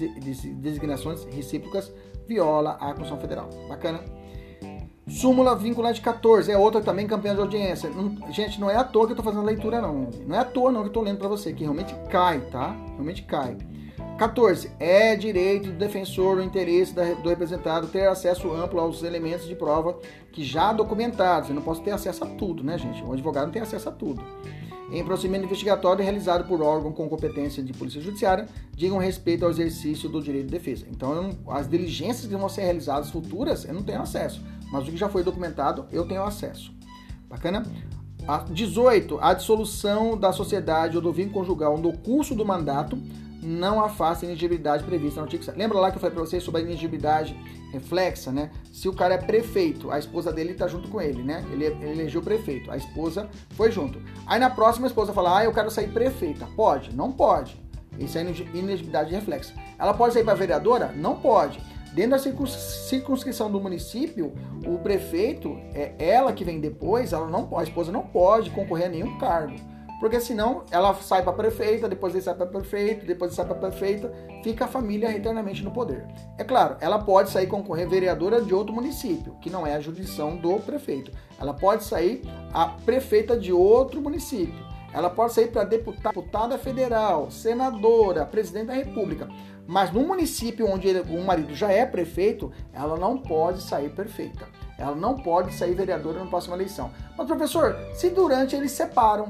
designações 0.55 1.25
recíprocas, 1.25 1.93
viola 2.27 2.73
a 2.73 2.87
Constituição 2.87 3.21
Federal. 3.21 3.51
Bacana? 3.69 4.01
Súmula 5.09 5.55
vinculante 5.55 6.01
14, 6.01 6.51
é 6.51 6.59
outra 6.59 6.81
também 6.81 7.07
campeã 7.07 7.33
de 7.33 7.41
audiência. 7.41 7.89
gente, 8.31 8.61
não 8.61 8.69
é 8.69 8.75
à 8.75 8.83
toa 8.83 9.07
que 9.07 9.13
eu 9.13 9.19
estou 9.19 9.25
fazendo 9.25 9.47
leitura, 9.47 9.81
não. 9.81 10.11
Não 10.27 10.35
é 10.35 10.41
à 10.41 10.45
toa, 10.45 10.73
não, 10.73 10.81
que 10.81 10.87
eu 10.87 10.91
estou 10.91 11.03
lendo 11.03 11.19
para 11.19 11.29
você, 11.29 11.53
que 11.53 11.63
realmente 11.63 11.95
cai, 12.11 12.41
tá? 12.51 12.75
Realmente 12.95 13.23
cai. 13.23 13.57
14. 14.17 14.71
É 14.81 15.15
direito 15.15 15.71
do 15.71 15.79
defensor 15.79 16.39
o 16.39 16.43
interesse 16.43 16.95
do 16.95 17.29
representado 17.29 17.87
ter 17.89 18.09
acesso 18.09 18.51
amplo 18.51 18.81
aos 18.81 19.03
elementos 19.03 19.47
de 19.47 19.55
prova 19.55 19.99
que 20.33 20.43
já 20.43 20.73
documentados. 20.73 21.51
Eu 21.51 21.55
não 21.55 21.63
posso 21.63 21.83
ter 21.83 21.91
acesso 21.91 22.25
a 22.25 22.27
tudo, 22.27 22.65
né, 22.65 22.79
gente? 22.79 23.03
O 23.03 23.13
advogado 23.13 23.47
não 23.47 23.53
tem 23.53 23.63
acesso 23.63 23.89
a 23.89 23.93
tudo. 23.93 24.23
Em 24.91 25.05
procedimento 25.05 25.45
investigatório 25.45 26.03
realizado 26.03 26.47
por 26.47 26.63
órgão 26.63 26.93
com 26.93 27.09
competência 27.09 27.63
de 27.63 27.73
polícia 27.73 28.01
judiciária, 28.01 28.47
digam 28.73 28.99
respeito 28.99 29.45
ao 29.45 29.51
exercício 29.51 30.09
do 30.09 30.23
direito 30.23 30.47
de 30.47 30.53
defesa. 30.53 30.87
Então, 30.91 31.31
as 31.49 31.69
diligências 31.69 32.27
que 32.27 32.37
vão 32.37 32.49
ser 32.49 32.63
realizadas 32.63 33.11
futuras, 33.11 33.65
eu 33.65 33.75
não 33.75 33.83
tenho 33.83 34.01
acesso. 34.01 34.41
Mas 34.71 34.87
o 34.87 34.91
que 34.91 34.97
já 34.97 35.09
foi 35.09 35.25
documentado, 35.25 35.87
eu 35.91 36.07
tenho 36.07 36.23
acesso. 36.23 36.73
Bacana? 37.29 37.65
18. 38.51 39.19
A 39.21 39.35
dissolução 39.35 40.17
da 40.17 40.33
sociedade 40.33 40.97
ou 40.97 41.03
do 41.03 41.13
vínculo 41.13 41.41
conjugal 41.41 41.77
no 41.77 41.97
curso 41.99 42.35
do 42.35 42.45
mandato 42.45 42.99
não 43.47 43.81
afasta 43.81 44.27
a 44.27 44.29
inegibilidade 44.29 44.83
prevista 44.83 45.21
no 45.21 45.27
artigo 45.27 45.45
7. 45.45 45.57
Lembra 45.57 45.79
lá 45.79 45.91
que 45.91 45.97
eu 45.97 46.01
falei 46.01 46.15
para 46.15 46.25
vocês 46.25 46.43
sobre 46.43 46.63
a 46.63 46.65
inegibilidade 46.65 47.39
reflexa, 47.73 48.33
né? 48.33 48.51
Se 48.73 48.89
o 48.89 48.93
cara 48.93 49.15
é 49.15 49.19
prefeito, 49.19 49.91
a 49.91 49.99
esposa 49.99 50.33
dele 50.33 50.53
está 50.53 50.67
junto 50.67 50.89
com 50.89 51.01
ele, 51.01 51.23
né? 51.23 51.45
Ele, 51.53 51.67
ele 51.67 51.91
elegeu 51.91 52.21
prefeito, 52.21 52.71
a 52.71 52.77
esposa 52.77 53.29
foi 53.51 53.71
junto. 53.71 54.03
Aí 54.27 54.41
na 54.41 54.51
próxima 54.51 54.87
a 54.87 54.89
esposa 54.89 55.13
fala: 55.13 55.39
"Ah, 55.39 55.45
eu 55.45 55.53
quero 55.53 55.71
sair 55.71 55.89
prefeita". 55.89 56.47
Pode? 56.57 56.95
Não 56.95 57.13
pode. 57.13 57.57
Isso 57.99 58.19
é 58.19 58.23
inegibilidade 58.23 59.15
reflexa. 59.15 59.55
Ela 59.79 59.95
pode 59.95 60.13
sair 60.13 60.25
para 60.25 60.35
vereadora? 60.35 60.93
Não 60.93 61.17
pode. 61.17 61.61
Dentro 61.95 62.11
da 62.11 62.19
circunscrição 62.19 63.51
do 63.51 63.59
município, 63.59 64.35
o 64.67 64.77
prefeito, 64.79 65.57
é 65.73 65.95
ela 65.99 66.33
que 66.33 66.45
vem 66.45 66.61
depois, 66.61 67.15
ela 67.15 67.27
não 67.27 67.57
a 67.57 67.63
esposa 67.63 67.91
não 67.91 68.03
pode 68.03 68.51
concorrer 68.51 68.87
a 68.87 68.91
nenhum 68.91 69.17
cargo. 69.17 69.57
Porque 69.99 70.21
senão 70.21 70.65
ela 70.71 70.95
sai 70.95 71.23
para 71.23 71.33
prefeita, 71.33 71.89
depois 71.89 72.15
ele 72.15 72.23
sai 72.23 72.35
para 72.35 72.47
prefeito, 72.47 73.07
depois 73.07 73.31
ele 73.31 73.37
sai 73.37 73.47
para 73.47 73.55
prefeita, 73.55 74.13
fica 74.43 74.67
a 74.67 74.69
família 74.69 75.15
eternamente 75.15 75.65
no 75.65 75.71
poder. 75.71 76.07
É 76.37 76.45
claro, 76.45 76.77
ela 76.81 76.99
pode 76.99 77.31
sair 77.31 77.47
concorrer 77.47 77.89
vereadora 77.89 78.43
de 78.43 78.53
outro 78.53 78.75
município, 78.75 79.35
que 79.41 79.49
não 79.49 79.67
é 79.67 79.75
a 79.75 79.81
jurisdição 79.81 80.37
do 80.37 80.61
prefeito. 80.61 81.11
Ela 81.41 81.55
pode 81.55 81.85
sair 81.85 82.23
a 82.53 82.67
prefeita 82.67 83.39
de 83.39 83.53
outro 83.53 84.01
município. 84.03 84.67
Ela 84.93 85.11
pode 85.11 85.33
sair 85.33 85.49
para 85.49 85.65
deputada 85.65 86.57
federal, 86.59 87.31
senadora, 87.31 88.25
presidente 88.25 88.67
da 88.67 88.75
república. 88.75 89.29
Mas 89.67 89.93
no 89.93 90.07
município 90.07 90.71
onde 90.71 90.89
o 90.89 91.25
marido 91.25 91.55
já 91.55 91.71
é 91.73 91.85
prefeito, 91.85 92.53
ela 92.73 92.97
não 92.97 93.19
pode 93.19 93.63
sair 93.63 93.91
perfeita. 93.91 94.47
Ela 94.79 94.95
não 94.95 95.17
pode 95.17 95.55
sair 95.55 95.75
vereadora 95.75 96.19
na 96.19 96.27
próxima 96.27 96.57
eleição. 96.57 96.91
Mas, 97.17 97.27
professor, 97.27 97.77
se 97.95 98.11
durante 98.11 98.55
eles 98.55 98.73
separam, 98.73 99.29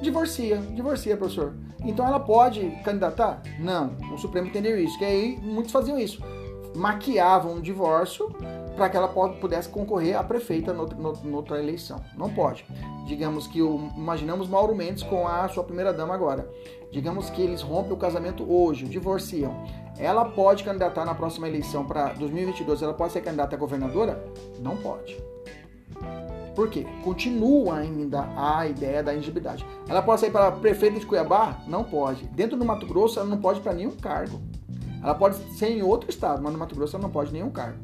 divorcia, 0.00 0.56
divorcia, 0.56 1.16
professor. 1.16 1.54
Então 1.84 2.06
ela 2.06 2.20
pode 2.20 2.70
candidatar? 2.84 3.42
Não. 3.58 3.96
O 4.12 4.18
Supremo 4.18 4.48
entendeu 4.48 4.78
isso, 4.78 4.98
que 4.98 5.04
aí 5.04 5.38
muitos 5.42 5.72
faziam 5.72 5.98
isso. 5.98 6.22
Maquiavam 6.74 7.54
um 7.54 7.60
divórcio 7.60 8.28
para 8.76 8.88
que 8.88 8.96
ela 8.96 9.08
pudesse 9.08 9.68
concorrer 9.68 10.18
a 10.18 10.22
prefeita 10.22 10.72
em 10.72 11.34
outra 11.34 11.58
eleição. 11.58 12.00
Não 12.16 12.30
pode. 12.30 12.64
Digamos 13.06 13.46
que 13.46 13.60
o, 13.60 13.90
imaginamos 13.96 14.48
Mauro 14.48 14.74
Mendes 14.74 15.02
com 15.02 15.26
a 15.26 15.48
sua 15.48 15.64
primeira 15.64 15.92
dama 15.92 16.14
agora. 16.14 16.48
Digamos 16.90 17.28
que 17.30 17.42
eles 17.42 17.60
rompem 17.60 17.92
o 17.92 17.96
casamento 17.96 18.50
hoje, 18.50 18.86
divorciam. 18.86 19.54
Ela 20.00 20.24
pode 20.24 20.64
candidatar 20.64 21.04
na 21.04 21.14
próxima 21.14 21.46
eleição 21.46 21.84
para 21.84 22.14
2022, 22.14 22.80
ela 22.80 22.94
pode 22.94 23.12
ser 23.12 23.20
candidata 23.20 23.54
a 23.54 23.58
governadora? 23.58 24.24
Não 24.58 24.76
pode. 24.76 25.22
Por 26.54 26.68
quê? 26.70 26.86
Continua 27.04 27.76
ainda 27.76 28.26
a 28.36 28.66
ideia 28.66 29.02
da 29.02 29.12
elegibilidade. 29.12 29.64
Ela 29.86 30.02
pode 30.02 30.22
sair 30.22 30.30
para 30.30 30.50
prefeita 30.50 30.98
de 30.98 31.06
Cuiabá? 31.06 31.58
Não 31.66 31.84
pode. 31.84 32.24
Dentro 32.28 32.56
do 32.56 32.64
Mato 32.64 32.86
Grosso, 32.86 33.20
ela 33.20 33.28
não 33.28 33.38
pode 33.38 33.60
para 33.60 33.74
nenhum 33.74 33.92
cargo. 33.92 34.40
Ela 35.02 35.14
pode 35.14 35.36
ser 35.54 35.68
em 35.68 35.82
outro 35.82 36.10
estado, 36.10 36.42
mas 36.42 36.52
no 36.52 36.58
Mato 36.58 36.74
Grosso 36.74 36.96
ela 36.96 37.02
não 37.02 37.10
pode 37.10 37.32
nenhum 37.32 37.50
cargo. 37.50 37.78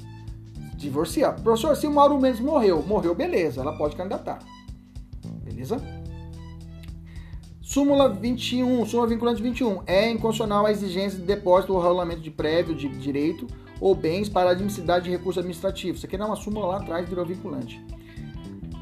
Divorciar. 0.74 1.40
Professor, 1.40 1.76
se 1.76 1.86
o 1.86 1.90
Mauro 1.90 2.18
Mendes 2.18 2.40
morreu, 2.40 2.82
morreu, 2.82 3.14
beleza, 3.14 3.60
ela 3.60 3.76
pode 3.76 3.94
candidatar. 3.94 4.38
Beleza? 5.42 5.80
Súmula 7.76 8.08
21, 8.08 8.86
súmula 8.86 9.06
vinculante 9.06 9.42
21. 9.42 9.82
É 9.86 10.10
inconstitucional 10.10 10.64
a 10.64 10.70
exigência 10.70 11.18
de 11.18 11.26
depósito 11.26 11.74
ou 11.74 11.78
rolamento 11.78 12.22
de 12.22 12.30
prévio 12.30 12.74
de 12.74 12.88
direito 12.88 13.46
ou 13.78 13.94
bens 13.94 14.30
para 14.30 14.48
admissibilidade 14.48 15.04
de 15.04 15.10
recurso 15.10 15.40
administrativo. 15.40 15.94
Isso 15.94 16.06
aqui 16.06 16.16
não 16.16 16.24
é 16.24 16.28
uma 16.30 16.36
súmula 16.36 16.68
lá 16.68 16.76
atrás, 16.78 17.06
virou 17.06 17.26
vinculante. 17.26 17.78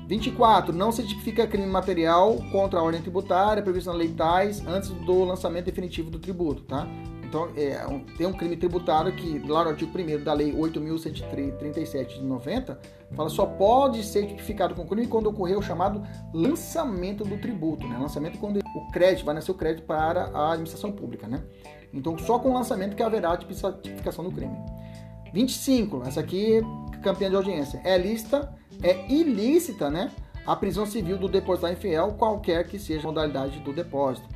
24. 0.07 0.73
Não 0.73 0.93
se 0.93 1.03
crime 1.49 1.67
material 1.67 2.37
contra 2.53 2.79
a 2.79 2.85
ordem 2.85 3.03
tributária 3.03 3.65
prevista 3.65 3.91
na 3.91 3.97
lei 3.99 4.11
tais 4.11 4.65
antes 4.65 4.91
do 4.91 5.25
lançamento 5.25 5.65
definitivo 5.65 6.09
do 6.09 6.21
tributo, 6.21 6.63
tá? 6.63 6.87
Então, 7.35 7.51
é, 7.57 7.85
um, 7.85 7.99
tem 7.99 8.29
um 8.29 8.33
crime 8.33 8.57
tributário 8.57 9.13
que, 9.13 9.41
lá 9.41 9.65
no 9.65 9.71
artigo 9.71 9.91
1 9.91 10.23
da 10.23 10.33
Lei 10.33 10.53
8.137 10.53 12.21
de 12.21 12.23
90, 12.23 12.79
fala 13.11 13.29
só 13.29 13.45
pode 13.45 14.05
ser 14.05 14.29
tipificado 14.29 14.73
com 14.73 14.87
crime 14.87 15.09
quando 15.09 15.27
ocorrer 15.27 15.59
o 15.59 15.63
chamado 15.63 16.01
lançamento 16.33 17.25
do 17.25 17.37
tributo, 17.37 17.89
né? 17.89 17.99
Lançamento 17.99 18.39
quando 18.39 18.61
o 18.61 18.93
crédito, 18.93 19.25
vai 19.25 19.35
nascer 19.35 19.51
o 19.51 19.55
crédito 19.55 19.85
para 19.85 20.27
a 20.27 20.53
administração 20.53 20.93
pública, 20.93 21.27
né? 21.27 21.43
Então, 21.93 22.17
só 22.19 22.39
com 22.39 22.51
o 22.51 22.55
lançamento 22.55 22.95
que 22.95 23.03
haverá 23.03 23.33
a 23.33 23.37
tipificação 23.37 24.23
do 24.23 24.31
crime. 24.31 24.57
25, 25.33 26.05
essa 26.07 26.21
aqui 26.21 26.59
é 26.59 26.99
campeã 27.01 27.29
de 27.29 27.35
audiência. 27.35 27.81
É 27.83 27.99
lista, 27.99 28.55
é 28.81 29.13
ilícita, 29.13 29.91
né? 29.91 30.13
A 30.47 30.55
prisão 30.55 30.87
civil 30.87 31.19
do 31.19 31.27
depositário 31.27 31.77
infiel, 31.77 32.13
qualquer 32.13 32.65
que 32.69 32.79
seja 32.79 33.01
a 33.01 33.11
modalidade 33.11 33.59
do 33.59 33.73
depósito. 33.73 34.34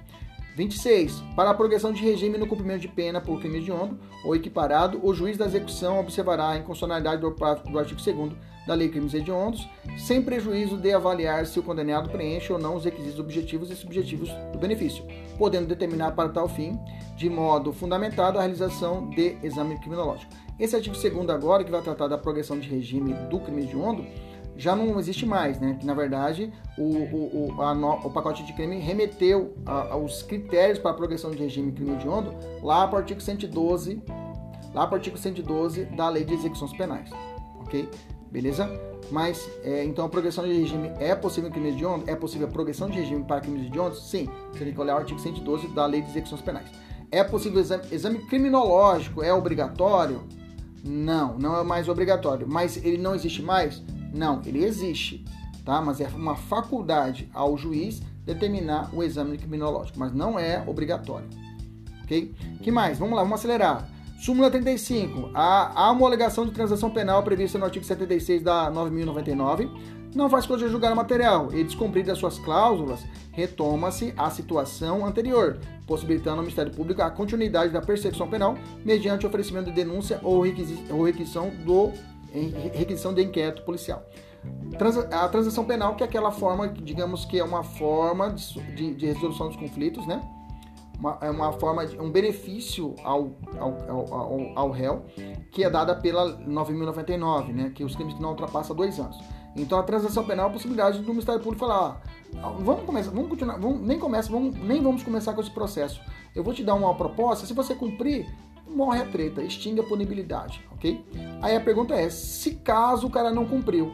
26. 0.58 1.22
Para 1.36 1.50
a 1.50 1.54
progressão 1.54 1.92
de 1.92 2.02
regime 2.02 2.36
no 2.36 2.46
cumprimento 2.46 2.80
de 2.80 2.88
pena 2.88 3.20
por 3.20 3.38
crime 3.38 3.58
hediondo 3.58 3.96
ou 4.24 4.34
equiparado, 4.34 4.98
o 5.04 5.14
juiz 5.14 5.36
da 5.36 5.46
execução 5.46 6.00
observará 6.00 6.48
a 6.48 6.56
inconstitucionalidade 6.56 7.20
do, 7.20 7.30
do 7.30 7.78
artigo 7.78 8.00
2 8.02 8.36
da 8.66 8.74
Lei 8.74 8.88
Crimes 8.88 9.14
Hediondos, 9.14 9.66
sem 9.96 10.20
prejuízo 10.20 10.76
de 10.76 10.92
avaliar 10.92 11.46
se 11.46 11.60
o 11.60 11.62
condenado 11.62 12.10
preenche 12.10 12.52
ou 12.52 12.58
não 12.58 12.74
os 12.74 12.84
requisitos 12.84 13.20
objetivos 13.20 13.70
e 13.70 13.76
subjetivos 13.76 14.30
do 14.52 14.58
benefício, 14.58 15.04
podendo 15.38 15.68
determinar 15.68 16.10
para 16.12 16.28
tal 16.28 16.48
fim, 16.48 16.76
de 17.16 17.30
modo 17.30 17.72
fundamentado, 17.72 18.36
a 18.36 18.42
realização 18.42 19.08
de 19.10 19.38
exame 19.44 19.78
criminológico. 19.78 20.30
Esse 20.58 20.74
artigo 20.74 20.96
2 20.96 21.30
agora, 21.30 21.62
que 21.62 21.70
vai 21.70 21.80
tratar 21.80 22.08
da 22.08 22.18
progressão 22.18 22.58
de 22.58 22.68
regime 22.68 23.14
do 23.30 23.38
crime 23.38 23.62
hediondo, 23.62 24.04
já 24.58 24.74
não 24.74 24.98
existe 24.98 25.24
mais, 25.24 25.58
né? 25.60 25.76
Que 25.78 25.86
na 25.86 25.94
verdade 25.94 26.52
o, 26.76 26.82
o, 26.82 27.56
o, 27.56 27.62
a, 27.62 27.72
o 27.72 28.10
pacote 28.10 28.44
de 28.44 28.52
crime 28.52 28.78
remeteu 28.78 29.54
a, 29.64 29.92
aos 29.92 30.22
critérios 30.22 30.78
para 30.78 30.90
a 30.90 30.94
progressão 30.94 31.30
de 31.30 31.38
regime 31.38 31.72
crime 31.72 31.92
hediondo 31.92 32.34
lá 32.60 32.86
para 32.86 32.96
o 32.96 32.98
artigo 32.98 33.20
112, 33.20 34.02
lá 34.74 34.86
para 34.86 34.94
o 34.94 34.96
artigo 34.96 35.16
112 35.16 35.84
da 35.86 36.08
Lei 36.08 36.24
de 36.24 36.34
Execuções 36.34 36.72
Penais, 36.76 37.08
ok? 37.60 37.88
Beleza? 38.30 38.68
Mas, 39.10 39.48
é, 39.62 39.84
então 39.84 40.04
a 40.04 40.08
progressão 40.08 40.44
de 40.44 40.52
regime 40.52 40.92
é 40.98 41.14
possível 41.14 41.48
em 41.48 41.52
crime 41.52 41.70
hediondo? 41.70 42.04
É 42.10 42.14
possível 42.14 42.46
a 42.46 42.50
progressão 42.50 42.90
de 42.90 42.98
regime 42.98 43.24
para 43.24 43.40
crimes 43.40 43.66
hediondos? 43.66 44.10
Sim, 44.10 44.28
você 44.52 44.64
tem 44.64 44.74
que 44.74 44.80
olhar 44.80 44.96
o 44.96 44.98
artigo 44.98 45.18
112 45.18 45.68
da 45.68 45.86
Lei 45.86 46.02
de 46.02 46.10
Execuções 46.10 46.42
Penais. 46.42 46.68
É 47.10 47.24
possível 47.24 47.60
exame, 47.60 47.84
exame 47.90 48.18
criminológico? 48.26 49.22
É 49.22 49.32
obrigatório? 49.32 50.24
Não, 50.84 51.38
não 51.38 51.58
é 51.58 51.64
mais 51.64 51.88
obrigatório. 51.88 52.46
Mas 52.46 52.76
ele 52.76 52.98
não 52.98 53.14
existe 53.14 53.42
mais? 53.42 53.82
Não, 54.12 54.40
ele 54.44 54.64
existe, 54.64 55.24
tá? 55.64 55.80
Mas 55.80 56.00
é 56.00 56.08
uma 56.08 56.36
faculdade 56.36 57.28
ao 57.32 57.56
juiz 57.56 58.00
determinar 58.24 58.90
o 58.94 59.02
exame 59.02 59.38
criminológico, 59.38 59.98
mas 59.98 60.12
não 60.12 60.38
é 60.38 60.62
obrigatório. 60.66 61.28
Ok? 62.02 62.34
que 62.62 62.70
mais? 62.70 62.98
Vamos 62.98 63.16
lá, 63.16 63.22
vamos 63.22 63.38
acelerar. 63.38 63.88
Súmula 64.18 64.50
35. 64.50 65.30
A, 65.32 65.84
a 65.84 65.90
homologação 65.90 66.44
de 66.44 66.50
transação 66.50 66.90
penal 66.90 67.22
prevista 67.22 67.58
no 67.58 67.64
artigo 67.64 67.84
76 67.84 68.42
da 68.42 68.70
9.099 68.70 69.70
não 70.14 70.28
faz 70.28 70.46
coisa 70.46 70.64
de 70.64 70.72
julgar 70.72 70.92
o 70.92 70.96
material 70.96 71.54
e 71.54 71.62
descumprir 71.62 72.10
as 72.10 72.18
suas 72.18 72.38
cláusulas, 72.38 73.04
retoma-se 73.30 74.12
a 74.16 74.28
situação 74.30 75.06
anterior, 75.06 75.58
possibilitando 75.86 76.36
ao 76.36 76.42
Ministério 76.42 76.72
Público 76.72 77.02
a 77.02 77.10
continuidade 77.10 77.72
da 77.72 77.80
persecução 77.80 78.28
penal 78.28 78.56
mediante 78.84 79.26
oferecimento 79.26 79.66
de 79.66 79.72
denúncia 79.72 80.18
ou 80.22 80.42
requisição 80.42 81.50
do 81.64 81.92
requisição 82.32 83.12
de 83.14 83.22
inquérito 83.22 83.62
policial. 83.62 84.02
a 85.10 85.28
transação 85.28 85.64
penal, 85.64 85.94
que 85.94 86.02
é 86.02 86.06
aquela 86.06 86.30
forma, 86.30 86.68
digamos 86.68 87.24
que 87.24 87.38
é 87.38 87.44
uma 87.44 87.62
forma 87.62 88.30
de, 88.30 88.94
de 88.94 89.06
resolução 89.06 89.48
dos 89.48 89.56
conflitos, 89.56 90.06
né? 90.06 90.22
Uma, 90.98 91.18
é 91.20 91.30
uma 91.30 91.52
forma, 91.52 91.86
de, 91.86 91.98
um 92.00 92.10
benefício 92.10 92.94
ao, 93.04 93.36
ao, 93.58 94.12
ao, 94.12 94.58
ao, 94.58 94.70
réu, 94.70 95.06
que 95.52 95.62
é 95.62 95.70
dada 95.70 95.94
pela 95.94 96.36
9.099, 96.40 97.52
né? 97.52 97.72
Que 97.72 97.84
os 97.84 97.94
crimes 97.94 98.14
que 98.14 98.22
não 98.22 98.30
ultrapassam 98.30 98.74
dois 98.74 98.98
anos. 98.98 99.16
Então, 99.56 99.78
a 99.78 99.82
transação 99.82 100.24
penal 100.24 100.46
é 100.46 100.48
a 100.50 100.52
possibilidade 100.52 101.00
do 101.00 101.08
Ministério 101.08 101.40
Público 101.40 101.64
falar: 101.64 102.02
ah, 102.36 102.50
vamos 102.60 102.84
começar, 102.84 103.10
vamos 103.10 103.28
continuar, 103.28 103.58
vamos, 103.58 103.80
nem 103.80 103.98
começa, 103.98 104.30
vamos, 104.30 104.54
nem 104.56 104.82
vamos 104.82 105.02
começar 105.02 105.32
com 105.32 105.40
esse 105.40 105.50
processo. 105.50 106.00
Eu 106.34 106.44
vou 106.44 106.52
te 106.52 106.62
dar 106.62 106.74
uma 106.74 106.94
proposta, 106.94 107.46
se 107.46 107.54
você 107.54 107.74
cumprir, 107.74 108.26
morre 108.68 109.02
a 109.02 109.06
treta, 109.06 109.42
extingue 109.42 109.80
a 109.80 109.84
punibilidade, 109.84 110.64
ok? 110.72 111.04
Aí 111.42 111.56
a 111.56 111.60
pergunta 111.60 111.94
é, 111.94 112.08
se 112.10 112.54
caso 112.56 113.06
o 113.06 113.10
cara 113.10 113.30
não 113.30 113.46
cumpriu, 113.46 113.86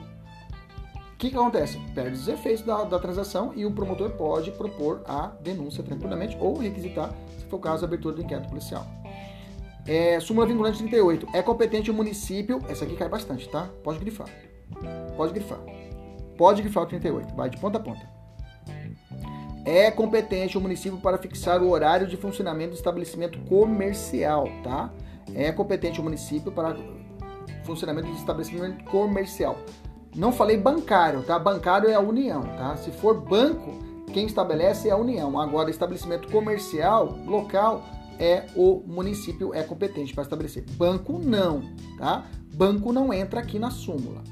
o 1.12 1.16
que, 1.16 1.30
que 1.30 1.36
acontece? 1.36 1.78
Perde 1.94 2.18
os 2.18 2.28
efeitos 2.28 2.62
da, 2.64 2.84
da, 2.84 2.98
transação 2.98 3.52
e 3.54 3.64
o 3.64 3.70
promotor 3.70 4.10
pode 4.10 4.50
propor 4.50 5.02
a 5.06 5.28
denúncia 5.40 5.82
tranquilamente 5.82 6.36
ou 6.40 6.58
requisitar, 6.58 7.14
se 7.38 7.46
for 7.46 7.56
o 7.56 7.60
caso, 7.60 7.84
a 7.84 7.88
abertura 7.88 8.16
do 8.16 8.22
inquérito 8.22 8.48
policial. 8.48 8.86
É, 9.86 10.18
súmula 10.18 10.46
vinculante 10.46 10.78
38. 10.78 11.28
É 11.34 11.42
competente 11.42 11.90
o 11.90 11.94
município. 11.94 12.60
Essa 12.68 12.84
aqui 12.84 12.96
cai 12.96 13.08
bastante, 13.08 13.48
tá? 13.48 13.68
Pode 13.82 13.98
grifar. 13.98 14.28
Pode 15.16 15.32
grifar. 15.32 15.60
Pode 16.36 16.62
grifar 16.62 16.84
o 16.84 16.86
38. 16.86 17.34
Vai 17.34 17.50
de 17.50 17.58
ponta 17.58 17.78
a 17.78 17.80
ponta. 17.80 18.23
É 19.64 19.90
competente 19.90 20.58
o 20.58 20.60
município 20.60 20.98
para 20.98 21.16
fixar 21.16 21.62
o 21.62 21.70
horário 21.70 22.06
de 22.06 22.16
funcionamento 22.16 22.70
do 22.70 22.76
estabelecimento 22.76 23.38
comercial, 23.48 24.46
tá? 24.62 24.92
É 25.34 25.50
competente 25.50 26.00
o 26.00 26.04
município 26.04 26.52
para 26.52 26.76
funcionamento 27.64 28.08
do 28.08 28.16
estabelecimento 28.16 28.84
comercial. 28.84 29.58
Não 30.14 30.32
falei 30.32 30.56
bancário, 30.56 31.22
tá? 31.22 31.38
Bancário 31.38 31.88
é 31.88 31.94
a 31.94 32.00
União, 32.00 32.42
tá? 32.42 32.76
Se 32.76 32.90
for 32.90 33.20
banco, 33.20 33.72
quem 34.12 34.26
estabelece 34.26 34.88
é 34.88 34.92
a 34.92 34.96
União. 34.96 35.40
Agora, 35.40 35.70
estabelecimento 35.70 36.30
comercial 36.30 37.18
local 37.26 37.82
é 38.18 38.46
o 38.54 38.82
município 38.86 39.52
é 39.54 39.62
competente 39.62 40.14
para 40.14 40.22
estabelecer. 40.22 40.64
Banco 40.76 41.18
não, 41.18 41.62
tá? 41.98 42.26
Banco 42.54 42.92
não 42.92 43.12
entra 43.12 43.40
aqui 43.40 43.58
na 43.58 43.70
súmula. 43.70 44.22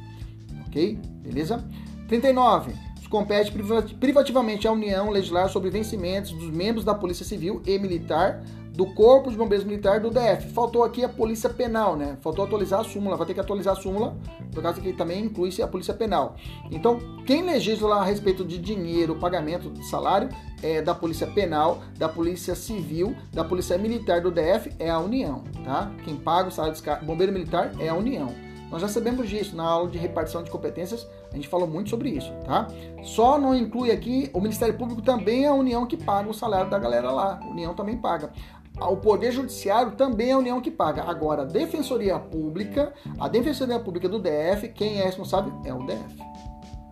OK? 0.68 0.98
Beleza? 1.22 1.64
39. 2.06 2.91
Compete 3.12 3.52
privativamente 4.00 4.66
à 4.66 4.72
União 4.72 5.10
legislar 5.10 5.46
sobre 5.50 5.68
vencimentos 5.68 6.32
dos 6.32 6.50
membros 6.50 6.82
da 6.82 6.94
Polícia 6.94 7.26
Civil 7.26 7.60
e 7.66 7.78
Militar 7.78 8.42
do 8.70 8.86
Corpo 8.86 9.30
de 9.30 9.36
Bombeiros 9.36 9.66
Militar 9.66 10.00
do 10.00 10.08
DF. 10.08 10.48
Faltou 10.54 10.82
aqui 10.82 11.04
a 11.04 11.10
Polícia 11.10 11.50
Penal, 11.50 11.94
né? 11.94 12.16
Faltou 12.22 12.42
atualizar 12.42 12.80
a 12.80 12.84
súmula, 12.84 13.14
vai 13.14 13.26
ter 13.26 13.34
que 13.34 13.40
atualizar 13.40 13.76
a 13.76 13.78
súmula, 13.78 14.16
por 14.50 14.62
causa 14.62 14.80
que 14.80 14.94
também 14.94 15.26
inclui-se 15.26 15.60
a 15.60 15.68
Polícia 15.68 15.92
Penal. 15.92 16.36
Então, 16.70 17.00
quem 17.26 17.42
legisla 17.42 17.96
a 17.96 18.02
respeito 18.02 18.46
de 18.46 18.56
dinheiro, 18.56 19.14
pagamento 19.16 19.68
de 19.68 19.86
salário, 19.90 20.30
é 20.62 20.80
da 20.80 20.94
Polícia 20.94 21.26
Penal, 21.26 21.82
da 21.98 22.08
Polícia 22.08 22.54
Civil, 22.54 23.14
da 23.30 23.44
Polícia 23.44 23.76
Militar 23.76 24.22
do 24.22 24.30
DF 24.30 24.72
é 24.78 24.88
a 24.88 24.98
União, 24.98 25.44
tá? 25.62 25.92
Quem 26.02 26.16
paga 26.16 26.48
o 26.48 26.50
salário 26.50 26.74
de 26.74 27.04
bombeiro 27.04 27.30
militar 27.30 27.72
é 27.78 27.90
a 27.90 27.94
União. 27.94 28.34
Nós 28.72 28.80
já 28.80 28.88
sabemos 28.88 29.28
disso 29.28 29.54
na 29.54 29.64
aula 29.64 29.90
de 29.90 29.98
repartição 29.98 30.42
de 30.42 30.50
competências, 30.50 31.06
a 31.30 31.36
gente 31.36 31.46
falou 31.46 31.68
muito 31.68 31.90
sobre 31.90 32.08
isso, 32.08 32.32
tá? 32.46 32.66
Só 33.02 33.38
não 33.38 33.54
inclui 33.54 33.90
aqui 33.90 34.30
o 34.32 34.40
Ministério 34.40 34.74
Público 34.78 35.02
também 35.02 35.44
é 35.44 35.48
a 35.48 35.54
União 35.54 35.86
que 35.86 35.94
paga 35.94 36.30
o 36.30 36.32
salário 36.32 36.70
da 36.70 36.78
galera 36.78 37.10
lá. 37.10 37.38
A 37.42 37.46
União 37.46 37.74
também 37.74 37.98
paga. 37.98 38.32
O 38.80 38.96
Poder 38.96 39.30
Judiciário 39.30 39.92
também 39.92 40.30
é 40.30 40.32
a 40.32 40.38
União 40.38 40.58
que 40.58 40.70
paga. 40.70 41.02
Agora, 41.02 41.42
a 41.42 41.44
Defensoria 41.44 42.18
Pública, 42.18 42.94
a 43.20 43.28
Defensoria 43.28 43.78
Pública 43.78 44.08
do 44.08 44.18
DF, 44.18 44.68
quem 44.74 45.00
é 45.00 45.04
responsável 45.04 45.52
é 45.66 45.74
o 45.74 45.84
DF, 45.84 46.18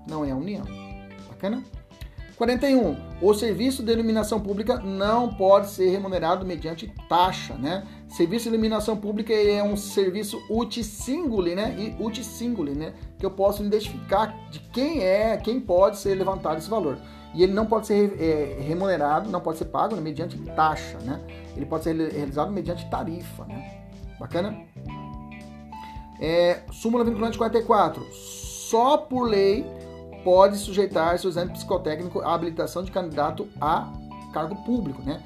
não 0.06 0.22
é 0.22 0.32
a 0.32 0.36
União. 0.36 0.64
Bacana? 1.30 1.64
41. 2.40 2.96
O 3.20 3.34
serviço 3.34 3.82
de 3.82 3.92
iluminação 3.92 4.40
pública 4.40 4.78
não 4.78 5.28
pode 5.28 5.68
ser 5.68 5.90
remunerado 5.90 6.46
mediante 6.46 6.90
taxa, 7.06 7.52
né? 7.52 7.86
Serviço 8.08 8.44
de 8.44 8.54
iluminação 8.54 8.96
pública 8.96 9.30
é 9.34 9.62
um 9.62 9.76
serviço 9.76 10.42
uti 10.48 10.82
singuli, 10.82 11.54
né? 11.54 11.76
E 11.78 12.02
uti 12.02 12.24
singuli, 12.24 12.72
né? 12.72 12.94
Que 13.18 13.26
eu 13.26 13.30
posso 13.30 13.62
identificar 13.62 14.34
de 14.50 14.58
quem 14.58 15.04
é, 15.04 15.36
quem 15.36 15.60
pode 15.60 15.98
ser 15.98 16.14
levantado 16.14 16.56
esse 16.56 16.70
valor. 16.70 16.96
E 17.34 17.42
ele 17.42 17.52
não 17.52 17.66
pode 17.66 17.86
ser 17.86 18.16
é, 18.18 18.58
remunerado, 18.62 19.28
não 19.28 19.42
pode 19.42 19.58
ser 19.58 19.66
pago 19.66 19.94
né? 19.94 20.00
mediante 20.00 20.38
taxa, 20.56 20.96
né? 21.00 21.20
Ele 21.54 21.66
pode 21.66 21.84
ser 21.84 21.94
realizado 21.94 22.50
mediante 22.50 22.88
tarifa, 22.88 23.44
né? 23.44 23.82
Bacana? 24.18 24.56
É, 26.18 26.60
súmula 26.72 27.04
vinculante 27.04 27.36
44. 27.36 28.02
Só 28.14 28.96
por 28.96 29.28
lei 29.28 29.62
pode 30.24 30.56
sujeitar 30.56 31.18
seu 31.18 31.30
exame 31.30 31.52
psicotécnico 31.52 32.20
à 32.20 32.34
habilitação 32.34 32.82
de 32.82 32.90
candidato 32.90 33.48
a 33.60 33.92
cargo 34.32 34.56
público, 34.64 35.02
né? 35.02 35.22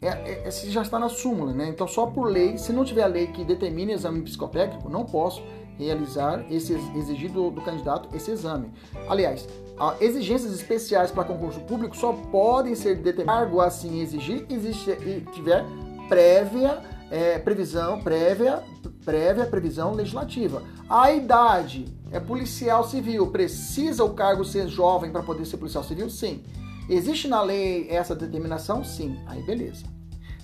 É, 0.00 0.08
é, 0.08 0.48
esse 0.48 0.70
já 0.70 0.82
está 0.82 0.98
na 0.98 1.08
súmula, 1.08 1.52
né? 1.52 1.68
Então, 1.68 1.88
só 1.88 2.06
por 2.06 2.28
lei, 2.28 2.58
se 2.58 2.72
não 2.72 2.84
tiver 2.84 3.02
a 3.02 3.06
lei 3.06 3.26
que 3.28 3.44
determine 3.44 3.92
exame 3.92 4.22
psicotécnico, 4.22 4.88
não 4.88 5.04
posso 5.04 5.42
realizar 5.78 6.44
esse 6.50 6.74
exigir 6.94 7.30
do, 7.30 7.50
candidato 7.62 8.08
esse 8.14 8.30
exame. 8.30 8.72
Aliás, 9.08 9.46
exigências 10.00 10.52
especiais 10.52 11.10
para 11.10 11.24
concurso 11.24 11.60
público 11.60 11.96
só 11.96 12.12
podem 12.12 12.74
ser 12.74 12.96
determinadas 12.96 13.58
assim 13.58 14.00
exigir 14.00 14.46
existe 14.48 14.90
e 14.90 15.20
tiver 15.32 15.64
prévia 16.08 16.82
é, 17.10 17.38
previsão 17.38 18.00
prévia 18.00 18.62
prévia 19.04 19.46
previsão 19.46 19.92
legislativa. 19.92 20.62
A 20.88 21.12
idade 21.12 21.84
é 22.10 22.20
policial 22.20 22.84
civil. 22.88 23.26
Precisa 23.28 24.04
o 24.04 24.14
cargo 24.14 24.44
ser 24.44 24.68
jovem 24.68 25.10
para 25.10 25.22
poder 25.22 25.44
ser 25.44 25.56
policial 25.56 25.84
civil? 25.84 26.08
Sim. 26.08 26.42
Existe 26.88 27.28
na 27.28 27.42
lei 27.42 27.88
essa 27.90 28.14
determinação? 28.14 28.84
Sim. 28.84 29.18
Aí 29.26 29.42
beleza. 29.42 29.84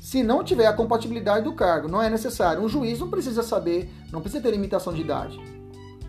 Se 0.00 0.22
não 0.22 0.42
tiver 0.42 0.66
a 0.66 0.72
compatibilidade 0.72 1.44
do 1.44 1.52
cargo, 1.52 1.86
não 1.86 2.02
é 2.02 2.10
necessário. 2.10 2.62
Um 2.62 2.68
juiz 2.68 2.98
não 2.98 3.08
precisa 3.08 3.42
saber, 3.42 3.88
não 4.10 4.20
precisa 4.20 4.42
ter 4.42 4.50
limitação 4.50 4.92
de 4.92 5.00
idade. 5.00 5.38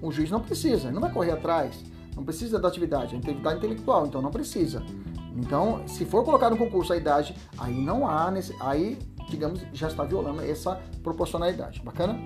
Um 0.02 0.12
juiz 0.12 0.32
não 0.32 0.40
precisa, 0.40 0.92
não 0.92 1.00
vai 1.00 1.12
correr 1.12 1.32
atrás. 1.32 1.76
Não 2.16 2.24
precisa 2.24 2.60
da 2.60 2.68
atividade, 2.68 3.16
é 3.16 3.18
atividade 3.18 3.58
intelectual, 3.58 4.06
então 4.06 4.22
não 4.22 4.32
precisa. 4.32 4.84
Então, 5.36 5.88
se 5.88 6.06
for 6.06 6.24
colocar 6.24 6.50
no 6.50 6.58
concurso 6.58 6.94
a 6.94 6.98
idade, 6.98 7.36
aí 7.58 7.74
não 7.74 8.08
há, 8.08 8.32
aí, 8.60 8.98
digamos, 9.30 9.62
já 9.74 9.88
está 9.88 10.04
violando 10.04 10.42
essa 10.42 10.80
proporcionalidade. 11.02 11.82
Bacana? 11.84 12.20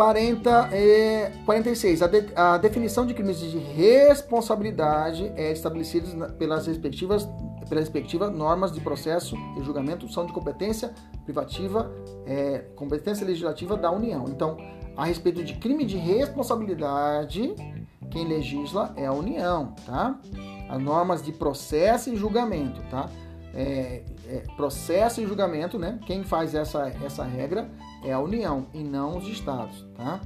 40, 0.00 0.70
é, 0.72 1.30
46. 1.44 2.00
A, 2.00 2.06
de, 2.06 2.26
a, 2.34 2.56
definição 2.56 3.04
de 3.04 3.12
crimes 3.12 3.38
de 3.38 3.58
responsabilidade 3.58 5.30
é 5.36 5.52
estabelecida 5.52 6.26
pelas 6.30 6.66
respectivas, 6.66 7.28
pelas 7.68 7.84
respectivas 7.84 8.34
normas 8.34 8.72
de 8.72 8.80
processo 8.80 9.36
e 9.58 9.62
julgamento, 9.62 10.10
são 10.10 10.24
de 10.24 10.32
competência 10.32 10.94
privativa, 11.26 11.92
é, 12.24 12.64
competência 12.76 13.26
legislativa 13.26 13.76
da 13.76 13.90
União. 13.90 14.24
Então, 14.26 14.56
a 14.96 15.04
respeito 15.04 15.44
de 15.44 15.52
crime 15.56 15.84
de 15.84 15.98
responsabilidade, 15.98 17.54
quem 18.10 18.26
legisla 18.26 18.94
é 18.96 19.04
a 19.04 19.12
União, 19.12 19.74
tá? 19.84 20.18
As 20.70 20.82
normas 20.82 21.22
de 21.22 21.30
processo 21.30 22.08
e 22.08 22.16
julgamento, 22.16 22.80
tá? 22.90 23.10
É, 23.52 24.02
é, 24.26 24.44
processo 24.56 25.20
e 25.20 25.26
julgamento, 25.26 25.78
né? 25.78 26.00
Quem 26.06 26.24
faz 26.24 26.54
essa, 26.54 26.90
essa 27.04 27.22
regra 27.22 27.68
é 28.04 28.12
a 28.12 28.18
União 28.18 28.66
e 28.72 28.82
não 28.82 29.18
os 29.18 29.28
estados, 29.28 29.86
tá? 29.96 30.20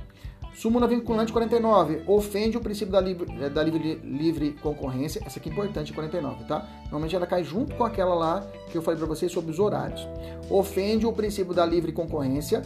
Súmula 0.55 0.87
vinculante 0.87 1.33
49, 1.33 2.05
ofende 2.07 2.57
o 2.57 2.61
princípio 2.61 2.93
da 2.93 3.01
livre, 3.01 3.27
é, 3.43 3.49
da 3.51 3.63
livre, 3.63 3.95
livre 4.05 4.53
concorrência. 4.63 5.21
Essa 5.27 5.41
aqui 5.41 5.49
é 5.49 5.53
importante, 5.53 5.93
49, 5.93 6.45
tá? 6.45 6.65
Normalmente 6.83 7.17
ela 7.17 7.27
cai 7.27 7.43
junto 7.43 7.75
com 7.75 7.83
aquela 7.83 8.15
lá 8.15 8.47
que 8.71 8.79
eu 8.79 8.83
falei 8.83 8.99
para 8.99 9.09
vocês 9.09 9.33
sobre 9.33 9.51
os 9.51 9.59
horários. 9.59 10.07
Ofende 10.49 11.07
o 11.07 11.13
princípio 11.13 11.53
da 11.53 11.67
livre 11.67 11.91
concorrência, 11.91 12.63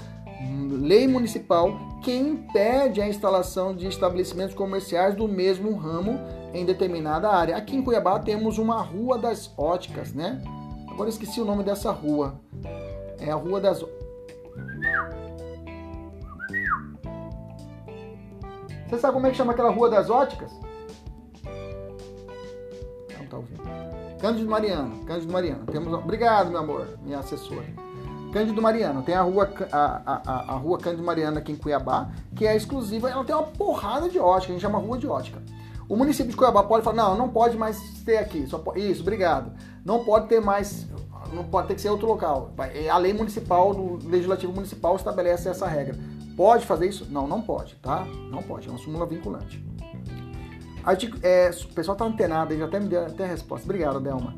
lei 0.70 1.08
municipal 1.08 1.78
que 2.02 2.14
impede 2.14 3.00
a 3.00 3.08
instalação 3.08 3.74
de 3.74 3.86
estabelecimentos 3.86 4.54
comerciais 4.54 5.14
do 5.14 5.26
mesmo 5.26 5.74
ramo 5.74 6.20
em 6.52 6.64
determinada 6.64 7.28
área. 7.28 7.56
Aqui 7.56 7.74
em 7.74 7.82
Cuiabá 7.82 8.18
temos 8.18 8.58
uma 8.58 8.80
Rua 8.82 9.18
das 9.18 9.50
Óticas, 9.56 10.12
né? 10.12 10.42
Agora 10.88 11.08
esqueci 11.08 11.40
o 11.40 11.44
nome 11.44 11.62
dessa 11.64 11.90
rua. 11.90 12.40
É 13.18 13.30
a 13.30 13.34
Rua 13.34 13.60
das 13.60 13.84
Você 18.88 18.98
sabe 18.98 19.14
como 19.14 19.26
é 19.26 19.30
que 19.30 19.36
chama 19.36 19.52
aquela 19.52 19.70
Rua 19.70 19.90
das 19.90 20.08
Óticas? 20.08 20.50
Não 23.18 23.26
tá 23.26 23.36
ouvindo. 23.36 23.62
Cândido 24.18 24.50
Mariano, 24.50 25.04
Cândido 25.04 25.32
Mariano. 25.32 25.66
Temos... 25.66 25.92
Obrigado, 25.92 26.50
meu 26.50 26.60
amor, 26.60 26.88
minha 27.02 27.18
assessora. 27.18 27.66
Cândido 28.32 28.60
Mariano, 28.60 29.02
tem 29.02 29.14
a 29.14 29.22
rua, 29.22 29.50
a, 29.72 30.02
a, 30.04 30.52
a, 30.52 30.56
rua 30.56 30.78
Cândido 30.78 31.02
Mariano 31.02 31.38
aqui 31.38 31.52
em 31.52 31.56
Cuiabá, 31.56 32.10
que 32.36 32.46
é 32.46 32.54
exclusiva, 32.54 33.08
ela 33.08 33.24
tem 33.24 33.34
uma 33.34 33.44
porrada 33.44 34.08
de 34.08 34.18
ótica, 34.18 34.52
a 34.52 34.54
gente 34.54 34.62
chama 34.62 34.78
Rua 34.78 34.98
de 34.98 35.06
Ótica. 35.06 35.40
O 35.88 35.96
município 35.96 36.30
de 36.30 36.36
Cuiabá 36.36 36.62
pode 36.62 36.84
falar, 36.84 36.96
não, 36.96 37.16
não 37.16 37.28
pode 37.30 37.56
mais 37.56 37.80
ter 38.04 38.18
aqui, 38.18 38.38
isso, 38.38 39.00
obrigado. 39.00 39.52
Não 39.84 40.04
pode 40.04 40.28
ter 40.28 40.40
mais, 40.40 40.86
não 41.32 41.44
pode 41.44 41.68
ter 41.68 41.74
que 41.74 41.80
ser 41.80 41.90
outro 41.90 42.06
local. 42.06 42.52
A 42.90 42.98
lei 42.98 43.12
municipal, 43.12 43.74
do 43.74 44.08
legislativo 44.08 44.52
municipal 44.52 44.96
estabelece 44.96 45.48
essa 45.48 45.66
regra. 45.66 45.96
Pode 46.36 46.64
fazer 46.64 46.88
isso? 46.88 47.06
Não, 47.10 47.26
não 47.26 47.42
pode, 47.42 47.74
tá? 47.76 48.06
Não 48.30 48.42
pode, 48.42 48.68
é 48.68 48.70
uma 48.70 48.78
súmula 48.78 49.06
vinculante. 49.06 49.64
Artigo, 50.84 51.18
é, 51.22 51.50
o 51.50 51.74
pessoal 51.74 51.96
tá 51.96 52.04
antenado 52.04 52.56
já 52.56 52.64
até 52.64 52.80
me 52.80 52.86
deu 52.86 53.04
até 53.04 53.24
a 53.24 53.26
resposta. 53.26 53.64
Obrigado, 53.64 54.00
Delma. 54.00 54.34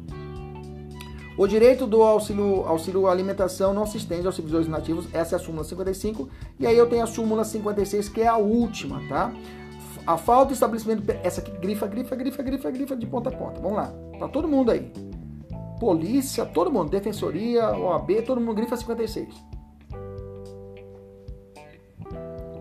O 1.36 1.46
direito 1.46 1.86
do 1.86 2.02
auxílio, 2.02 2.66
auxílio 2.66 3.06
alimentação 3.06 3.72
não 3.72 3.86
se 3.86 3.96
estende 3.96 4.26
aos 4.26 4.34
servidores 4.34 4.66
nativos, 4.66 5.06
essa 5.12 5.36
é 5.36 5.36
a 5.36 5.38
súmula 5.38 5.64
55. 5.64 6.28
E 6.58 6.66
aí 6.66 6.76
eu 6.76 6.88
tenho 6.88 7.02
a 7.02 7.06
súmula 7.06 7.44
56, 7.44 8.08
que 8.08 8.20
é 8.20 8.26
a 8.26 8.36
última, 8.36 9.00
tá? 9.08 9.32
A 10.06 10.16
falta 10.16 10.48
de 10.48 10.54
estabelecimento. 10.54 11.04
Essa 11.22 11.40
aqui 11.40 11.50
grifa, 11.52 11.86
grifa, 11.86 12.16
grifa, 12.16 12.42
grifa, 12.42 12.70
grifa 12.70 12.96
de 12.96 13.06
ponta 13.06 13.30
a 13.30 13.32
ponta. 13.32 13.60
Vamos 13.60 13.76
lá. 13.76 13.92
Pra 14.18 14.28
todo 14.28 14.48
mundo 14.48 14.70
aí. 14.70 14.92
Polícia, 15.80 16.44
todo 16.44 16.70
mundo. 16.70 16.90
Defensoria, 16.90 17.70
OAB, 17.76 18.22
todo 18.26 18.40
mundo 18.40 18.54
grifa 18.54 18.76
56. 18.76 19.34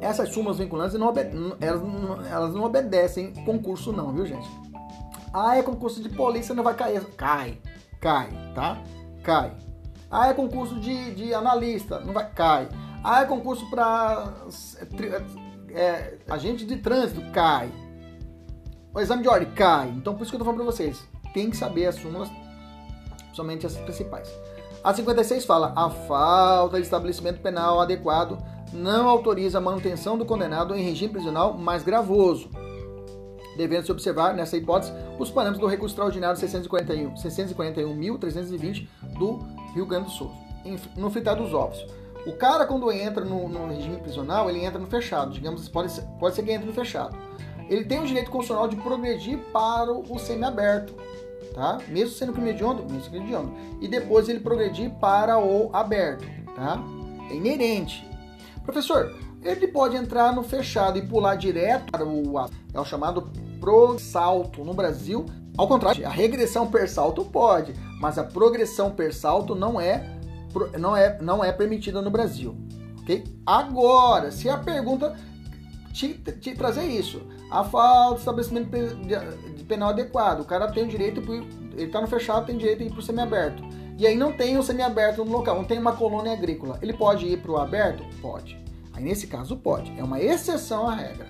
Essas 0.02 0.34
súmulas 0.34 0.58
vinculantes 0.58 0.98
não 0.98 1.14
elas, 1.60 1.82
não, 1.82 2.26
elas 2.26 2.54
não 2.56 2.64
obedecem 2.64 3.34
concurso, 3.46 3.92
não, 3.92 4.14
viu, 4.14 4.26
gente? 4.26 4.50
Ah, 5.34 5.58
é 5.58 5.62
concurso 5.62 6.02
de 6.02 6.10
polícia, 6.10 6.56
não 6.56 6.64
vai 6.64 6.74
cair. 6.74 7.04
Cai, 7.18 7.60
cai, 8.00 8.30
tá? 8.56 8.82
Cai. 9.22 9.54
Ah, 10.10 10.30
é 10.30 10.34
concurso 10.34 10.80
de, 10.80 11.14
de 11.14 11.34
analista, 11.34 12.00
não 12.00 12.14
vai. 12.14 12.30
Cai. 12.32 12.70
Ah, 13.04 13.22
é 13.22 13.26
concurso 13.26 13.70
para 13.70 14.34
é, 15.74 16.18
agente 16.30 16.66
de 16.66 16.78
trânsito, 16.78 17.22
cai. 17.32 17.70
O 18.94 19.00
exame 19.00 19.22
de 19.22 19.30
ordem, 19.30 19.52
cai. 19.52 19.90
Então, 19.90 20.16
por 20.16 20.24
isso 20.24 20.32
que 20.32 20.36
eu 20.36 20.40
tô 20.40 20.46
falando 20.46 20.64
para 20.64 20.72
vocês. 20.72 21.08
Tem 21.34 21.50
que 21.50 21.58
saber 21.58 21.86
as 21.86 21.96
súmulas, 21.96 22.30
somente 23.40 23.66
as 23.66 23.76
principais. 23.78 24.30
A 24.84 24.94
56 24.94 25.46
fala: 25.46 25.74
a 25.76 25.90
falta 25.90 26.78
de 26.78 26.84
estabelecimento 26.84 27.42
penal 27.42 27.80
adequado 27.80 28.38
não 28.74 29.08
autoriza 29.08 29.58
a 29.58 29.62
manutenção 29.62 30.18
do 30.18 30.26
condenado 30.26 30.76
em 30.76 30.84
regime 30.84 31.14
prisional 31.14 31.58
mais 31.58 31.84
gravoso. 31.84 32.50
devendo 33.58 33.86
se 33.86 33.92
observar, 33.92 34.34
nessa 34.34 34.56
hipótese, 34.56 34.94
os 35.18 35.30
parâmetros 35.30 35.60
do 35.60 35.68
recurso 35.68 35.94
extraordinário 35.94 36.40
641, 36.40 37.14
641.320 37.16 38.88
do 39.18 39.40
Rio 39.74 39.86
Grande 39.86 40.06
do 40.06 40.12
Sul, 40.12 40.32
no 40.96 41.10
fritar 41.10 41.36
dos 41.36 41.54
ovos. 41.54 41.86
O 42.26 42.34
cara, 42.34 42.66
quando 42.66 42.90
entra 42.92 43.26
no, 43.26 43.50
no, 43.50 43.68
regime 43.68 43.98
prisional, 43.98 44.50
ele 44.50 44.64
entra 44.64 44.80
no 44.80 44.88
fechado. 44.88 45.32
Digamos, 45.32 45.68
pode 45.68 45.92
ser, 45.92 46.04
pode 46.20 46.36
ser 46.36 46.44
que 46.44 46.52
entre 46.52 46.68
no 46.68 46.74
fechado. 46.74 47.18
Ele 47.70 47.84
tem 47.84 48.00
o 48.00 48.06
direito 48.06 48.32
constitucional 48.32 48.68
de 48.68 48.76
progredir 48.78 49.40
para 49.52 49.92
o 49.92 50.18
semiaberto, 50.18 50.96
tá? 51.60 51.78
Mesmo 51.90 52.16
sendo 52.16 52.32
crime 52.32 52.52
hediondo, 52.52 52.84
mesmo 52.90 53.10
crime 53.10 53.26
hediondo. 53.26 53.52
E 53.82 53.88
depois 53.90 54.30
ele 54.30 54.40
progredir 54.40 54.90
para 54.92 55.38
o 55.38 55.70
aberto, 55.74 56.26
tá? 56.56 56.82
É 57.30 57.36
inerente. 57.36 58.08
Professor, 58.64 59.14
ele 59.44 59.68
pode 59.68 59.98
entrar 59.98 60.34
no 60.34 60.42
fechado 60.42 60.98
e 60.98 61.02
pular 61.02 61.36
direto 61.36 61.92
para 61.92 62.06
o 62.06 62.40
é 62.74 62.80
o 62.80 62.86
chamado 62.86 63.30
pro-salto 63.60 64.64
no 64.64 64.74
Brasil. 64.74 65.26
Ao 65.58 65.68
contrário, 65.68 66.08
a 66.08 66.10
regressão 66.10 66.66
per 66.68 66.88
salto 66.90 67.26
pode, 67.26 67.74
mas 68.00 68.18
a 68.18 68.24
progressão 68.24 68.92
per 68.92 69.14
salto 69.14 69.54
não 69.54 69.82
é 69.82 70.18
não 70.80 70.96
é, 70.96 71.22
não 71.22 71.44
é 71.44 71.52
permitida 71.52 72.02
no 72.02 72.10
Brasil. 72.10 72.56
Ok? 73.02 73.26
Agora, 73.46 74.32
se 74.32 74.50
a 74.50 74.58
pergunta 74.58 75.14
te, 75.92 76.14
te 76.14 76.56
trazer 76.56 76.86
isso, 76.86 77.22
a 77.50 77.64
falta 77.64 78.16
de 78.16 78.20
estabelecimento 78.20 78.70
de 79.56 79.64
penal 79.64 79.90
adequado, 79.90 80.42
o 80.42 80.46
cara 80.46 80.72
tem 80.72 80.88
direito, 80.88 81.22
ele 81.32 81.84
está 81.84 82.00
no 82.00 82.08
fechado, 82.08 82.46
tem 82.46 82.58
direito 82.58 82.80
de 82.80 82.86
ir 82.86 82.90
para 82.92 83.00
o 83.00 83.04
semiaberto. 83.04 83.64
E 83.98 84.08
aí 84.08 84.16
não 84.16 84.32
tem 84.32 84.58
o 84.58 84.64
semiaberto 84.64 85.26
no 85.26 85.32
local, 85.32 85.56
não 85.56 85.66
tem 85.66 85.78
uma 85.78 85.94
colônia 85.94 86.32
agrícola. 86.32 86.80
Ele 86.82 86.94
pode 86.94 87.26
ir 87.26 87.42
para 87.42 87.52
o 87.52 87.58
aberto? 87.58 88.04
Pode. 88.22 88.58
Aí 88.94 89.04
nesse 89.04 89.28
caso 89.28 89.58
pode. 89.58 89.92
É 90.00 90.04
uma 90.04 90.22
exceção 90.22 90.88
à 90.88 90.96
regra. 90.96 91.28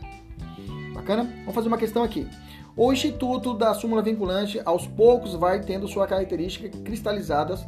Bacana? 0.93 1.23
Vamos 1.23 1.55
fazer 1.55 1.67
uma 1.67 1.77
questão 1.77 2.03
aqui. 2.03 2.27
O 2.75 2.93
instituto 2.93 3.53
da 3.53 3.73
súmula 3.73 4.01
vinculante 4.01 4.61
aos 4.65 4.85
poucos 4.85 5.33
vai 5.33 5.61
tendo 5.61 5.87
suas 5.87 6.07
características 6.07 6.79
cristalizadas 6.81 7.65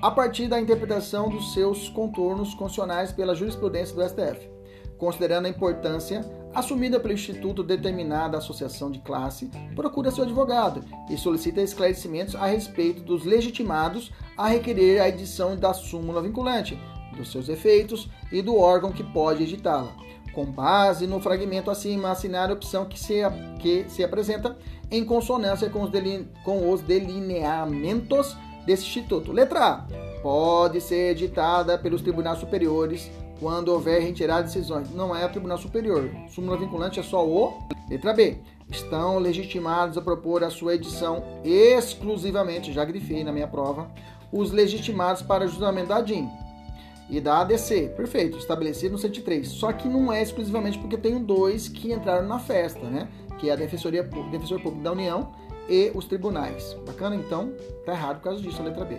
a 0.00 0.10
partir 0.10 0.48
da 0.48 0.60
interpretação 0.60 1.28
dos 1.28 1.52
seus 1.52 1.88
contornos 1.88 2.54
constitucionais 2.54 3.12
pela 3.12 3.34
jurisprudência 3.34 3.94
do 3.94 4.08
STF, 4.08 4.48
considerando 4.96 5.46
a 5.46 5.48
importância 5.48 6.24
assumida 6.54 6.98
pelo 6.98 7.14
Instituto 7.14 7.62
determinada 7.62 8.38
associação 8.38 8.90
de 8.90 8.98
classe, 9.00 9.50
procura 9.74 10.10
seu 10.10 10.24
advogado 10.24 10.84
e 11.10 11.16
solicita 11.16 11.60
esclarecimentos 11.60 12.34
a 12.34 12.46
respeito 12.46 13.02
dos 13.02 13.24
legitimados 13.24 14.12
a 14.36 14.48
requerer 14.48 15.00
a 15.00 15.08
edição 15.08 15.56
da 15.56 15.72
súmula 15.72 16.22
vinculante, 16.22 16.78
dos 17.16 17.30
seus 17.30 17.48
efeitos 17.48 18.08
e 18.30 18.40
do 18.40 18.56
órgão 18.56 18.92
que 18.92 19.02
pode 19.02 19.42
editá-la. 19.42 19.92
Com 20.32 20.44
base 20.44 21.06
no 21.06 21.20
fragmento 21.20 21.70
acima, 21.70 22.10
assinar 22.10 22.50
a 22.50 22.52
opção 22.52 22.84
que 22.84 22.98
se, 22.98 23.20
que 23.58 23.86
se 23.88 24.04
apresenta 24.04 24.56
em 24.90 25.04
consonância 25.04 25.68
com 25.68 25.82
os, 25.82 25.90
com 26.44 26.70
os 26.70 26.80
delineamentos 26.80 28.36
desse 28.64 28.84
instituto. 28.84 29.32
Letra 29.32 29.66
A. 29.66 29.86
Pode 30.22 30.80
ser 30.80 31.12
editada 31.12 31.78
pelos 31.78 32.02
tribunais 32.02 32.38
superiores 32.38 33.10
quando 33.38 33.68
houver 33.68 34.00
retirada 34.02 34.42
de 34.42 34.54
decisões. 34.54 34.92
Não 34.92 35.14
é 35.14 35.24
o 35.24 35.28
tribunal 35.28 35.58
superior. 35.58 36.10
Súmula 36.28 36.56
vinculante 36.56 37.00
é 37.00 37.02
só 37.02 37.26
o. 37.26 37.58
Letra 37.88 38.12
B. 38.12 38.38
Estão 38.70 39.18
legitimados 39.18 39.96
a 39.96 40.02
propor 40.02 40.44
a 40.44 40.50
sua 40.50 40.74
edição 40.74 41.22
exclusivamente, 41.42 42.72
já 42.72 42.84
grifei 42.84 43.24
na 43.24 43.32
minha 43.32 43.48
prova, 43.48 43.90
os 44.30 44.52
legitimados 44.52 45.22
para 45.22 45.46
julgamento 45.46 45.88
da 45.88 46.02
DIN 46.02 46.28
e 47.08 47.18
da 47.20 47.40
ADC. 47.40 47.94
Perfeito, 47.96 48.36
estabelecido 48.36 48.92
no 48.92 48.98
103. 48.98 49.48
Só 49.48 49.72
que 49.72 49.88
não 49.88 50.12
é 50.12 50.22
exclusivamente 50.22 50.78
porque 50.78 50.98
tem 50.98 51.18
dois 51.22 51.66
que 51.68 51.92
entraram 51.92 52.28
na 52.28 52.38
festa, 52.38 52.86
né? 52.86 53.08
Que 53.38 53.48
é 53.48 53.52
a 53.54 53.56
Defensoria 53.56 54.02
Defensor 54.02 54.60
Público 54.60 54.84
da 54.84 54.92
União 54.92 55.32
e 55.68 55.90
os 55.94 56.04
tribunais. 56.04 56.76
Bacana? 56.86 57.16
Então, 57.16 57.52
tá 57.86 57.92
errado 57.92 58.16
por 58.16 58.24
causa 58.24 58.42
disso 58.42 58.60
a 58.60 58.64
letra 58.64 58.84
B. 58.84 58.96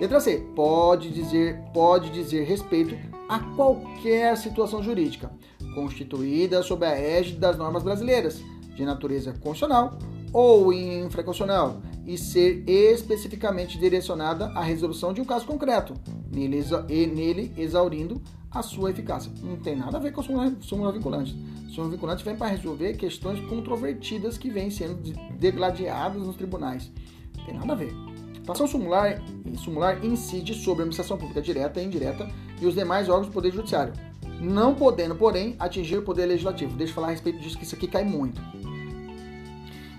Letra 0.00 0.20
C. 0.20 0.38
Pode 0.54 1.10
dizer, 1.10 1.58
pode 1.72 2.10
dizer 2.10 2.44
respeito 2.44 2.94
a 3.28 3.40
qualquer 3.56 4.36
situação 4.36 4.82
jurídica 4.82 5.30
constituída 5.74 6.62
sob 6.62 6.86
a 6.86 6.98
égide 6.98 7.38
das 7.38 7.56
normas 7.56 7.82
brasileiras, 7.82 8.42
de 8.74 8.84
natureza 8.84 9.32
constitucional 9.32 9.98
ou 10.32 10.72
infraconstitucional, 10.72 11.80
e 12.06 12.16
ser 12.16 12.62
especificamente 12.68 13.78
direcionada 13.78 14.46
à 14.54 14.62
resolução 14.62 15.12
de 15.12 15.20
um 15.20 15.24
caso 15.24 15.46
concreto, 15.46 15.94
nele, 16.30 16.62
e 16.88 17.06
nele 17.06 17.52
exaurindo 17.56 18.20
a 18.50 18.62
sua 18.62 18.90
eficácia. 18.90 19.32
Não 19.42 19.56
tem 19.56 19.76
nada 19.76 19.96
a 19.96 20.00
ver 20.00 20.12
com 20.12 20.20
a 20.20 20.52
súmula 20.60 20.92
vinculante. 20.92 21.36
A 21.66 21.70
súmula 21.70 21.92
vinculante 21.92 22.24
vem 22.24 22.36
para 22.36 22.48
resolver 22.48 22.94
questões 22.94 23.40
controvertidas 23.48 24.38
que 24.38 24.50
vêm 24.50 24.70
sendo 24.70 24.94
degladiadas 25.38 26.22
nos 26.22 26.36
tribunais. 26.36 26.90
Não 27.36 27.44
tem 27.44 27.54
nada 27.54 27.72
a 27.72 27.76
ver. 27.76 28.15
Ação 28.48 28.66
sumular, 28.66 29.20
sumular 29.56 30.04
incide 30.04 30.54
sobre 30.54 30.82
a 30.82 30.84
administração 30.84 31.18
pública 31.18 31.42
direta 31.42 31.80
e 31.80 31.84
indireta 31.84 32.28
e 32.60 32.66
os 32.66 32.74
demais 32.74 33.08
órgãos 33.08 33.26
do 33.26 33.32
Poder 33.32 33.52
Judiciário, 33.52 33.92
não 34.40 34.74
podendo, 34.74 35.14
porém, 35.16 35.56
atingir 35.58 35.98
o 35.98 36.02
Poder 36.02 36.26
Legislativo. 36.26 36.76
Deixa 36.76 36.92
eu 36.92 36.94
falar 36.94 37.08
a 37.08 37.10
respeito 37.10 37.40
disso, 37.40 37.58
que 37.58 37.64
isso 37.64 37.74
aqui 37.74 37.88
cai 37.88 38.04
muito. 38.04 38.40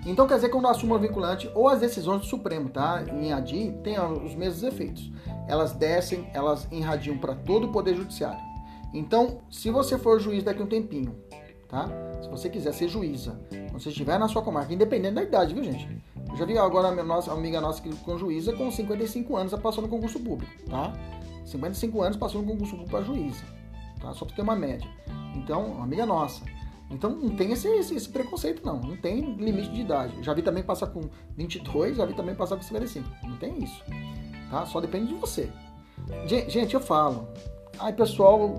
Então 0.06 0.26
quer 0.26 0.36
dizer 0.36 0.46
que 0.46 0.54
quando 0.54 0.68
a 0.68 0.74
súmula 0.74 0.98
vinculante 0.98 1.50
ou 1.54 1.68
as 1.68 1.80
decisões 1.80 2.22
do 2.22 2.26
Supremo, 2.26 2.70
tá? 2.70 3.04
Em 3.12 3.32
ADI, 3.32 3.78
tem 3.84 4.00
os 4.00 4.34
mesmos 4.34 4.62
efeitos. 4.62 5.12
Elas 5.46 5.72
descem, 5.74 6.30
elas 6.32 6.66
irradiam 6.70 7.18
para 7.18 7.34
todo 7.34 7.66
o 7.66 7.72
Poder 7.72 7.94
Judiciário. 7.94 8.40
Então, 8.94 9.40
se 9.50 9.70
você 9.70 9.98
for 9.98 10.18
juiz 10.18 10.42
daqui 10.42 10.62
a 10.62 10.64
um 10.64 10.68
tempinho, 10.68 11.14
tá? 11.68 11.88
Se 12.22 12.28
você 12.28 12.48
quiser 12.48 12.72
ser 12.72 12.88
juíza, 12.88 13.38
quando 13.50 13.80
você 13.80 13.90
estiver 13.90 14.18
na 14.18 14.28
sua 14.28 14.42
comarca, 14.42 14.72
independente 14.72 15.14
da 15.14 15.22
idade, 15.22 15.54
viu, 15.54 15.62
gente? 15.62 15.88
Eu 16.28 16.36
já 16.36 16.44
vi 16.44 16.58
agora 16.58 16.88
a 16.88 17.04
nossa 17.04 17.32
amiga 17.32 17.60
nossa 17.60 17.80
que 17.82 17.94
com 17.96 18.18
juíza 18.18 18.52
com 18.52 18.70
55 18.70 19.36
anos 19.36 19.54
passou 19.54 19.82
no 19.82 19.88
concurso 19.88 20.18
público, 20.20 20.52
tá? 20.68 20.92
55 21.44 22.02
anos 22.02 22.16
passou 22.16 22.42
no 22.42 22.48
concurso 22.48 22.72
público 22.72 22.90
para 22.90 23.04
juíza, 23.04 23.44
tá? 24.00 24.12
Só 24.14 24.24
para 24.24 24.36
ter 24.36 24.42
uma 24.42 24.56
média. 24.56 24.88
Então, 25.34 25.82
amiga 25.82 26.04
nossa. 26.04 26.42
Então 26.90 27.10
não 27.10 27.36
tem 27.36 27.52
esse, 27.52 27.68
esse, 27.68 27.94
esse, 27.94 28.08
preconceito, 28.08 28.64
não. 28.64 28.80
Não 28.80 28.96
tem 28.96 29.20
limite 29.34 29.70
de 29.70 29.82
idade. 29.82 30.14
Já 30.22 30.32
vi 30.32 30.42
também 30.42 30.62
passar 30.62 30.86
com 30.86 31.02
22, 31.36 31.96
já 31.96 32.06
vi 32.06 32.14
também 32.14 32.34
passar 32.34 32.56
com 32.56 32.62
55. 32.62 33.06
Não 33.24 33.36
tem 33.36 33.62
isso. 33.62 33.84
Tá? 34.50 34.64
Só 34.64 34.80
depende 34.80 35.08
de 35.08 35.14
você. 35.14 35.50
Gente, 36.26 36.74
eu 36.74 36.80
falo. 36.80 37.28
Ai, 37.78 37.92
pessoal, 37.92 38.56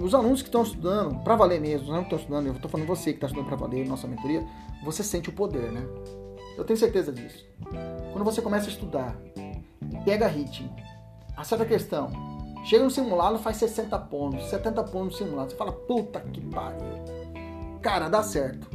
os 0.00 0.14
alunos 0.14 0.40
que 0.42 0.48
estão 0.48 0.62
estudando, 0.62 1.22
para 1.22 1.36
valer 1.36 1.60
mesmo, 1.60 1.92
não 1.92 2.02
estão 2.02 2.18
estudando, 2.18 2.46
eu 2.46 2.52
estou 2.54 2.70
falando 2.70 2.86
você 2.86 3.12
que 3.12 3.18
está 3.18 3.26
estudando 3.26 3.46
para 3.46 3.56
valer, 3.56 3.86
nossa 3.86 4.06
mentoria, 4.06 4.44
você 4.82 5.02
sente 5.02 5.28
o 5.28 5.32
poder, 5.32 5.70
né? 5.70 5.86
Eu 6.56 6.64
tenho 6.64 6.78
certeza 6.78 7.12
disso. 7.12 7.46
Quando 8.12 8.24
você 8.24 8.40
começa 8.40 8.66
a 8.66 8.70
estudar, 8.70 9.16
pega 10.04 10.26
ritmo, 10.26 10.74
acerta 11.36 11.64
a 11.64 11.66
questão, 11.66 12.10
chega 12.64 12.84
no 12.84 12.90
simulado, 12.90 13.38
faz 13.38 13.58
60 13.58 13.98
pontos, 13.98 14.46
70 14.46 14.84
pontos 14.84 15.20
no 15.20 15.26
simulado, 15.26 15.50
você 15.50 15.56
fala, 15.56 15.72
puta 15.72 16.20
que 16.20 16.40
pariu. 16.40 16.80
Cara, 17.82 18.08
dá 18.08 18.22
certo. 18.22 18.68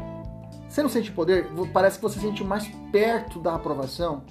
Você 0.67 0.81
não 0.81 0.89
sente 0.89 1.11
poder? 1.11 1.47
Parece 1.71 1.97
que 1.97 2.03
você 2.03 2.19
se 2.19 2.25
sente 2.25 2.43
mais 2.43 2.67
perto 2.91 3.39
da 3.39 3.55
aprovação, 3.55 4.23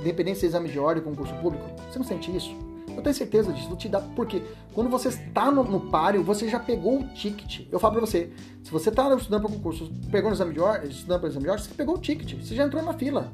independente 0.00 0.38
se 0.38 0.46
é 0.46 0.48
exame 0.48 0.68
de 0.68 0.78
ordem, 0.78 1.02
concurso 1.02 1.34
público. 1.36 1.64
Você 1.90 1.98
não 1.98 2.06
sente 2.06 2.34
isso? 2.34 2.69
Eu 2.96 3.02
tenho 3.02 3.14
certeza 3.14 3.52
disso, 3.52 3.68
vou 3.68 3.76
te 3.76 3.88
dar, 3.88 4.00
porque 4.14 4.42
quando 4.74 4.90
você 4.90 5.08
está 5.08 5.50
no, 5.50 5.64
no 5.64 5.80
páreo, 5.80 6.22
você 6.22 6.48
já 6.48 6.58
pegou 6.58 7.00
o 7.00 7.08
ticket. 7.08 7.66
Eu 7.70 7.78
falo 7.78 7.94
pra 7.94 8.00
você, 8.02 8.32
se 8.62 8.70
você 8.70 8.88
está 8.88 9.14
estudando 9.14 9.42
para 9.42 9.50
concurso, 9.50 9.90
pegou 10.10 10.30
no 10.30 10.36
exame 10.36 10.52
de 10.52 10.60
ordem, 10.60 10.90
estudando 10.90 11.20
para 11.20 11.28
exame 11.28 11.44
de 11.44 11.50
ordem, 11.50 11.66
você 11.66 11.74
pegou 11.74 11.94
o 11.96 11.98
ticket, 11.98 12.34
você 12.34 12.54
já 12.54 12.64
entrou 12.64 12.82
na 12.82 12.92
fila. 12.92 13.30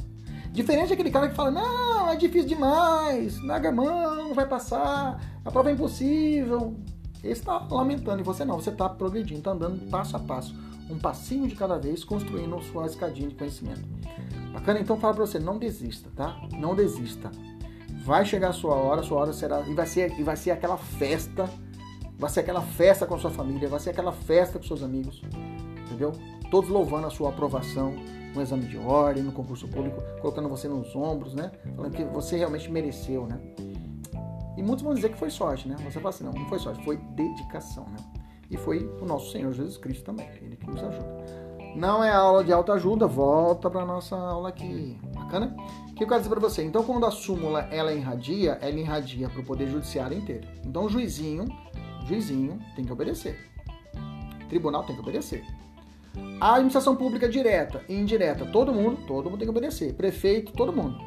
Diferente 0.52 0.88
daquele 0.88 1.10
cara 1.10 1.28
que 1.28 1.34
fala, 1.34 1.50
não, 1.50 2.08
é 2.08 2.16
difícil 2.16 2.48
demais, 2.48 3.38
larga 3.42 3.70
mão, 3.70 4.16
não 4.16 4.34
vai 4.34 4.46
passar, 4.46 5.20
a 5.44 5.50
prova 5.50 5.70
é 5.70 5.74
impossível. 5.74 6.74
Ele 7.22 7.32
está 7.32 7.58
lamentando, 7.70 8.20
e 8.20 8.24
você 8.24 8.44
não, 8.44 8.56
você 8.56 8.70
está 8.70 8.88
progredindo, 8.88 9.40
está 9.40 9.50
andando 9.50 9.90
passo 9.90 10.16
a 10.16 10.20
passo, 10.20 10.54
um 10.88 10.98
passinho 10.98 11.48
de 11.48 11.54
cada 11.56 11.76
vez, 11.76 12.04
construindo 12.04 12.58
sua 12.62 12.86
escadinha 12.86 13.28
de 13.28 13.34
conhecimento. 13.34 13.82
Bacana? 14.52 14.80
Então 14.80 14.96
fala 14.96 15.14
para 15.14 15.26
você, 15.26 15.38
não 15.38 15.58
desista, 15.58 16.08
tá? 16.16 16.40
Não 16.52 16.74
desista. 16.74 17.30
Vai 18.06 18.24
chegar 18.24 18.50
a 18.50 18.52
sua 18.52 18.76
hora, 18.76 19.02
sua 19.02 19.18
hora 19.18 19.32
será. 19.32 19.62
E 19.62 19.74
vai 19.74 19.84
ser, 19.84 20.16
e 20.16 20.22
vai 20.22 20.36
ser 20.36 20.52
aquela 20.52 20.76
festa. 20.76 21.50
Vai 22.16 22.30
ser 22.30 22.40
aquela 22.40 22.62
festa 22.62 23.04
com 23.04 23.16
a 23.16 23.18
sua 23.18 23.32
família, 23.32 23.68
vai 23.68 23.80
ser 23.80 23.90
aquela 23.90 24.12
festa 24.12 24.60
com 24.60 24.64
seus 24.64 24.84
amigos. 24.84 25.20
Entendeu? 25.84 26.12
Todos 26.48 26.70
louvando 26.70 27.08
a 27.08 27.10
sua 27.10 27.30
aprovação 27.30 27.96
no 28.32 28.40
exame 28.40 28.66
de 28.68 28.78
ordem, 28.78 29.24
no 29.24 29.32
concurso 29.32 29.66
público, 29.66 30.00
colocando 30.20 30.48
você 30.48 30.68
nos 30.68 30.94
ombros, 30.94 31.34
né? 31.34 31.50
Falando 31.74 31.92
que 31.92 32.04
você 32.04 32.36
realmente 32.36 32.70
mereceu, 32.70 33.26
né? 33.26 33.40
E 34.56 34.62
muitos 34.62 34.84
vão 34.84 34.94
dizer 34.94 35.08
que 35.08 35.18
foi 35.18 35.28
sorte, 35.28 35.68
né? 35.68 35.74
Você 35.84 35.98
fala 35.98 36.10
assim, 36.10 36.22
não, 36.22 36.32
não 36.32 36.48
foi 36.48 36.60
sorte, 36.60 36.84
foi 36.84 36.96
dedicação, 36.96 37.86
né? 37.86 37.96
E 38.48 38.56
foi 38.56 38.86
o 39.02 39.04
nosso 39.04 39.32
Senhor 39.32 39.52
Jesus 39.52 39.76
Cristo 39.78 40.04
também, 40.04 40.28
ele 40.40 40.54
que 40.54 40.66
nos 40.66 40.80
ajuda. 40.80 41.16
Não 41.74 42.04
é 42.04 42.12
aula 42.12 42.44
de 42.44 42.52
autoajuda, 42.52 43.08
volta 43.08 43.68
para 43.68 43.84
nossa 43.84 44.16
aula 44.16 44.48
aqui. 44.48 44.96
Bacana? 45.26 45.54
que 45.96 46.04
eu 46.04 46.08
quero 46.08 46.20
dizer 46.20 46.30
para 46.30 46.40
você? 46.40 46.62
Então, 46.62 46.84
quando 46.84 47.06
a 47.06 47.10
súmula 47.10 47.60
ela 47.70 47.92
irradia, 47.92 48.58
ela 48.60 48.78
irradia 48.78 49.30
para 49.30 49.40
o 49.40 49.44
Poder 49.44 49.66
Judiciário 49.66 50.16
inteiro. 50.16 50.46
Então, 50.64 50.84
o 50.84 50.88
juizinho, 50.90 51.46
juizinho 52.06 52.60
tem 52.76 52.84
que 52.84 52.92
obedecer. 52.92 53.38
O 54.44 54.48
tribunal 54.48 54.84
tem 54.84 54.94
que 54.94 55.00
obedecer. 55.00 55.42
A 56.38 56.52
administração 56.52 56.94
pública 56.94 57.28
direta 57.28 57.82
e 57.88 57.94
indireta, 57.94 58.44
todo 58.44 58.74
mundo, 58.74 59.06
todo 59.06 59.30
mundo 59.30 59.38
tem 59.38 59.46
que 59.46 59.50
obedecer. 59.50 59.94
Prefeito, 59.94 60.52
todo 60.52 60.72
mundo. 60.72 60.98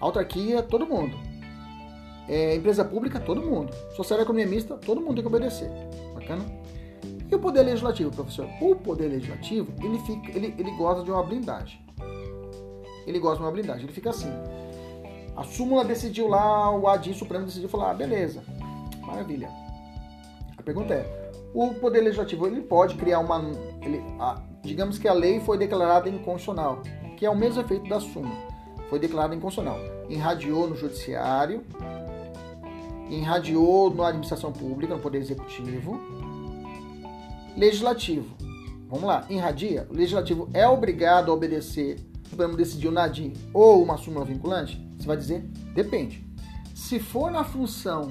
Autarquia, 0.00 0.62
todo 0.62 0.84
mundo. 0.84 1.16
É, 2.28 2.56
empresa 2.56 2.84
pública, 2.84 3.20
todo 3.20 3.40
mundo. 3.40 3.72
Social 3.96 4.20
economista, 4.20 4.76
todo 4.76 5.00
mundo 5.00 5.14
tem 5.14 5.22
que 5.22 5.28
obedecer. 5.28 5.70
Bacana? 6.14 6.44
E 7.30 7.34
o 7.34 7.38
poder 7.38 7.62
legislativo, 7.62 8.10
professor? 8.10 8.48
O 8.60 8.74
poder 8.74 9.08
legislativo, 9.08 9.72
ele, 9.80 9.98
fica, 10.00 10.36
ele, 10.36 10.54
ele 10.58 10.70
gosta 10.72 11.04
de 11.04 11.10
uma 11.10 11.22
blindagem. 11.22 11.87
Ele 13.08 13.18
gosta 13.18 13.38
de 13.38 13.42
uma 13.44 13.50
blindagem. 13.50 13.84
Ele 13.84 13.92
fica 13.92 14.10
assim. 14.10 14.30
A 15.34 15.42
súmula 15.42 15.84
decidiu 15.84 16.28
lá, 16.28 16.70
o 16.70 16.86
ADI 16.86 17.14
Supremo 17.14 17.46
decidiu 17.46 17.68
falar, 17.68 17.92
ah, 17.92 17.94
beleza, 17.94 18.42
maravilha. 19.02 19.48
A 20.56 20.62
pergunta 20.62 20.94
é, 20.94 21.30
o 21.54 21.72
Poder 21.74 22.00
Legislativo 22.00 22.46
ele 22.46 22.60
pode 22.60 22.96
criar 22.96 23.20
uma... 23.20 23.40
Ele, 23.80 24.02
a, 24.18 24.42
digamos 24.62 24.98
que 24.98 25.08
a 25.08 25.12
lei 25.12 25.40
foi 25.40 25.56
declarada 25.56 26.08
inconstitucional, 26.08 26.82
que 27.16 27.24
é 27.24 27.30
o 27.30 27.36
mesmo 27.36 27.62
efeito 27.62 27.88
da 27.88 28.00
súmula. 28.00 28.36
Foi 28.90 28.98
declarada 28.98 29.34
inconstitucional. 29.34 29.78
Irradiou 30.08 30.68
no 30.68 30.76
Judiciário, 30.76 31.64
irradiou 33.08 33.94
na 33.94 34.08
Administração 34.08 34.52
Pública, 34.52 34.94
no 34.94 35.00
Poder 35.00 35.18
Executivo. 35.18 36.00
Legislativo. 37.56 38.36
Vamos 38.88 39.04
lá, 39.04 39.24
irradia. 39.30 39.86
O 39.88 39.94
Legislativo 39.94 40.48
é 40.52 40.66
obrigado 40.66 41.30
a 41.30 41.34
obedecer 41.34 42.07
o 42.28 42.30
Supremo 42.30 42.56
decidiu 42.56 42.92
na 42.92 43.08
DIN 43.08 43.32
ou 43.54 43.82
uma 43.82 43.96
súmula 43.96 44.24
vinculante? 44.24 44.80
Você 44.96 45.06
vai 45.06 45.16
dizer, 45.16 45.40
depende. 45.74 46.24
Se 46.74 47.00
for 47.00 47.30
na 47.30 47.42
função 47.42 48.10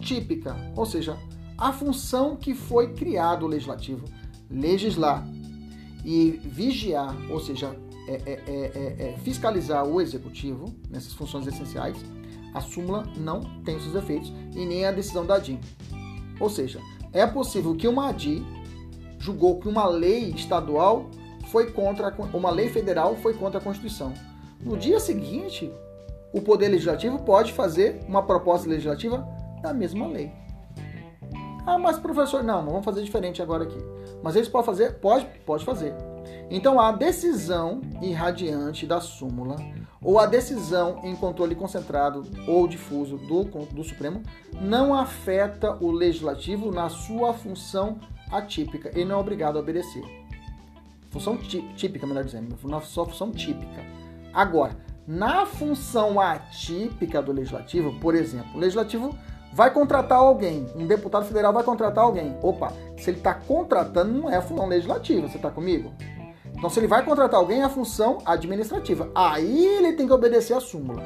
típica, 0.00 0.56
ou 0.74 0.86
seja, 0.86 1.16
a 1.58 1.72
função 1.72 2.36
que 2.36 2.54
foi 2.54 2.94
criado 2.94 3.44
o 3.44 3.48
legislativo, 3.48 4.04
legislar 4.50 5.26
e 6.04 6.40
vigiar, 6.44 7.14
ou 7.30 7.40
seja, 7.40 7.76
é, 8.08 8.14
é, 8.14 8.42
é, 8.46 9.08
é, 9.08 9.18
fiscalizar 9.18 9.84
o 9.84 10.00
executivo 10.00 10.74
nessas 10.88 11.12
funções 11.12 11.46
essenciais, 11.46 11.96
a 12.54 12.60
súmula 12.60 13.04
não 13.16 13.40
tem 13.64 13.78
seus 13.80 13.94
efeitos 13.94 14.32
e 14.54 14.64
nem 14.64 14.84
a 14.86 14.92
decisão 14.92 15.26
da 15.26 15.38
DIN. 15.38 15.60
Ou 16.40 16.48
seja, 16.48 16.80
é 17.12 17.26
possível 17.26 17.74
que 17.74 17.86
uma 17.86 18.08
ADI 18.08 18.44
julgou 19.18 19.58
que 19.58 19.68
uma 19.68 19.86
lei 19.86 20.30
estadual 20.30 21.10
foi 21.46 21.70
contra 21.70 22.14
uma 22.32 22.50
lei 22.50 22.68
federal 22.68 23.16
foi 23.16 23.34
contra 23.34 23.58
a 23.58 23.62
Constituição. 23.62 24.12
No 24.60 24.76
dia 24.76 24.98
seguinte, 24.98 25.72
o 26.32 26.40
Poder 26.40 26.68
Legislativo 26.68 27.18
pode 27.20 27.52
fazer 27.52 28.00
uma 28.08 28.22
proposta 28.22 28.68
legislativa 28.68 29.26
da 29.62 29.72
mesma 29.72 30.06
lei. 30.06 30.32
Ah, 31.66 31.78
mas 31.78 31.98
professor, 31.98 32.44
não, 32.44 32.64
vamos 32.64 32.84
fazer 32.84 33.02
diferente 33.02 33.42
agora 33.42 33.64
aqui. 33.64 33.78
Mas 34.22 34.36
eles 34.36 34.48
podem 34.48 34.66
fazer? 34.66 34.94
Pode, 34.94 35.26
pode 35.44 35.64
fazer. 35.64 35.94
Então 36.48 36.80
a 36.80 36.92
decisão 36.92 37.80
irradiante 38.00 38.86
da 38.86 39.00
súmula 39.00 39.56
ou 40.00 40.20
a 40.20 40.26
decisão 40.26 41.00
em 41.02 41.16
controle 41.16 41.56
concentrado 41.56 42.22
ou 42.46 42.68
difuso 42.68 43.16
do, 43.16 43.44
do 43.44 43.82
Supremo 43.82 44.22
não 44.60 44.94
afeta 44.94 45.76
o 45.80 45.90
legislativo 45.90 46.70
na 46.70 46.88
sua 46.88 47.32
função 47.32 47.98
atípica. 48.30 48.90
Ele 48.94 49.06
não 49.06 49.16
é 49.16 49.20
obrigado 49.20 49.56
a 49.56 49.60
obedecer. 49.60 50.04
Função 51.16 51.38
típica, 51.38 52.06
melhor 52.06 52.24
dizendo, 52.24 52.54
na 52.68 52.78
sua 52.82 53.06
função 53.06 53.30
típica. 53.30 53.82
Agora, 54.34 54.76
na 55.06 55.46
função 55.46 56.20
atípica 56.20 57.22
do 57.22 57.32
legislativo, 57.32 57.98
por 58.00 58.14
exemplo, 58.14 58.50
o 58.54 58.58
legislativo 58.58 59.16
vai 59.50 59.72
contratar 59.72 60.18
alguém, 60.18 60.66
um 60.76 60.86
deputado 60.86 61.24
federal 61.24 61.54
vai 61.54 61.64
contratar 61.64 62.04
alguém. 62.04 62.36
Opa, 62.42 62.70
se 62.98 63.08
ele 63.08 63.16
está 63.16 63.32
contratando, 63.32 64.12
não 64.12 64.30
é 64.30 64.36
a 64.36 64.42
função 64.42 64.66
legislativa, 64.66 65.26
você 65.26 65.38
está 65.38 65.50
comigo? 65.50 65.90
Então, 66.54 66.68
se 66.68 66.78
ele 66.80 66.86
vai 66.86 67.02
contratar 67.02 67.40
alguém, 67.40 67.62
é 67.62 67.64
a 67.64 67.70
função 67.70 68.18
administrativa. 68.26 69.10
Aí 69.14 69.64
ele 69.64 69.94
tem 69.94 70.06
que 70.06 70.12
obedecer 70.12 70.52
a 70.52 70.60
súmula. 70.60 71.02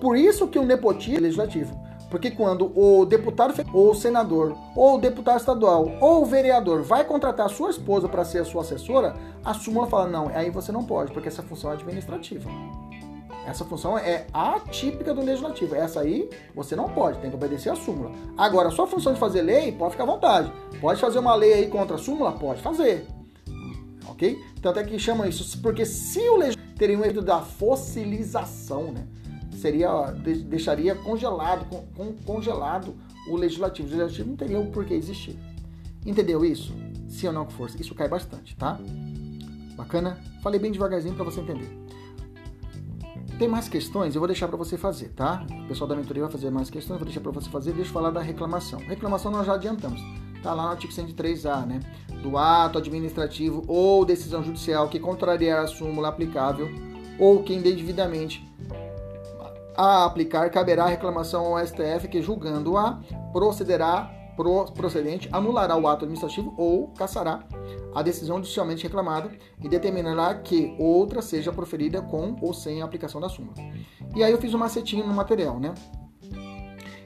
Por 0.00 0.16
isso 0.16 0.48
que 0.48 0.58
o 0.58 0.66
nepotismo 0.66 1.18
é 1.18 1.20
legislativo. 1.20 1.85
Porque 2.10 2.30
quando 2.30 2.72
o 2.78 3.04
deputado 3.04 3.52
ou 3.72 3.90
o 3.90 3.94
senador, 3.94 4.56
ou 4.76 4.94
o 4.94 4.98
deputado 4.98 5.38
estadual, 5.38 5.90
ou 6.00 6.22
o 6.22 6.26
vereador 6.26 6.82
vai 6.82 7.04
contratar 7.04 7.46
a 7.46 7.48
sua 7.48 7.70
esposa 7.70 8.08
para 8.08 8.24
ser 8.24 8.38
a 8.38 8.44
sua 8.44 8.62
assessora, 8.62 9.16
a 9.44 9.52
súmula 9.52 9.86
fala: 9.88 10.08
não, 10.08 10.28
aí 10.28 10.50
você 10.50 10.70
não 10.70 10.84
pode, 10.84 11.12
porque 11.12 11.28
essa 11.28 11.42
função 11.42 11.70
é 11.70 11.74
administrativa. 11.74 12.48
Essa 13.46 13.64
função 13.64 13.96
é 13.96 14.26
atípica 14.32 15.14
do 15.14 15.22
legislativo. 15.22 15.76
Essa 15.76 16.00
aí 16.00 16.28
você 16.54 16.74
não 16.74 16.88
pode, 16.88 17.18
tem 17.18 17.30
que 17.30 17.36
obedecer 17.36 17.70
a 17.70 17.76
súmula. 17.76 18.10
Agora, 18.36 18.68
a 18.68 18.72
sua 18.72 18.88
função 18.88 19.12
de 19.12 19.20
fazer 19.20 19.42
lei, 19.42 19.70
pode 19.70 19.92
ficar 19.92 20.02
à 20.02 20.06
vontade. 20.06 20.52
Pode 20.80 21.00
fazer 21.00 21.20
uma 21.20 21.34
lei 21.34 21.52
aí 21.52 21.68
contra 21.68 21.94
a 21.94 21.98
súmula? 21.98 22.32
Pode 22.32 22.60
fazer. 22.60 23.06
Ok? 24.08 24.36
Tanto 24.60 24.80
é 24.80 24.84
que 24.84 24.98
chamam 24.98 25.28
isso, 25.28 25.60
porque 25.60 25.84
se 25.84 26.20
o 26.28 26.36
legislativo 26.36 26.74
teria 26.76 26.98
um 26.98 27.02
efeito 27.02 27.22
da 27.22 27.40
fossilização, 27.40 28.90
né? 28.92 29.06
Seria 29.56 30.10
deixaria 30.12 30.94
congelado, 30.94 31.66
congelado 32.24 32.94
o 33.28 33.36
legislativo. 33.36 33.88
O 33.88 33.90
legislativo 33.90 34.28
não 34.28 34.36
teria 34.36 34.58
o 34.58 34.70
porquê 34.70 34.94
existir. 34.94 35.36
Entendeu 36.04 36.44
isso? 36.44 36.72
Se 37.08 37.26
ou 37.26 37.32
não 37.32 37.46
que 37.46 37.52
força. 37.52 37.80
Isso 37.80 37.94
cai 37.94 38.08
bastante, 38.08 38.56
tá? 38.56 38.78
Bacana? 39.76 40.18
Falei 40.42 40.60
bem 40.60 40.72
devagarzinho 40.72 41.14
para 41.14 41.24
você 41.24 41.40
entender. 41.40 41.68
Tem 43.38 43.48
mais 43.48 43.68
questões? 43.68 44.14
Eu 44.14 44.20
vou 44.20 44.28
deixar 44.28 44.48
para 44.48 44.56
você 44.56 44.78
fazer, 44.78 45.08
tá? 45.10 45.44
O 45.64 45.68
pessoal 45.68 45.86
da 45.86 45.94
mentoria 45.94 46.22
vai 46.22 46.32
fazer 46.32 46.50
mais 46.50 46.70
questões, 46.70 46.94
eu 46.94 46.98
vou 46.98 47.06
deixar 47.06 47.20
para 47.20 47.32
você 47.32 47.50
fazer. 47.50 47.72
Deixa 47.72 47.90
eu 47.90 47.92
falar 47.92 48.10
da 48.10 48.22
reclamação. 48.22 48.78
Reclamação 48.80 49.30
nós 49.30 49.46
já 49.46 49.54
adiantamos. 49.54 50.00
Tá 50.42 50.54
lá 50.54 50.62
no 50.62 50.68
artigo 50.70 50.92
103A, 50.92 51.66
né? 51.66 51.80
Do 52.22 52.38
ato 52.38 52.78
administrativo 52.78 53.62
ou 53.66 54.04
decisão 54.06 54.42
judicial 54.42 54.88
que 54.88 54.98
contrariar 54.98 55.64
a 55.64 55.66
súmula 55.66 56.08
aplicável 56.08 56.68
ou 57.18 57.42
que 57.42 57.52
indevidamente 57.52 58.46
a 59.76 60.04
aplicar, 60.04 60.50
caberá 60.50 60.86
reclamação 60.86 61.44
ao 61.46 61.66
STF 61.66 62.08
que, 62.08 62.22
julgando-a, 62.22 63.00
procederá 63.32 64.10
procedente, 64.74 65.28
anulará 65.32 65.76
o 65.76 65.88
ato 65.88 66.04
administrativo 66.04 66.54
ou 66.58 66.88
cassará 66.88 67.46
a 67.94 68.02
decisão 68.02 68.36
judicialmente 68.36 68.82
reclamada 68.82 69.30
e 69.62 69.68
determinará 69.68 70.34
que 70.34 70.76
outra 70.78 71.22
seja 71.22 71.50
proferida 71.50 72.02
com 72.02 72.36
ou 72.42 72.52
sem 72.52 72.82
a 72.82 72.84
aplicação 72.84 73.20
da 73.20 73.28
súmula. 73.28 73.54
E 74.14 74.22
aí 74.22 74.30
eu 74.30 74.38
fiz 74.38 74.52
um 74.52 74.58
macetinho 74.58 75.06
no 75.06 75.14
material, 75.14 75.58
né? 75.58 75.72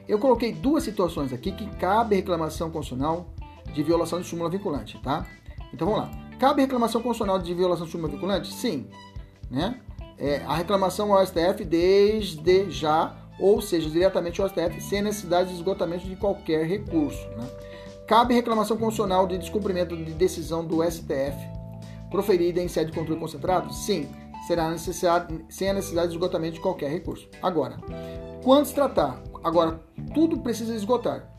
Eu 0.09 0.19
coloquei 0.19 0.53
duas 0.53 0.83
situações 0.83 1.33
aqui 1.33 1.53
que 1.53 1.67
cabe 1.77 2.17
reclamação 2.17 2.69
constitucional 2.71 3.33
de 3.73 3.83
violação 3.85 4.21
de 4.21 4.27
súmula 4.27 4.51
vinculante, 4.51 4.99
tá? 4.99 5.25
Então 5.73 5.87
vamos 5.87 6.03
lá. 6.03 6.11
Cabe 6.41 6.63
reclamação 6.63 7.01
constitucional 7.01 7.39
de 7.39 7.55
violação 7.55 7.87
de 7.87 7.93
súmula 7.93 8.11
vinculante? 8.11 8.53
Sim, 8.53 8.89
né? 9.49 9.81
É, 10.21 10.43
a 10.47 10.55
reclamação 10.55 11.13
ao 11.13 11.27
STF 11.27 11.65
desde 11.65 12.71
já, 12.71 13.17
ou 13.39 13.61
seja, 13.63 13.89
diretamente 13.89 14.41
ao 14.41 14.49
STF, 14.49 14.81
sem 14.81 15.01
necessidade 15.01 15.49
de 15.49 15.55
esgotamento 15.55 16.07
de 16.07 16.15
qualquer 16.15 16.67
recurso. 16.67 17.27
Né? 17.31 17.49
Cabe 18.07 18.35
reclamação 18.35 18.77
constitucional 18.77 19.27
de 19.27 19.39
descumprimento 19.39 19.97
de 19.97 20.13
decisão 20.13 20.65
do 20.65 20.83
STF 20.83 21.37
proferida 22.11 22.61
em 22.61 22.69
sede 22.69 22.91
de 22.91 22.99
controle 22.99 23.19
concentrado? 23.19 23.73
Sim, 23.73 24.09
será 24.47 24.69
necessário, 24.69 25.45
sem 25.49 25.71
a 25.71 25.73
necessidade 25.73 26.09
de 26.09 26.15
esgotamento 26.15 26.55
de 26.55 26.61
qualquer 26.61 26.91
recurso. 26.91 27.27
Agora, 27.41 27.79
quando 28.43 28.67
se 28.67 28.75
tratar, 28.75 29.23
agora 29.43 29.81
tudo 30.13 30.39
precisa 30.41 30.75
esgotar. 30.75 31.31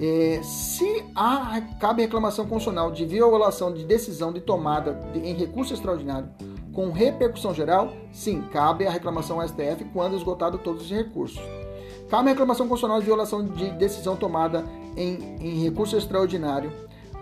É, 0.00 0.40
se 0.42 1.04
há, 1.14 1.60
cabe 1.78 2.02
reclamação 2.02 2.46
constitucional 2.46 2.90
de 2.90 3.04
violação 3.04 3.72
de 3.72 3.84
decisão 3.84 4.32
de 4.32 4.40
tomada 4.40 4.94
de, 5.12 5.18
em 5.20 5.34
recurso 5.34 5.74
extraordinário 5.74 6.28
com 6.76 6.90
repercussão 6.90 7.54
geral, 7.54 7.90
sim, 8.12 8.42
cabe 8.52 8.86
a 8.86 8.90
reclamação 8.90 9.40
ao 9.40 9.48
STF 9.48 9.82
quando 9.94 10.14
esgotado 10.14 10.58
todos 10.58 10.82
os 10.82 10.90
recursos. 10.90 11.40
Cabe 12.10 12.28
a 12.28 12.32
reclamação 12.32 12.68
constitucional 12.68 13.00
de 13.00 13.06
violação 13.06 13.46
de 13.46 13.70
decisão 13.70 14.14
tomada 14.14 14.62
em, 14.94 15.38
em 15.40 15.64
recurso 15.64 15.96
extraordinário 15.96 16.70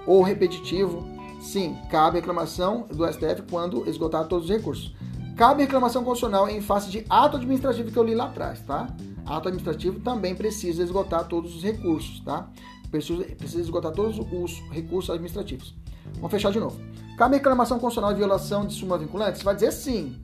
ou 0.08 0.22
repetitivo, 0.22 1.06
sim, 1.40 1.78
cabe 1.88 2.18
a 2.18 2.20
reclamação 2.20 2.88
do 2.92 3.06
STF 3.06 3.42
quando 3.48 3.88
esgotado 3.88 4.28
todos 4.28 4.50
os 4.50 4.56
recursos. 4.56 4.92
Cabe 5.36 5.62
reclamação 5.62 6.02
constitucional 6.02 6.48
em 6.48 6.60
face 6.60 6.90
de 6.90 7.06
ato 7.08 7.36
administrativo 7.36 7.92
que 7.92 7.96
eu 7.96 8.02
li 8.02 8.14
lá 8.14 8.24
atrás, 8.24 8.60
tá? 8.62 8.88
Ato 9.24 9.48
administrativo 9.48 10.00
também 10.00 10.34
precisa 10.34 10.82
esgotar 10.82 11.28
todos 11.28 11.54
os 11.54 11.62
recursos, 11.62 12.18
tá? 12.24 12.50
Precisa, 12.90 13.22
precisa 13.22 13.60
esgotar 13.60 13.92
todos 13.92 14.18
os 14.18 14.60
recursos 14.72 15.10
administrativos. 15.10 15.76
Vamos 16.14 16.32
fechar 16.32 16.50
de 16.50 16.58
novo. 16.58 16.76
Cabe 17.16 17.36
reclamação 17.36 17.78
constitucional 17.78 18.12
de 18.12 18.18
violação 18.18 18.66
de 18.66 18.74
súmula 18.74 18.98
vinculante? 18.98 19.38
Você 19.38 19.44
vai 19.44 19.54
dizer 19.54 19.70
sim, 19.70 20.20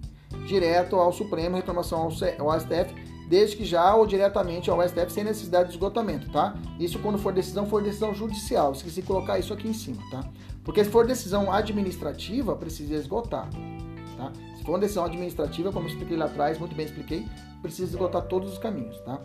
direto 0.47 0.97
ao 0.97 1.13
Supremo, 1.13 1.57
reclamação 1.57 2.01
ao, 2.01 2.11
STF, 2.11 2.95
desde 3.29 3.57
que 3.57 3.65
já 3.65 3.95
ou 3.95 4.05
diretamente 4.05 4.69
ao 4.69 4.83
STF 4.87 5.13
sem 5.13 5.23
necessidade 5.23 5.69
de 5.69 5.75
esgotamento, 5.77 6.29
tá? 6.33 6.55
Isso 6.81 6.99
quando 6.99 7.17
for 7.17 7.33
decisão, 7.33 7.65
for 7.67 7.81
decisão 7.81 8.13
judicial. 8.13 8.73
Esqueci 8.73 9.03
de 9.03 9.07
colocar 9.07 9.39
isso 9.39 9.53
aqui 9.53 9.69
em 9.69 9.73
cima, 9.73 10.03
tá? 10.11 10.25
Porque 10.65 10.83
se 10.83 10.91
for 10.91 11.07
decisão 11.07 11.53
administrativa, 11.53 12.57
precisa 12.57 12.95
esgotar, 12.95 13.49
tá? 14.17 14.33
Se 14.57 14.65
for 14.65 14.73
uma 14.73 14.81
decisão 14.81 15.05
administrativa, 15.05 15.73
como 15.73 15.87
eu 15.87 15.91
expliquei 15.91 16.17
lá 16.17 16.25
atrás, 16.25 16.59
muito 16.59 16.75
bem 16.75 16.87
expliquei, 16.87 17.25
precisa 17.63 17.89
esgotar 17.93 18.23
todos 18.23 18.53
os 18.53 18.59
caminhos, 18.59 18.99
tá? 19.03 19.21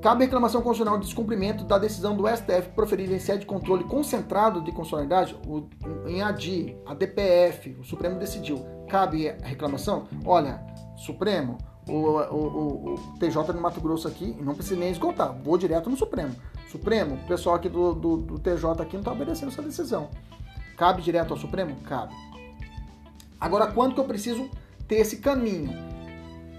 Cabe 0.00 0.24
reclamação 0.24 0.62
constitucional 0.62 0.98
de 0.98 1.06
descumprimento 1.06 1.64
da 1.64 1.76
decisão 1.76 2.16
do 2.16 2.28
STF 2.28 2.70
proferida 2.74 3.14
em 3.14 3.18
sede 3.18 3.40
de 3.40 3.46
controle 3.46 3.82
concentrado 3.82 4.60
de 4.60 4.70
constitucionalidade, 4.70 5.36
o, 5.44 5.68
em 6.06 6.22
ADI, 6.22 6.76
a 6.86 6.94
DPF, 6.94 7.76
o 7.80 7.84
Supremo 7.84 8.16
decidiu. 8.16 8.64
Cabe 8.88 9.34
reclamação? 9.42 10.06
Olha, 10.24 10.64
Supremo, 10.96 11.58
o, 11.88 11.92
o, 11.92 12.94
o, 12.94 13.18
TJ 13.18 13.52
do 13.52 13.60
Mato 13.60 13.80
Grosso 13.80 14.06
aqui, 14.06 14.36
não 14.40 14.54
precisa 14.54 14.78
nem 14.78 14.90
esgotar, 14.90 15.36
vou 15.42 15.58
direto 15.58 15.90
no 15.90 15.96
Supremo. 15.96 16.34
Supremo, 16.70 17.16
o 17.16 17.26
pessoal 17.26 17.56
aqui 17.56 17.68
do, 17.68 17.92
do, 17.92 18.16
do 18.18 18.38
TJ 18.38 18.80
aqui 18.80 18.92
não 18.92 19.00
está 19.00 19.12
obedecendo 19.12 19.48
essa 19.48 19.62
decisão. 19.62 20.10
Cabe 20.76 21.02
direto 21.02 21.32
ao 21.32 21.40
Supremo? 21.40 21.74
Cabe. 21.84 22.14
Agora, 23.40 23.66
quando 23.66 23.94
que 23.94 24.00
eu 24.00 24.04
preciso 24.04 24.48
ter 24.86 24.96
esse 24.96 25.16
caminho? 25.16 25.70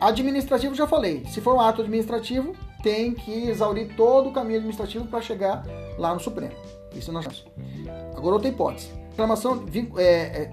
Administrativo, 0.01 0.75
já 0.75 0.85
falei. 0.85 1.25
Se 1.25 1.39
for 1.39 1.55
um 1.55 1.61
ato 1.61 1.81
administrativo, 1.81 2.53
tem 2.82 3.13
que 3.13 3.49
exaurir 3.49 3.95
todo 3.95 4.30
o 4.30 4.34
caminho 4.34 4.57
administrativo 4.57 5.05
para 5.05 5.21
chegar 5.21 5.63
lá 5.97 6.13
no 6.13 6.19
Supremo. 6.19 6.53
Isso 6.95 7.11
nós 7.11 7.25
temos. 7.25 7.45
Agora, 8.15 8.36
outra 8.36 8.49
hipótese. 8.49 8.89
Reclamação, 9.09 9.65
é, 9.97 10.03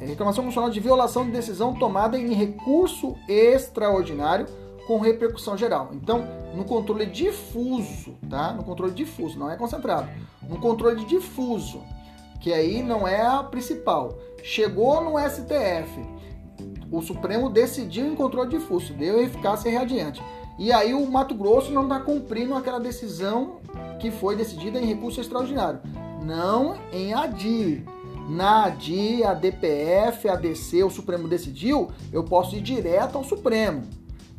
é, 0.01 0.07
reclamação 0.07 0.43
constitucional 0.43 0.71
de 0.71 0.81
violação 0.81 1.25
de 1.25 1.31
decisão 1.31 1.75
tomada 1.75 2.19
em 2.19 2.33
recurso 2.33 3.15
extraordinário 3.29 4.47
com 4.87 4.99
repercussão 4.99 5.57
geral. 5.57 5.91
Então, 5.93 6.27
no 6.55 6.65
controle 6.65 7.07
difuso, 7.07 8.17
tá? 8.29 8.53
No 8.53 8.65
controle 8.65 8.93
difuso, 8.93 9.39
não 9.39 9.51
é 9.51 9.57
concentrado. 9.57 10.09
No 10.49 10.59
controle 10.59 11.05
difuso, 11.05 11.83
que 12.41 12.53
aí 12.53 12.83
não 12.83 13.07
é 13.07 13.25
a 13.25 13.43
principal. 13.43 14.17
Chegou 14.43 15.03
no 15.03 15.19
STF, 15.19 16.17
o 16.91 17.03
Supremo 17.03 17.51
decidiu 17.51 18.07
em 18.07 18.15
controle 18.15 18.49
difuso, 18.49 18.95
deu 18.95 19.21
eficácia 19.21 19.69
e 19.69 19.77
adiante. 19.77 20.23
E 20.59 20.73
aí 20.73 20.95
o 20.95 21.07
Mato 21.11 21.35
Grosso 21.35 21.71
não 21.71 21.83
está 21.83 22.01
cumprindo 22.01 22.55
aquela 22.55 22.81
decisão 22.81 23.61
que 24.01 24.11
foi 24.11 24.37
decidida 24.37 24.81
em 24.81 24.87
recurso 24.87 25.21
extraordinário. 25.21 25.81
Não 26.25 26.77
em 26.93 27.13
ADI. 27.13 27.85
Na 28.29 28.65
ADI, 28.65 29.23
a 29.23 29.35
DPF, 29.35 30.29
a 30.29 30.35
DC, 30.35 30.83
o 30.83 30.91
Supremo 30.91 31.29
decidiu, 31.29 31.91
eu 32.13 32.25
posso 32.25 32.57
ir 32.57 32.61
direto 32.61 33.17
ao 33.17 33.25
Supremo. 33.25 33.83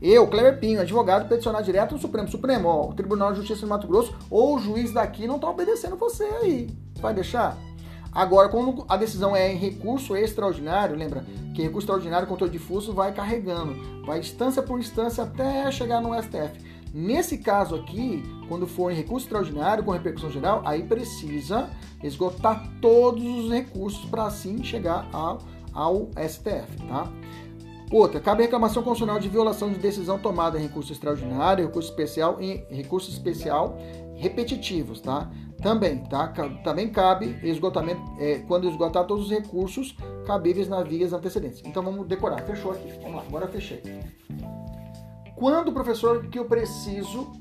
Eu, 0.02 0.28
Cleber 0.28 0.60
Pinho, 0.60 0.82
advogado, 0.82 1.28
peticionar 1.28 1.64
direto 1.64 1.94
no 1.94 2.02
Supremo. 2.02 2.28
Supremo, 2.28 2.68
ó, 2.68 2.90
o 2.90 2.94
Tribunal 2.94 3.32
de 3.32 3.38
Justiça 3.38 3.62
do 3.62 3.68
Mato 3.68 3.88
Grosso 3.88 4.14
ou 4.30 4.56
o 4.56 4.60
juiz 4.60 4.92
daqui 4.92 5.26
não 5.26 5.36
está 5.36 5.50
obedecendo 5.50 5.96
você 5.96 6.24
aí. 6.24 6.70
Vai 7.00 7.14
deixar? 7.14 7.58
Agora, 8.12 8.50
quando 8.50 8.86
a 8.88 8.98
decisão 8.98 9.36
é 9.36 9.52
em 9.52 9.58
recurso 9.58 10.16
extraordinário, 10.16 10.96
lembra 10.96 11.26
que 11.54 11.62
recurso 11.62 11.86
extraordinário, 11.86 12.28
controle 12.28 12.52
difuso, 12.52 12.94
vai 12.94 13.14
carregando, 13.14 14.04
vai 14.06 14.20
instância 14.20 14.62
por 14.62 14.80
instância 14.80 15.24
até 15.24 15.72
chegar 15.72 16.02
no 16.02 16.14
STF. 16.22 16.66
Nesse 16.94 17.38
caso 17.38 17.76
aqui, 17.76 18.24
quando 18.48 18.66
for 18.66 18.92
em 18.92 18.96
recurso 18.96 19.26
extraordinário 19.26 19.84
com 19.84 19.92
repercussão 19.92 20.32
geral, 20.32 20.62
aí 20.66 20.84
precisa 20.84 21.70
esgotar 22.04 22.68
todos 22.82 23.24
os 23.24 23.52
recursos 23.52 24.06
para 24.06 24.26
assim 24.26 24.64
chegar 24.64 25.08
ao, 25.12 25.40
ao 25.74 26.10
STF, 26.28 26.88
tá? 26.88 27.12
Outra, 27.92 28.20
cabe 28.20 28.44
reclamação 28.44 28.84
constitucional 28.84 29.20
de 29.20 29.30
violação 29.30 29.72
de 29.72 29.80
decisão 29.80 30.20
tomada 30.20 30.60
em 30.60 30.64
recurso 30.64 30.92
extraordinário, 30.92 31.68
recurso 31.68 31.90
especial 31.90 32.42
e 32.42 32.66
recurso 32.70 33.10
especial 33.10 33.78
repetitivos, 34.16 35.00
tá? 35.00 35.30
Também, 35.62 35.98
tá? 36.04 36.28
Também 36.64 36.90
cabe 36.90 37.40
esgotamento 37.44 38.02
é, 38.20 38.40
quando 38.40 38.70
esgotar 38.70 39.06
todos 39.06 39.26
os 39.26 39.32
recursos 39.32 39.96
cabíveis 40.26 40.68
nas 40.68 40.88
vias 40.88 41.14
antecedentes. 41.14 41.62
Então 41.66 41.82
vamos 41.82 42.08
decorar. 42.08 42.42
Fechou 42.44 42.72
aqui. 42.72 42.92
Vamos 43.02 43.16
lá, 43.16 43.24
agora 43.28 43.48
fechei. 43.48 43.82
Quando, 45.36 45.72
professor, 45.72 46.28
que 46.28 46.38
eu 46.38 46.46
preciso 46.46 47.32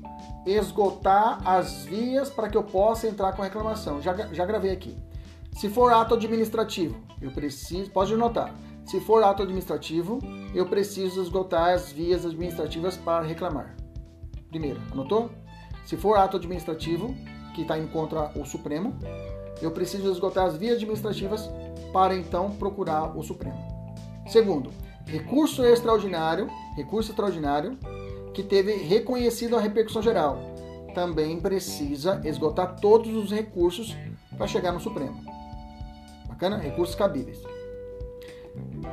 esgotar 0.45 1.41
as 1.47 1.85
vias 1.85 2.29
para 2.29 2.49
que 2.49 2.57
eu 2.57 2.63
possa 2.63 3.07
entrar 3.07 3.33
com 3.33 3.41
reclamação? 3.41 4.01
Já, 4.01 4.15
já 4.15 4.45
gravei 4.45 4.71
aqui. 4.71 4.97
Se 5.53 5.69
for 5.69 5.91
ato 5.91 6.13
administrativo, 6.13 6.95
eu 7.21 7.31
preciso. 7.31 7.89
Pode 7.91 8.13
anotar. 8.13 8.53
Se 8.85 8.99
for 9.01 9.23
ato 9.23 9.43
administrativo, 9.43 10.19
eu 10.53 10.67
preciso 10.67 11.21
esgotar 11.21 11.73
as 11.73 11.91
vias 11.91 12.25
administrativas 12.25 12.95
para 12.95 13.25
reclamar. 13.25 13.75
Primeiro, 14.49 14.79
anotou? 14.91 15.29
Se 15.83 15.97
for 15.97 16.17
ato 16.17 16.37
administrativo, 16.37 17.15
que 17.57 17.63
está 17.63 17.77
indo 17.77 17.91
contra 17.91 18.31
o 18.35 18.45
Supremo, 18.45 18.95
eu 19.61 19.71
preciso 19.71 20.11
esgotar 20.11 20.45
as 20.45 20.55
vias 20.55 20.75
administrativas 20.75 21.49
para 21.91 22.15
então 22.15 22.51
procurar 22.51 23.17
o 23.17 23.23
Supremo. 23.23 23.57
Segundo, 24.27 24.69
recurso 25.05 25.65
extraordinário, 25.65 26.47
recurso 26.75 27.11
extraordinário 27.11 27.77
que 28.33 28.43
teve 28.43 28.73
reconhecido 28.73 29.57
a 29.57 29.59
repercussão 29.59 30.03
geral, 30.03 30.37
também 30.93 31.39
precisa 31.39 32.21
esgotar 32.23 32.79
todos 32.79 33.15
os 33.15 33.31
recursos 33.31 33.95
para 34.37 34.47
chegar 34.47 34.71
no 34.71 34.79
Supremo. 34.79 35.19
Bacana? 36.27 36.57
Recursos 36.57 36.93
cabíveis. 36.93 37.41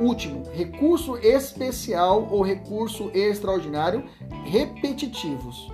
Último, 0.00 0.44
recurso 0.52 1.18
especial 1.18 2.26
ou 2.30 2.42
recurso 2.42 3.10
extraordinário 3.12 4.04
repetitivos. 4.44 5.70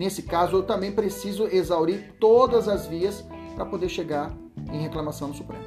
Nesse 0.00 0.22
caso, 0.22 0.56
eu 0.56 0.62
também 0.62 0.90
preciso 0.90 1.46
exaurir 1.46 2.14
todas 2.18 2.68
as 2.68 2.86
vias 2.86 3.22
para 3.54 3.66
poder 3.66 3.90
chegar 3.90 4.34
em 4.72 4.80
reclamação 4.80 5.28
no 5.28 5.34
Supremo. 5.34 5.62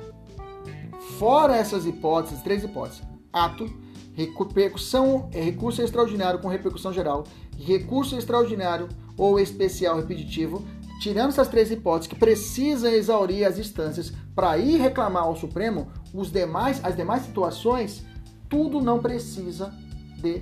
Fora 1.19 1.55
essas 1.55 1.85
hipóteses, 1.85 2.41
três 2.41 2.63
hipóteses: 2.63 3.03
ato, 3.31 3.71
repercussão, 4.15 5.29
é, 5.31 5.39
recurso 5.39 5.83
extraordinário 5.83 6.39
com 6.39 6.47
repercussão 6.47 6.91
geral, 6.91 7.25
recurso 7.59 8.15
extraordinário 8.15 8.89
ou 9.15 9.39
especial 9.39 9.97
repetitivo, 9.97 10.65
tirando 10.99 11.29
essas 11.29 11.47
três 11.47 11.69
hipóteses 11.69 12.07
que 12.07 12.15
precisam 12.15 12.89
exaurir 12.89 13.45
as 13.45 13.59
instâncias 13.59 14.11
para 14.33 14.57
ir 14.57 14.81
reclamar 14.81 15.25
ao 15.25 15.35
Supremo, 15.35 15.91
os 16.11 16.31
demais, 16.31 16.83
as 16.83 16.95
demais 16.95 17.21
situações, 17.21 18.03
tudo 18.49 18.81
não 18.81 18.97
precisa 18.97 19.71
de 20.17 20.41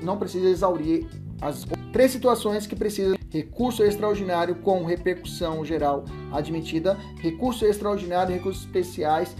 não 0.00 0.16
precisa 0.16 0.48
exaurir 0.48 1.08
as 1.40 1.66
três 1.92 2.10
situações 2.10 2.66
que 2.66 2.76
precisam 2.76 3.16
recurso 3.30 3.82
extraordinário 3.84 4.56
com 4.56 4.84
repercussão 4.84 5.64
geral 5.64 6.04
admitida, 6.32 6.94
recurso 7.20 7.64
extraordinário 7.64 8.34
recursos 8.34 8.64
especiais 8.64 9.36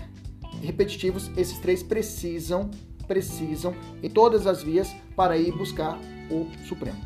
repetitivos, 0.63 1.31
esses 1.37 1.59
três 1.59 1.83
precisam 1.83 2.71
precisam 3.07 3.75
em 4.03 4.11
todas 4.11 4.47
as 4.47 4.63
vias 4.63 4.95
para 5.17 5.37
ir 5.39 5.51
buscar 5.53 5.99
o 6.31 6.47
Supremo. 6.67 6.99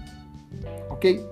OK? 0.91 1.25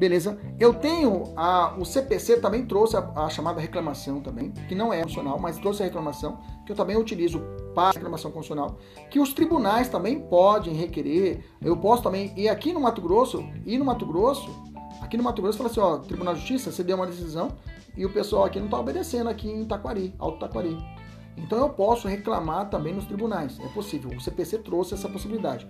Beleza? 0.00 0.38
Eu 0.58 0.72
tenho 0.72 1.24
a, 1.36 1.74
o 1.78 1.84
CPC 1.84 2.40
também 2.40 2.64
trouxe 2.64 2.96
a, 2.96 3.00
a, 3.16 3.28
chamada 3.28 3.60
reclamação 3.60 4.18
também, 4.22 4.50
que 4.66 4.74
não 4.74 4.90
é 4.90 5.02
funcional, 5.02 5.38
mas 5.38 5.58
trouxe 5.58 5.82
a 5.82 5.84
reclamação, 5.84 6.38
que 6.64 6.72
eu 6.72 6.76
também 6.76 6.96
utilizo 6.96 7.42
para 7.74 7.90
reclamação 7.90 8.30
constitucional, 8.30 8.78
que 9.10 9.20
os 9.20 9.34
tribunais 9.34 9.90
também 9.90 10.18
podem 10.18 10.72
requerer. 10.72 11.44
Eu 11.60 11.76
posso 11.76 12.02
também 12.02 12.32
ir 12.34 12.48
aqui 12.48 12.72
no 12.72 12.80
Mato 12.80 13.02
Grosso, 13.02 13.44
ir 13.66 13.76
no 13.76 13.84
Mato 13.84 14.06
Grosso, 14.06 14.48
aqui 15.02 15.18
no 15.18 15.22
Mato 15.22 15.42
Grosso 15.42 15.58
fala 15.58 15.68
assim, 15.68 15.80
ó, 15.80 15.98
Tribunal 15.98 16.32
de 16.32 16.40
Justiça, 16.40 16.72
você 16.72 16.82
deu 16.82 16.96
uma 16.96 17.06
decisão 17.06 17.52
e 17.94 18.06
o 18.06 18.10
pessoal 18.10 18.46
aqui 18.46 18.58
não 18.58 18.68
está 18.68 18.80
obedecendo 18.80 19.28
aqui 19.28 19.50
em 19.50 19.66
Taquari, 19.66 20.14
Alto 20.18 20.38
Taquari. 20.38 20.78
Então 21.36 21.58
eu 21.58 21.68
posso 21.68 22.08
reclamar 22.08 22.70
também 22.70 22.94
nos 22.94 23.04
tribunais, 23.04 23.60
é 23.60 23.68
possível. 23.68 24.10
O 24.16 24.20
CPC 24.20 24.60
trouxe 24.60 24.94
essa 24.94 25.10
possibilidade, 25.10 25.68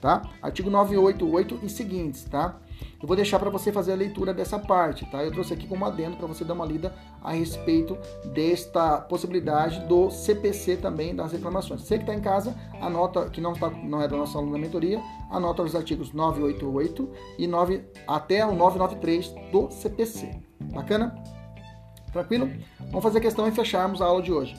tá? 0.00 0.22
Artigo 0.40 0.70
988 0.70 1.58
e 1.62 1.68
seguintes, 1.68 2.24
tá? 2.24 2.58
Eu 3.00 3.06
vou 3.06 3.16
deixar 3.16 3.38
para 3.38 3.50
você 3.50 3.70
fazer 3.70 3.92
a 3.92 3.96
leitura 3.96 4.32
dessa 4.32 4.58
parte, 4.58 5.04
tá? 5.10 5.22
Eu 5.22 5.30
trouxe 5.30 5.52
aqui 5.52 5.66
como 5.66 5.84
adendo 5.84 6.16
para 6.16 6.26
você 6.26 6.44
dar 6.44 6.54
uma 6.54 6.64
lida 6.64 6.94
a 7.22 7.32
respeito 7.32 7.96
desta 8.32 8.98
possibilidade 8.98 9.80
do 9.86 10.10
CPC 10.10 10.76
também 10.76 11.14
das 11.14 11.32
reclamações. 11.32 11.82
Você 11.82 11.96
que 11.98 12.04
está 12.04 12.14
em 12.14 12.20
casa, 12.20 12.54
anota 12.80 13.28
que 13.28 13.40
não, 13.40 13.52
está, 13.52 13.70
não 13.70 14.02
é 14.02 14.08
da 14.08 14.16
nossa 14.16 14.38
aluna 14.38 14.52
da 14.52 14.58
mentoria, 14.58 15.00
anota 15.30 15.62
os 15.62 15.74
artigos 15.74 16.12
988 16.12 17.10
e 17.38 17.46
9 17.46 17.84
até 18.06 18.44
o 18.46 18.54
993 18.54 19.34
do 19.52 19.70
CPC. 19.70 20.40
Bacana? 20.72 21.14
Tranquilo? 22.12 22.50
Vamos 22.80 23.02
fazer 23.02 23.18
a 23.18 23.20
questão 23.20 23.46
e 23.46 23.50
fecharmos 23.50 24.00
a 24.00 24.06
aula 24.06 24.22
de 24.22 24.32
hoje. 24.32 24.56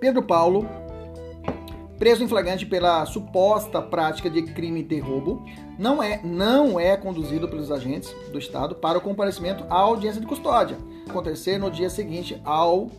Pedro 0.00 0.22
Paulo 0.22 0.66
preso 1.98 2.22
em 2.22 2.28
flagrante 2.28 2.66
pela 2.66 3.04
suposta 3.06 3.80
prática 3.80 4.28
de 4.28 4.42
crime 4.42 4.82
de 4.82 4.98
roubo, 4.98 5.44
não 5.78 6.02
é, 6.02 6.20
não 6.22 6.78
é 6.78 6.96
conduzido 6.96 7.48
pelos 7.48 7.70
agentes 7.70 8.14
do 8.30 8.38
Estado 8.38 8.74
para 8.74 8.98
o 8.98 9.00
comparecimento 9.00 9.64
à 9.64 9.76
audiência 9.76 10.20
de 10.20 10.26
custódia, 10.26 10.76
acontecer 11.08 11.58
no 11.58 11.70
dia 11.70 11.88
seguinte 11.88 12.40
ao, 12.44 12.90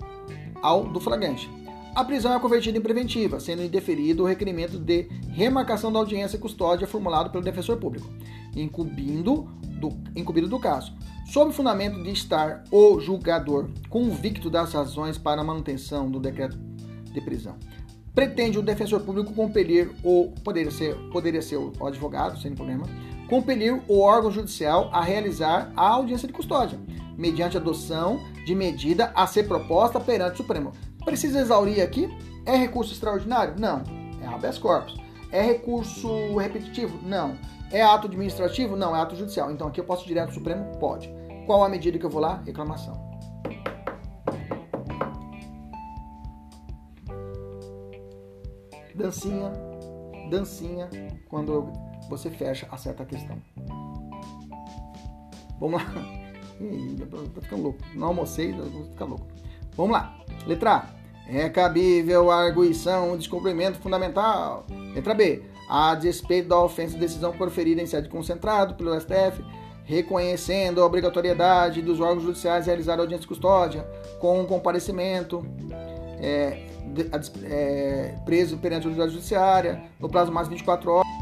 ao 0.61 0.83
do 0.83 0.99
flagrante. 0.99 1.49
A 1.95 2.03
prisão 2.03 2.35
é 2.35 2.39
convertida 2.39 2.77
em 2.77 2.81
preventiva, 2.81 3.39
sendo 3.39 3.63
indeferido 3.63 4.23
o 4.23 4.27
requerimento 4.27 4.77
de 4.77 5.09
remarcação 5.29 5.91
da 5.91 5.97
audiência 5.97 6.37
e 6.37 6.39
custódia 6.39 6.87
formulado 6.87 7.31
pelo 7.31 7.43
defensor 7.43 7.77
público, 7.77 8.07
incumbindo 8.55 9.49
do, 9.79 9.89
incumbido 10.15 10.47
do 10.47 10.59
caso, 10.59 10.93
sob 11.25 11.51
fundamento 11.51 12.01
de 12.03 12.11
estar 12.11 12.63
o 12.71 12.99
julgador 12.99 13.69
convicto 13.89 14.47
das 14.47 14.73
razões 14.73 15.17
para 15.17 15.41
a 15.41 15.43
manutenção 15.43 16.09
do 16.09 16.19
decreto 16.19 16.57
de 17.11 17.19
prisão 17.21 17.55
pretende 18.17 18.57
o 18.57 18.63
defensor 18.63 19.01
público 19.01 19.31
compelir 19.31 19.91
ou 20.03 20.31
poderia 20.43 20.71
ser, 20.71 20.95
poderia 21.11 21.39
ser 21.39 21.57
o 21.57 21.85
advogado, 21.85 22.41
sem 22.41 22.55
problema, 22.55 22.87
compelir 23.29 23.79
o 23.87 23.99
órgão 23.99 24.31
judicial 24.31 24.89
a 24.91 25.03
realizar 25.03 25.71
a 25.75 25.87
audiência 25.87 26.27
de 26.27 26.33
custódia, 26.33 26.79
mediante 27.15 27.57
adoção 27.57 28.19
de 28.43 28.55
medida 28.55 29.11
a 29.13 29.27
ser 29.27 29.43
proposta 29.43 29.99
perante 29.99 30.33
o 30.33 30.37
Supremo. 30.37 30.71
Precisa 31.05 31.39
exaurir 31.39 31.79
aqui? 31.79 32.09
É 32.43 32.55
recurso 32.55 32.91
extraordinário? 32.91 33.53
Não. 33.55 33.83
É 34.19 34.25
habeas 34.25 34.57
corpus. 34.57 34.99
É 35.31 35.43
recurso 35.43 36.37
repetitivo? 36.37 36.97
Não. 37.03 37.37
É 37.71 37.83
ato 37.83 38.07
administrativo? 38.07 38.75
Não, 38.75 38.95
é 38.95 38.99
ato 38.99 39.15
judicial. 39.15 39.51
Então 39.51 39.67
aqui 39.67 39.79
eu 39.79 39.85
posso 39.85 40.05
ir 40.05 40.07
direto 40.07 40.29
ao 40.29 40.33
Supremo? 40.33 40.75
Pode. 40.79 41.07
Qual 41.45 41.63
a 41.63 41.69
medida 41.69 41.99
que 41.99 42.05
eu 42.05 42.09
vou 42.09 42.21
lá? 42.21 42.41
Reclamação. 42.43 43.06
Dancinha, 48.97 49.51
dancinha, 50.31 50.89
quando 51.29 51.71
você 52.09 52.31
fecha, 52.31 52.67
a 52.71 53.05
questão. 53.05 53.39
Vamos 55.59 55.83
lá. 55.83 55.89
Ih, 56.59 56.95
tô 57.05 57.41
ficando 57.41 57.61
louco. 57.61 57.79
Não 57.93 58.07
almocei, 58.07 58.51
vou 58.51 58.85
ficar 58.85 59.05
louco. 59.05 59.27
Vamos 59.75 59.91
lá. 59.91 60.17
Letra 60.47 60.77
A. 60.77 60.97
É 61.29 61.47
cabível 61.47 62.31
a 62.31 62.37
arguição, 62.37 63.13
o 63.13 63.17
descumprimento 63.17 63.77
fundamental. 63.77 64.65
Letra 64.95 65.13
B. 65.13 65.43
A 65.69 65.93
despeito 65.93 66.49
da 66.49 66.59
ofensa 66.59 66.97
decisão 66.97 67.31
proferida 67.33 67.79
em 67.79 67.85
sede 67.85 68.09
concentrado 68.09 68.73
pelo 68.73 68.99
STF, 68.99 69.43
reconhecendo 69.83 70.81
a 70.81 70.85
obrigatoriedade 70.85 71.83
dos 71.83 71.99
órgãos 71.99 72.23
judiciais 72.23 72.65
realizar 72.65 72.99
audiência 72.99 73.21
de 73.21 73.27
custódia 73.27 73.83
com 74.19 74.43
comparecimento 74.45 75.45
é, 76.19 76.65
de, 76.75 76.76
é, 77.43 78.15
preso 78.25 78.57
perante 78.57 78.85
a 78.85 78.89
autoridade 78.89 79.13
judiciária 79.13 79.83
no 79.99 80.09
prazo 80.09 80.31
máximo 80.31 80.55
de 80.55 80.61
24 80.61 80.91
horas. 80.91 81.16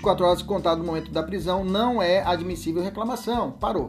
24 0.00 0.26
horas 0.26 0.42
contado 0.42 0.78
do 0.78 0.84
momento 0.84 1.10
da 1.10 1.22
prisão 1.22 1.62
não 1.62 2.00
é 2.00 2.22
admissível 2.22 2.82
reclamação. 2.82 3.52
Parou. 3.52 3.88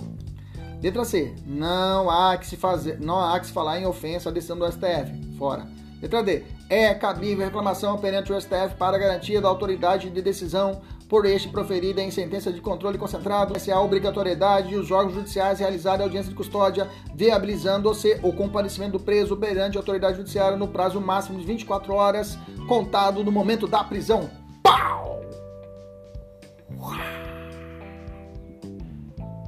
Letra 0.84 1.06
C. 1.06 1.34
Não 1.46 2.10
há 2.10 2.38
que 2.38 2.46
se 2.46 2.58
fazer, 2.58 3.00
não 3.00 3.20
há 3.20 3.40
que 3.40 3.48
se 3.48 3.54
falar 3.54 3.80
em 3.80 3.86
ofensa 3.86 4.30
à 4.30 4.32
decisão 4.32 4.58
do 4.58 4.70
STF. 4.70 5.38
Fora. 5.38 5.66
Letra 6.02 6.22
D. 6.22 6.44
É 6.70 6.94
cabível 6.94 7.46
reclamação 7.46 7.98
perante 7.98 8.32
o 8.32 8.40
STF 8.40 8.76
para 8.78 8.98
garantia 8.98 9.40
da 9.40 9.48
autoridade 9.48 10.10
de 10.10 10.22
decisão 10.22 10.82
por 11.08 11.26
este 11.26 11.50
proferida 11.50 12.02
em 12.02 12.10
sentença 12.10 12.52
de 12.52 12.62
controle 12.62 12.98
concentrado, 12.98 13.60
se 13.60 13.70
a 13.70 13.80
obrigatoriedade 13.80 14.70
de 14.70 14.78
os 14.78 14.92
órgãos 14.92 15.16
judiciais 15.16 15.60
realizarem 15.60 16.04
audiência 16.04 16.30
de 16.30 16.36
custódia, 16.36 16.90
viabilizando-se 17.14 18.18
o 18.24 18.32
comparecimento 18.32 18.98
do 18.98 19.04
preso 19.04 19.36
perante 19.36 19.78
a 19.78 19.82
autoridade 19.82 20.18
judiciária 20.18 20.58
no 20.58 20.70
prazo 20.70 21.02
máximo 21.02 21.38
de 21.38 21.46
24 21.46 21.94
horas, 21.94 22.38
contado 22.68 23.24
no 23.26 23.32
momento 23.32 23.68
da 23.68 23.84
prisão. 23.84 24.41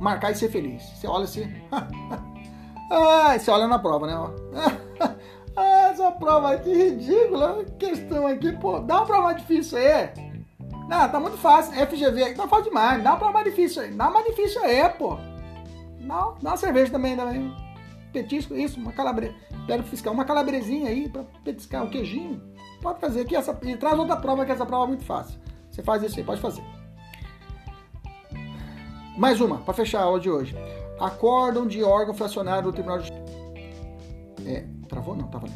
Marcar 0.03 0.31
e 0.31 0.35
ser 0.35 0.49
feliz. 0.49 0.83
Você 0.83 1.07
olha 1.07 1.23
assim. 1.23 1.49
ah, 2.91 3.39
você 3.39 3.49
olha 3.49 3.69
na 3.69 3.79
prova, 3.79 4.05
né? 4.05 4.13
ah, 5.55 5.89
essa 5.89 6.11
prova 6.11 6.51
aqui 6.51 6.73
ridícula. 6.73 7.63
Questão 7.79 8.27
aqui, 8.27 8.51
pô. 8.51 8.81
Dá 8.81 8.97
uma 8.97 9.05
prova 9.05 9.23
mais 9.23 9.37
difícil 9.37 9.77
aí. 9.77 10.09
Não, 10.89 11.07
tá 11.07 11.19
muito 11.21 11.37
fácil. 11.37 11.73
FGV 11.87 12.33
tá 12.33 12.45
fácil 12.49 12.65
demais. 12.65 13.01
Dá 13.01 13.11
uma 13.11 13.17
prova 13.17 13.31
mais 13.31 13.45
difícil 13.45 13.81
aí. 13.81 13.91
Dá 13.91 14.09
uma 14.09 14.23
difícil 14.23 14.61
aí, 14.61 14.89
pô. 14.89 15.15
Dá, 16.01 16.33
dá 16.41 16.49
uma 16.49 16.57
cerveja 16.57 16.91
também, 16.91 17.15
também. 17.15 17.55
Petisco, 18.11 18.53
isso, 18.55 18.77
uma 18.81 18.91
calabresa. 18.91 19.33
Pega 19.65 19.83
fiscal, 19.83 20.13
uma 20.13 20.25
calabresinha 20.25 20.89
aí 20.89 21.07
pra 21.07 21.23
petiscar 21.45 21.85
o 21.85 21.89
queijinho. 21.89 22.41
Pode 22.81 22.99
fazer 22.99 23.21
aqui 23.21 23.37
essa. 23.37 23.57
E 23.63 23.77
traz 23.77 23.97
outra 23.97 24.17
prova, 24.17 24.45
que 24.45 24.51
essa 24.51 24.65
prova 24.65 24.83
é 24.83 24.87
muito 24.89 25.05
fácil. 25.05 25.39
Você 25.71 25.81
faz 25.81 26.03
isso 26.03 26.19
aí, 26.19 26.25
pode 26.25 26.41
fazer. 26.41 26.82
Mais 29.17 29.39
uma, 29.39 29.57
para 29.57 29.73
fechar 29.73 29.99
a 29.99 30.03
aula 30.03 30.19
de 30.19 30.29
hoje. 30.29 30.55
Acórdão 30.99 31.67
de 31.67 31.83
órgão 31.83 32.13
fracionário 32.13 32.63
do 32.63 32.73
Tribunal 32.73 32.99
de 32.99 33.11
É, 34.45 34.65
travou? 34.87 35.15
Não, 35.15 35.29
ali. 35.33 35.51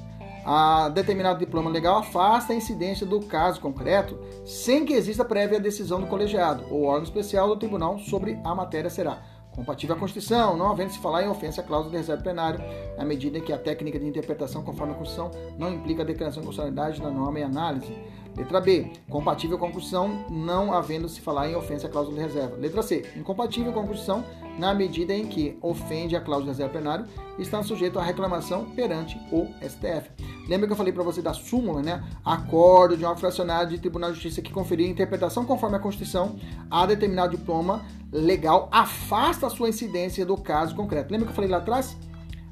A 0.45 0.89
determinado 0.89 1.39
diploma 1.39 1.69
legal 1.69 1.97
afasta 1.97 2.53
a 2.53 2.55
incidência 2.55 3.05
do 3.05 3.19
caso 3.19 3.59
concreto 3.59 4.17
sem 4.45 4.85
que 4.85 4.93
exista 4.93 5.25
prévia 5.25 5.59
decisão 5.59 5.99
do 5.99 6.07
colegiado 6.07 6.63
ou 6.71 6.83
órgão 6.83 7.03
especial 7.03 7.49
do 7.49 7.57
tribunal 7.57 7.99
sobre 7.99 8.39
a 8.45 8.55
matéria 8.55 8.89
será 8.89 9.21
compatível 9.57 9.95
à 9.95 9.99
Constituição, 9.99 10.55
não 10.55 10.71
havendo 10.71 10.91
se 10.91 10.99
falar 10.99 11.23
em 11.23 11.27
ofensa 11.27 11.61
à 11.61 11.63
cláusula 11.63 11.91
de 11.91 11.97
reserva 11.97 12.21
plenário, 12.21 12.63
na 12.95 13.03
medida 13.03 13.39
em 13.39 13.41
que 13.41 13.51
a 13.51 13.57
técnica 13.57 13.99
de 13.99 14.05
interpretação 14.05 14.63
conforme 14.63 14.93
a 14.93 14.95
Constituição 14.95 15.31
não 15.57 15.73
implica 15.73 16.03
a 16.03 16.05
declaração 16.05 16.41
de 16.41 16.47
constitucionalidade 16.47 17.01
da 17.01 17.09
norma 17.09 17.39
e 17.39 17.43
análise. 17.43 17.91
Letra 18.37 18.61
B. 18.61 18.91
Compatível 19.09 19.57
com 19.57 19.65
a 19.65 19.71
Constituição, 19.71 20.25
não 20.29 20.71
havendo 20.71 21.09
se 21.09 21.19
falar 21.19 21.49
em 21.49 21.55
ofensa 21.55 21.87
à 21.87 21.89
cláusula 21.89 22.15
de 22.15 22.23
reserva. 22.23 22.55
Letra 22.55 22.83
C. 22.83 23.03
Incompatível 23.15 23.73
com 23.73 23.79
a 23.79 23.83
Constituição, 23.83 24.23
na 24.59 24.75
medida 24.75 25.11
em 25.11 25.25
que 25.25 25.57
ofende 25.59 26.15
a 26.15 26.21
cláusula 26.21 26.53
de 26.53 26.57
reserva 26.57 26.71
plenário, 26.71 27.05
está 27.39 27.63
sujeito 27.63 27.97
à 27.97 28.03
reclamação 28.03 28.65
perante 28.75 29.19
o 29.31 29.47
STF. 29.67 30.11
Lembra 30.47 30.67
que 30.67 30.73
eu 30.73 30.77
falei 30.77 30.93
para 30.93 31.03
você 31.03 31.19
da 31.19 31.33
súmula, 31.33 31.81
né? 31.81 32.03
Acordo 32.23 32.95
de 32.95 33.03
uma 33.03 33.17
fracionária 33.17 33.67
de 33.67 33.79
Tribunal 33.79 34.11
de 34.11 34.15
Justiça 34.15 34.41
que 34.41 34.53
conferir 34.53 34.87
interpretação 34.87 35.43
conforme 35.43 35.75
a 35.75 35.79
Constituição 35.79 36.35
a 36.69 36.85
determinado 36.85 37.35
diploma 37.35 37.85
legal 38.11 38.69
afasta 38.71 39.47
a 39.47 39.49
sua 39.49 39.67
incidência 39.67 40.25
do 40.25 40.37
caso 40.37 40.75
concreto. 40.75 41.11
Lembra 41.11 41.25
que 41.25 41.31
eu 41.31 41.35
falei 41.35 41.49
lá 41.49 41.57
atrás? 41.57 41.97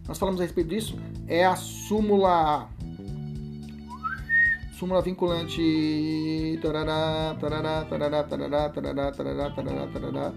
Nós 0.08 0.18
falamos 0.18 0.40
a 0.40 0.44
respeito 0.44 0.70
disso. 0.70 0.98
É 1.28 1.46
a 1.46 1.56
súmula 1.56 2.70
súmula 4.76 5.02
vinculante 5.02 6.60
tarará, 6.62 7.36
tarará, 7.40 7.86
tarará, 7.86 8.24
tarará, 8.24 8.70
tarará, 8.70 9.12
tarará, 9.12 9.52
tarará, 9.52 9.88
tarará, 9.88 10.34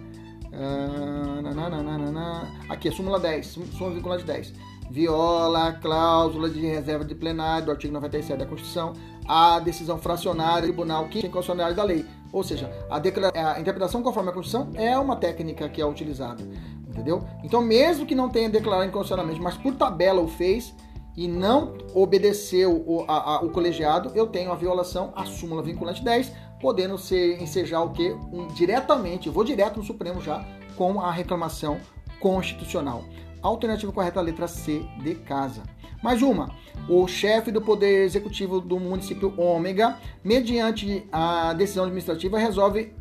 aqui, 2.69 2.89
a 2.89 2.93
súmula 2.93 3.19
10, 3.19 3.47
súmula 3.47 3.97
vinculante 3.97 4.25
10. 4.25 4.53
Viola 4.91 5.69
a 5.69 5.73
cláusula 5.73 6.49
de 6.49 6.61
reserva 6.61 7.05
de 7.05 7.15
plenário 7.15 7.67
do 7.67 7.73
artigo 7.73 7.93
97 7.93 8.39
da 8.39 8.47
Constituição, 8.47 8.93
a 9.27 9.59
decisão 9.59 9.99
fracionária 9.99 10.63
do 10.63 10.69
tribunal 10.69 11.07
que 11.09 11.21
tem 11.21 11.31
constitucionalidade 11.31 11.77
da 11.77 11.85
lei. 11.85 12.07
Ou 12.33 12.43
seja, 12.43 12.71
a, 12.89 12.97
a 12.97 13.61
interpretação 13.61 14.03
conforme 14.03 14.31
a 14.31 14.33
Constituição 14.33 14.71
é 14.75 14.97
uma 14.99 15.17
técnica 15.17 15.69
que 15.69 15.83
é 15.83 15.87
utilizada. 15.87 16.43
Entendeu? 16.89 17.23
Então, 17.45 17.61
mesmo 17.61 18.07
que 18.07 18.15
não 18.15 18.29
tenha 18.29 18.49
declarado 18.49 18.89
inconstitucionalmente, 18.89 19.41
mas 19.41 19.57
por 19.57 19.75
tabela 19.75 20.21
o 20.21 20.29
fez, 20.29 20.75
e 21.19 21.27
não 21.27 21.75
obedeceu 21.95 22.73
o, 22.87 23.05
a, 23.09 23.35
a, 23.35 23.41
o 23.41 23.51
colegiado, 23.51 24.13
eu 24.15 24.29
tenho 24.29 24.53
a 24.53 24.55
violação 24.55 25.13
à 25.17 25.27
súmula 25.27 25.61
vinculante 25.61 26.05
10, 26.05 26.33
podendo 26.61 26.97
ser 26.97 27.43
ensejar 27.43 27.83
o 27.83 27.91
que? 27.91 28.13
Um, 28.33 28.47
diretamente, 28.55 29.27
eu 29.27 29.33
vou 29.33 29.43
direto 29.43 29.79
no 29.79 29.85
Supremo 29.85 30.21
já 30.21 30.47
com 30.77 31.01
a 31.01 31.11
reclamação 31.11 31.81
constitucional. 32.21 33.03
Alternativa 33.43 33.91
correta, 33.91 34.21
letra 34.21 34.47
C 34.47 34.81
de 35.03 35.17
casa. 35.17 35.65
Mais 36.05 36.23
uma. 36.23 36.55
O 36.89 37.09
chefe 37.09 37.51
do 37.51 37.61
Poder 37.61 38.05
Executivo 38.05 38.61
do 38.61 38.79
município 38.79 39.35
Ômega, 39.37 39.99
mediante 40.23 41.05
a 41.11 41.53
decisão 41.53 41.83
administrativa, 41.83 42.39
resolve 42.39 42.93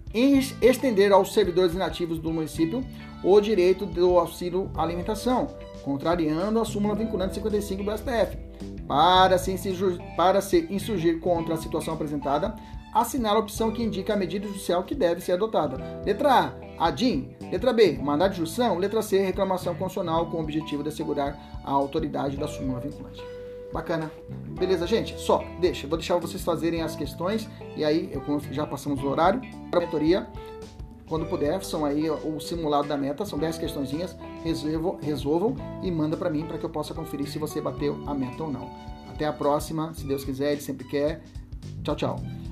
estender 0.60 1.12
aos 1.12 1.36
servidores 1.36 1.76
inativos 1.76 2.18
do 2.18 2.34
município 2.34 2.84
o 3.24 3.40
direito 3.40 3.86
do 3.86 4.18
auxílio 4.18 4.72
alimentação, 4.76 5.48
contrariando 5.88 6.60
a 6.60 6.66
súmula 6.66 6.94
vinculante 6.94 7.36
55 7.36 7.82
do 7.82 7.98
STF. 7.98 8.38
Para 8.86 9.38
se, 9.38 9.54
insurgir, 9.54 9.98
para 10.18 10.42
se 10.42 10.68
insurgir 10.70 11.22
contra 11.22 11.54
a 11.54 11.58
situação 11.58 11.94
apresentada, 11.94 12.54
assinala 12.94 13.38
a 13.38 13.40
opção 13.40 13.72
que 13.72 13.82
indica 13.82 14.14
a 14.14 14.18
medida 14.18 14.46
judicial 14.48 14.84
que 14.84 14.94
deve 14.94 15.22
ser 15.22 15.34
adotada. 15.34 16.02
Letra 16.06 16.54
A, 16.78 16.88
ADIM. 16.88 17.36
Letra 17.50 17.72
B, 17.72 17.98
mandado 18.02 18.32
de 18.32 18.38
junção. 18.40 18.78
Letra 18.78 19.02
C, 19.02 19.20
reclamação 19.20 19.74
constitucional 19.76 20.30
com 20.30 20.38
o 20.38 20.42
objetivo 20.42 20.84
de 20.84 20.90
assegurar 20.90 21.40
a 21.64 21.72
autoridade 21.72 22.36
da 22.36 22.50
súmula 22.50 22.82
vinculante. 22.82 23.24
Bacana. 23.72 24.12
Beleza, 24.60 24.86
gente? 24.86 25.18
Só, 25.18 25.44
deixa. 25.62 25.88
Vou 25.88 25.98
deixar 25.98 26.18
vocês 26.18 26.44
fazerem 26.44 26.82
as 26.82 26.98
questões 26.98 27.48
e 27.78 27.86
aí, 27.86 28.10
eu, 28.12 28.22
já 28.52 28.66
passamos 28.66 29.02
o 29.02 29.08
horário 29.08 29.40
para 29.72 29.80
a 29.80 29.84
mentoria. 29.86 30.28
Quando 31.08 31.26
puder, 31.26 31.64
são 31.64 31.86
aí 31.86 32.10
o 32.10 32.40
simulado 32.40 32.88
da 32.88 32.98
meta, 32.98 33.26
são 33.26 33.40
10 33.40 33.58
questõezinhas, 33.58 34.16
resolvam, 34.44 34.98
resolvam 35.02 35.56
e 35.82 35.90
manda 35.90 36.18
para 36.18 36.30
mim 36.30 36.46
para 36.46 36.58
que 36.58 36.66
eu 36.66 36.70
possa 36.70 36.94
conferir 36.94 37.30
se 37.30 37.40
você 37.40 37.62
bateu 37.62 38.04
a 38.06 38.14
meta 38.14 38.44
ou 38.44 38.52
não. 38.52 38.70
Até 39.10 39.26
a 39.26 39.34
próxima, 39.34 39.94
se 39.94 40.06
Deus 40.06 40.26
quiser, 40.26 40.52
ele 40.52 40.62
sempre 40.62 40.86
quer. 40.86 41.24
Tchau, 41.84 41.96
tchau. 41.96 42.47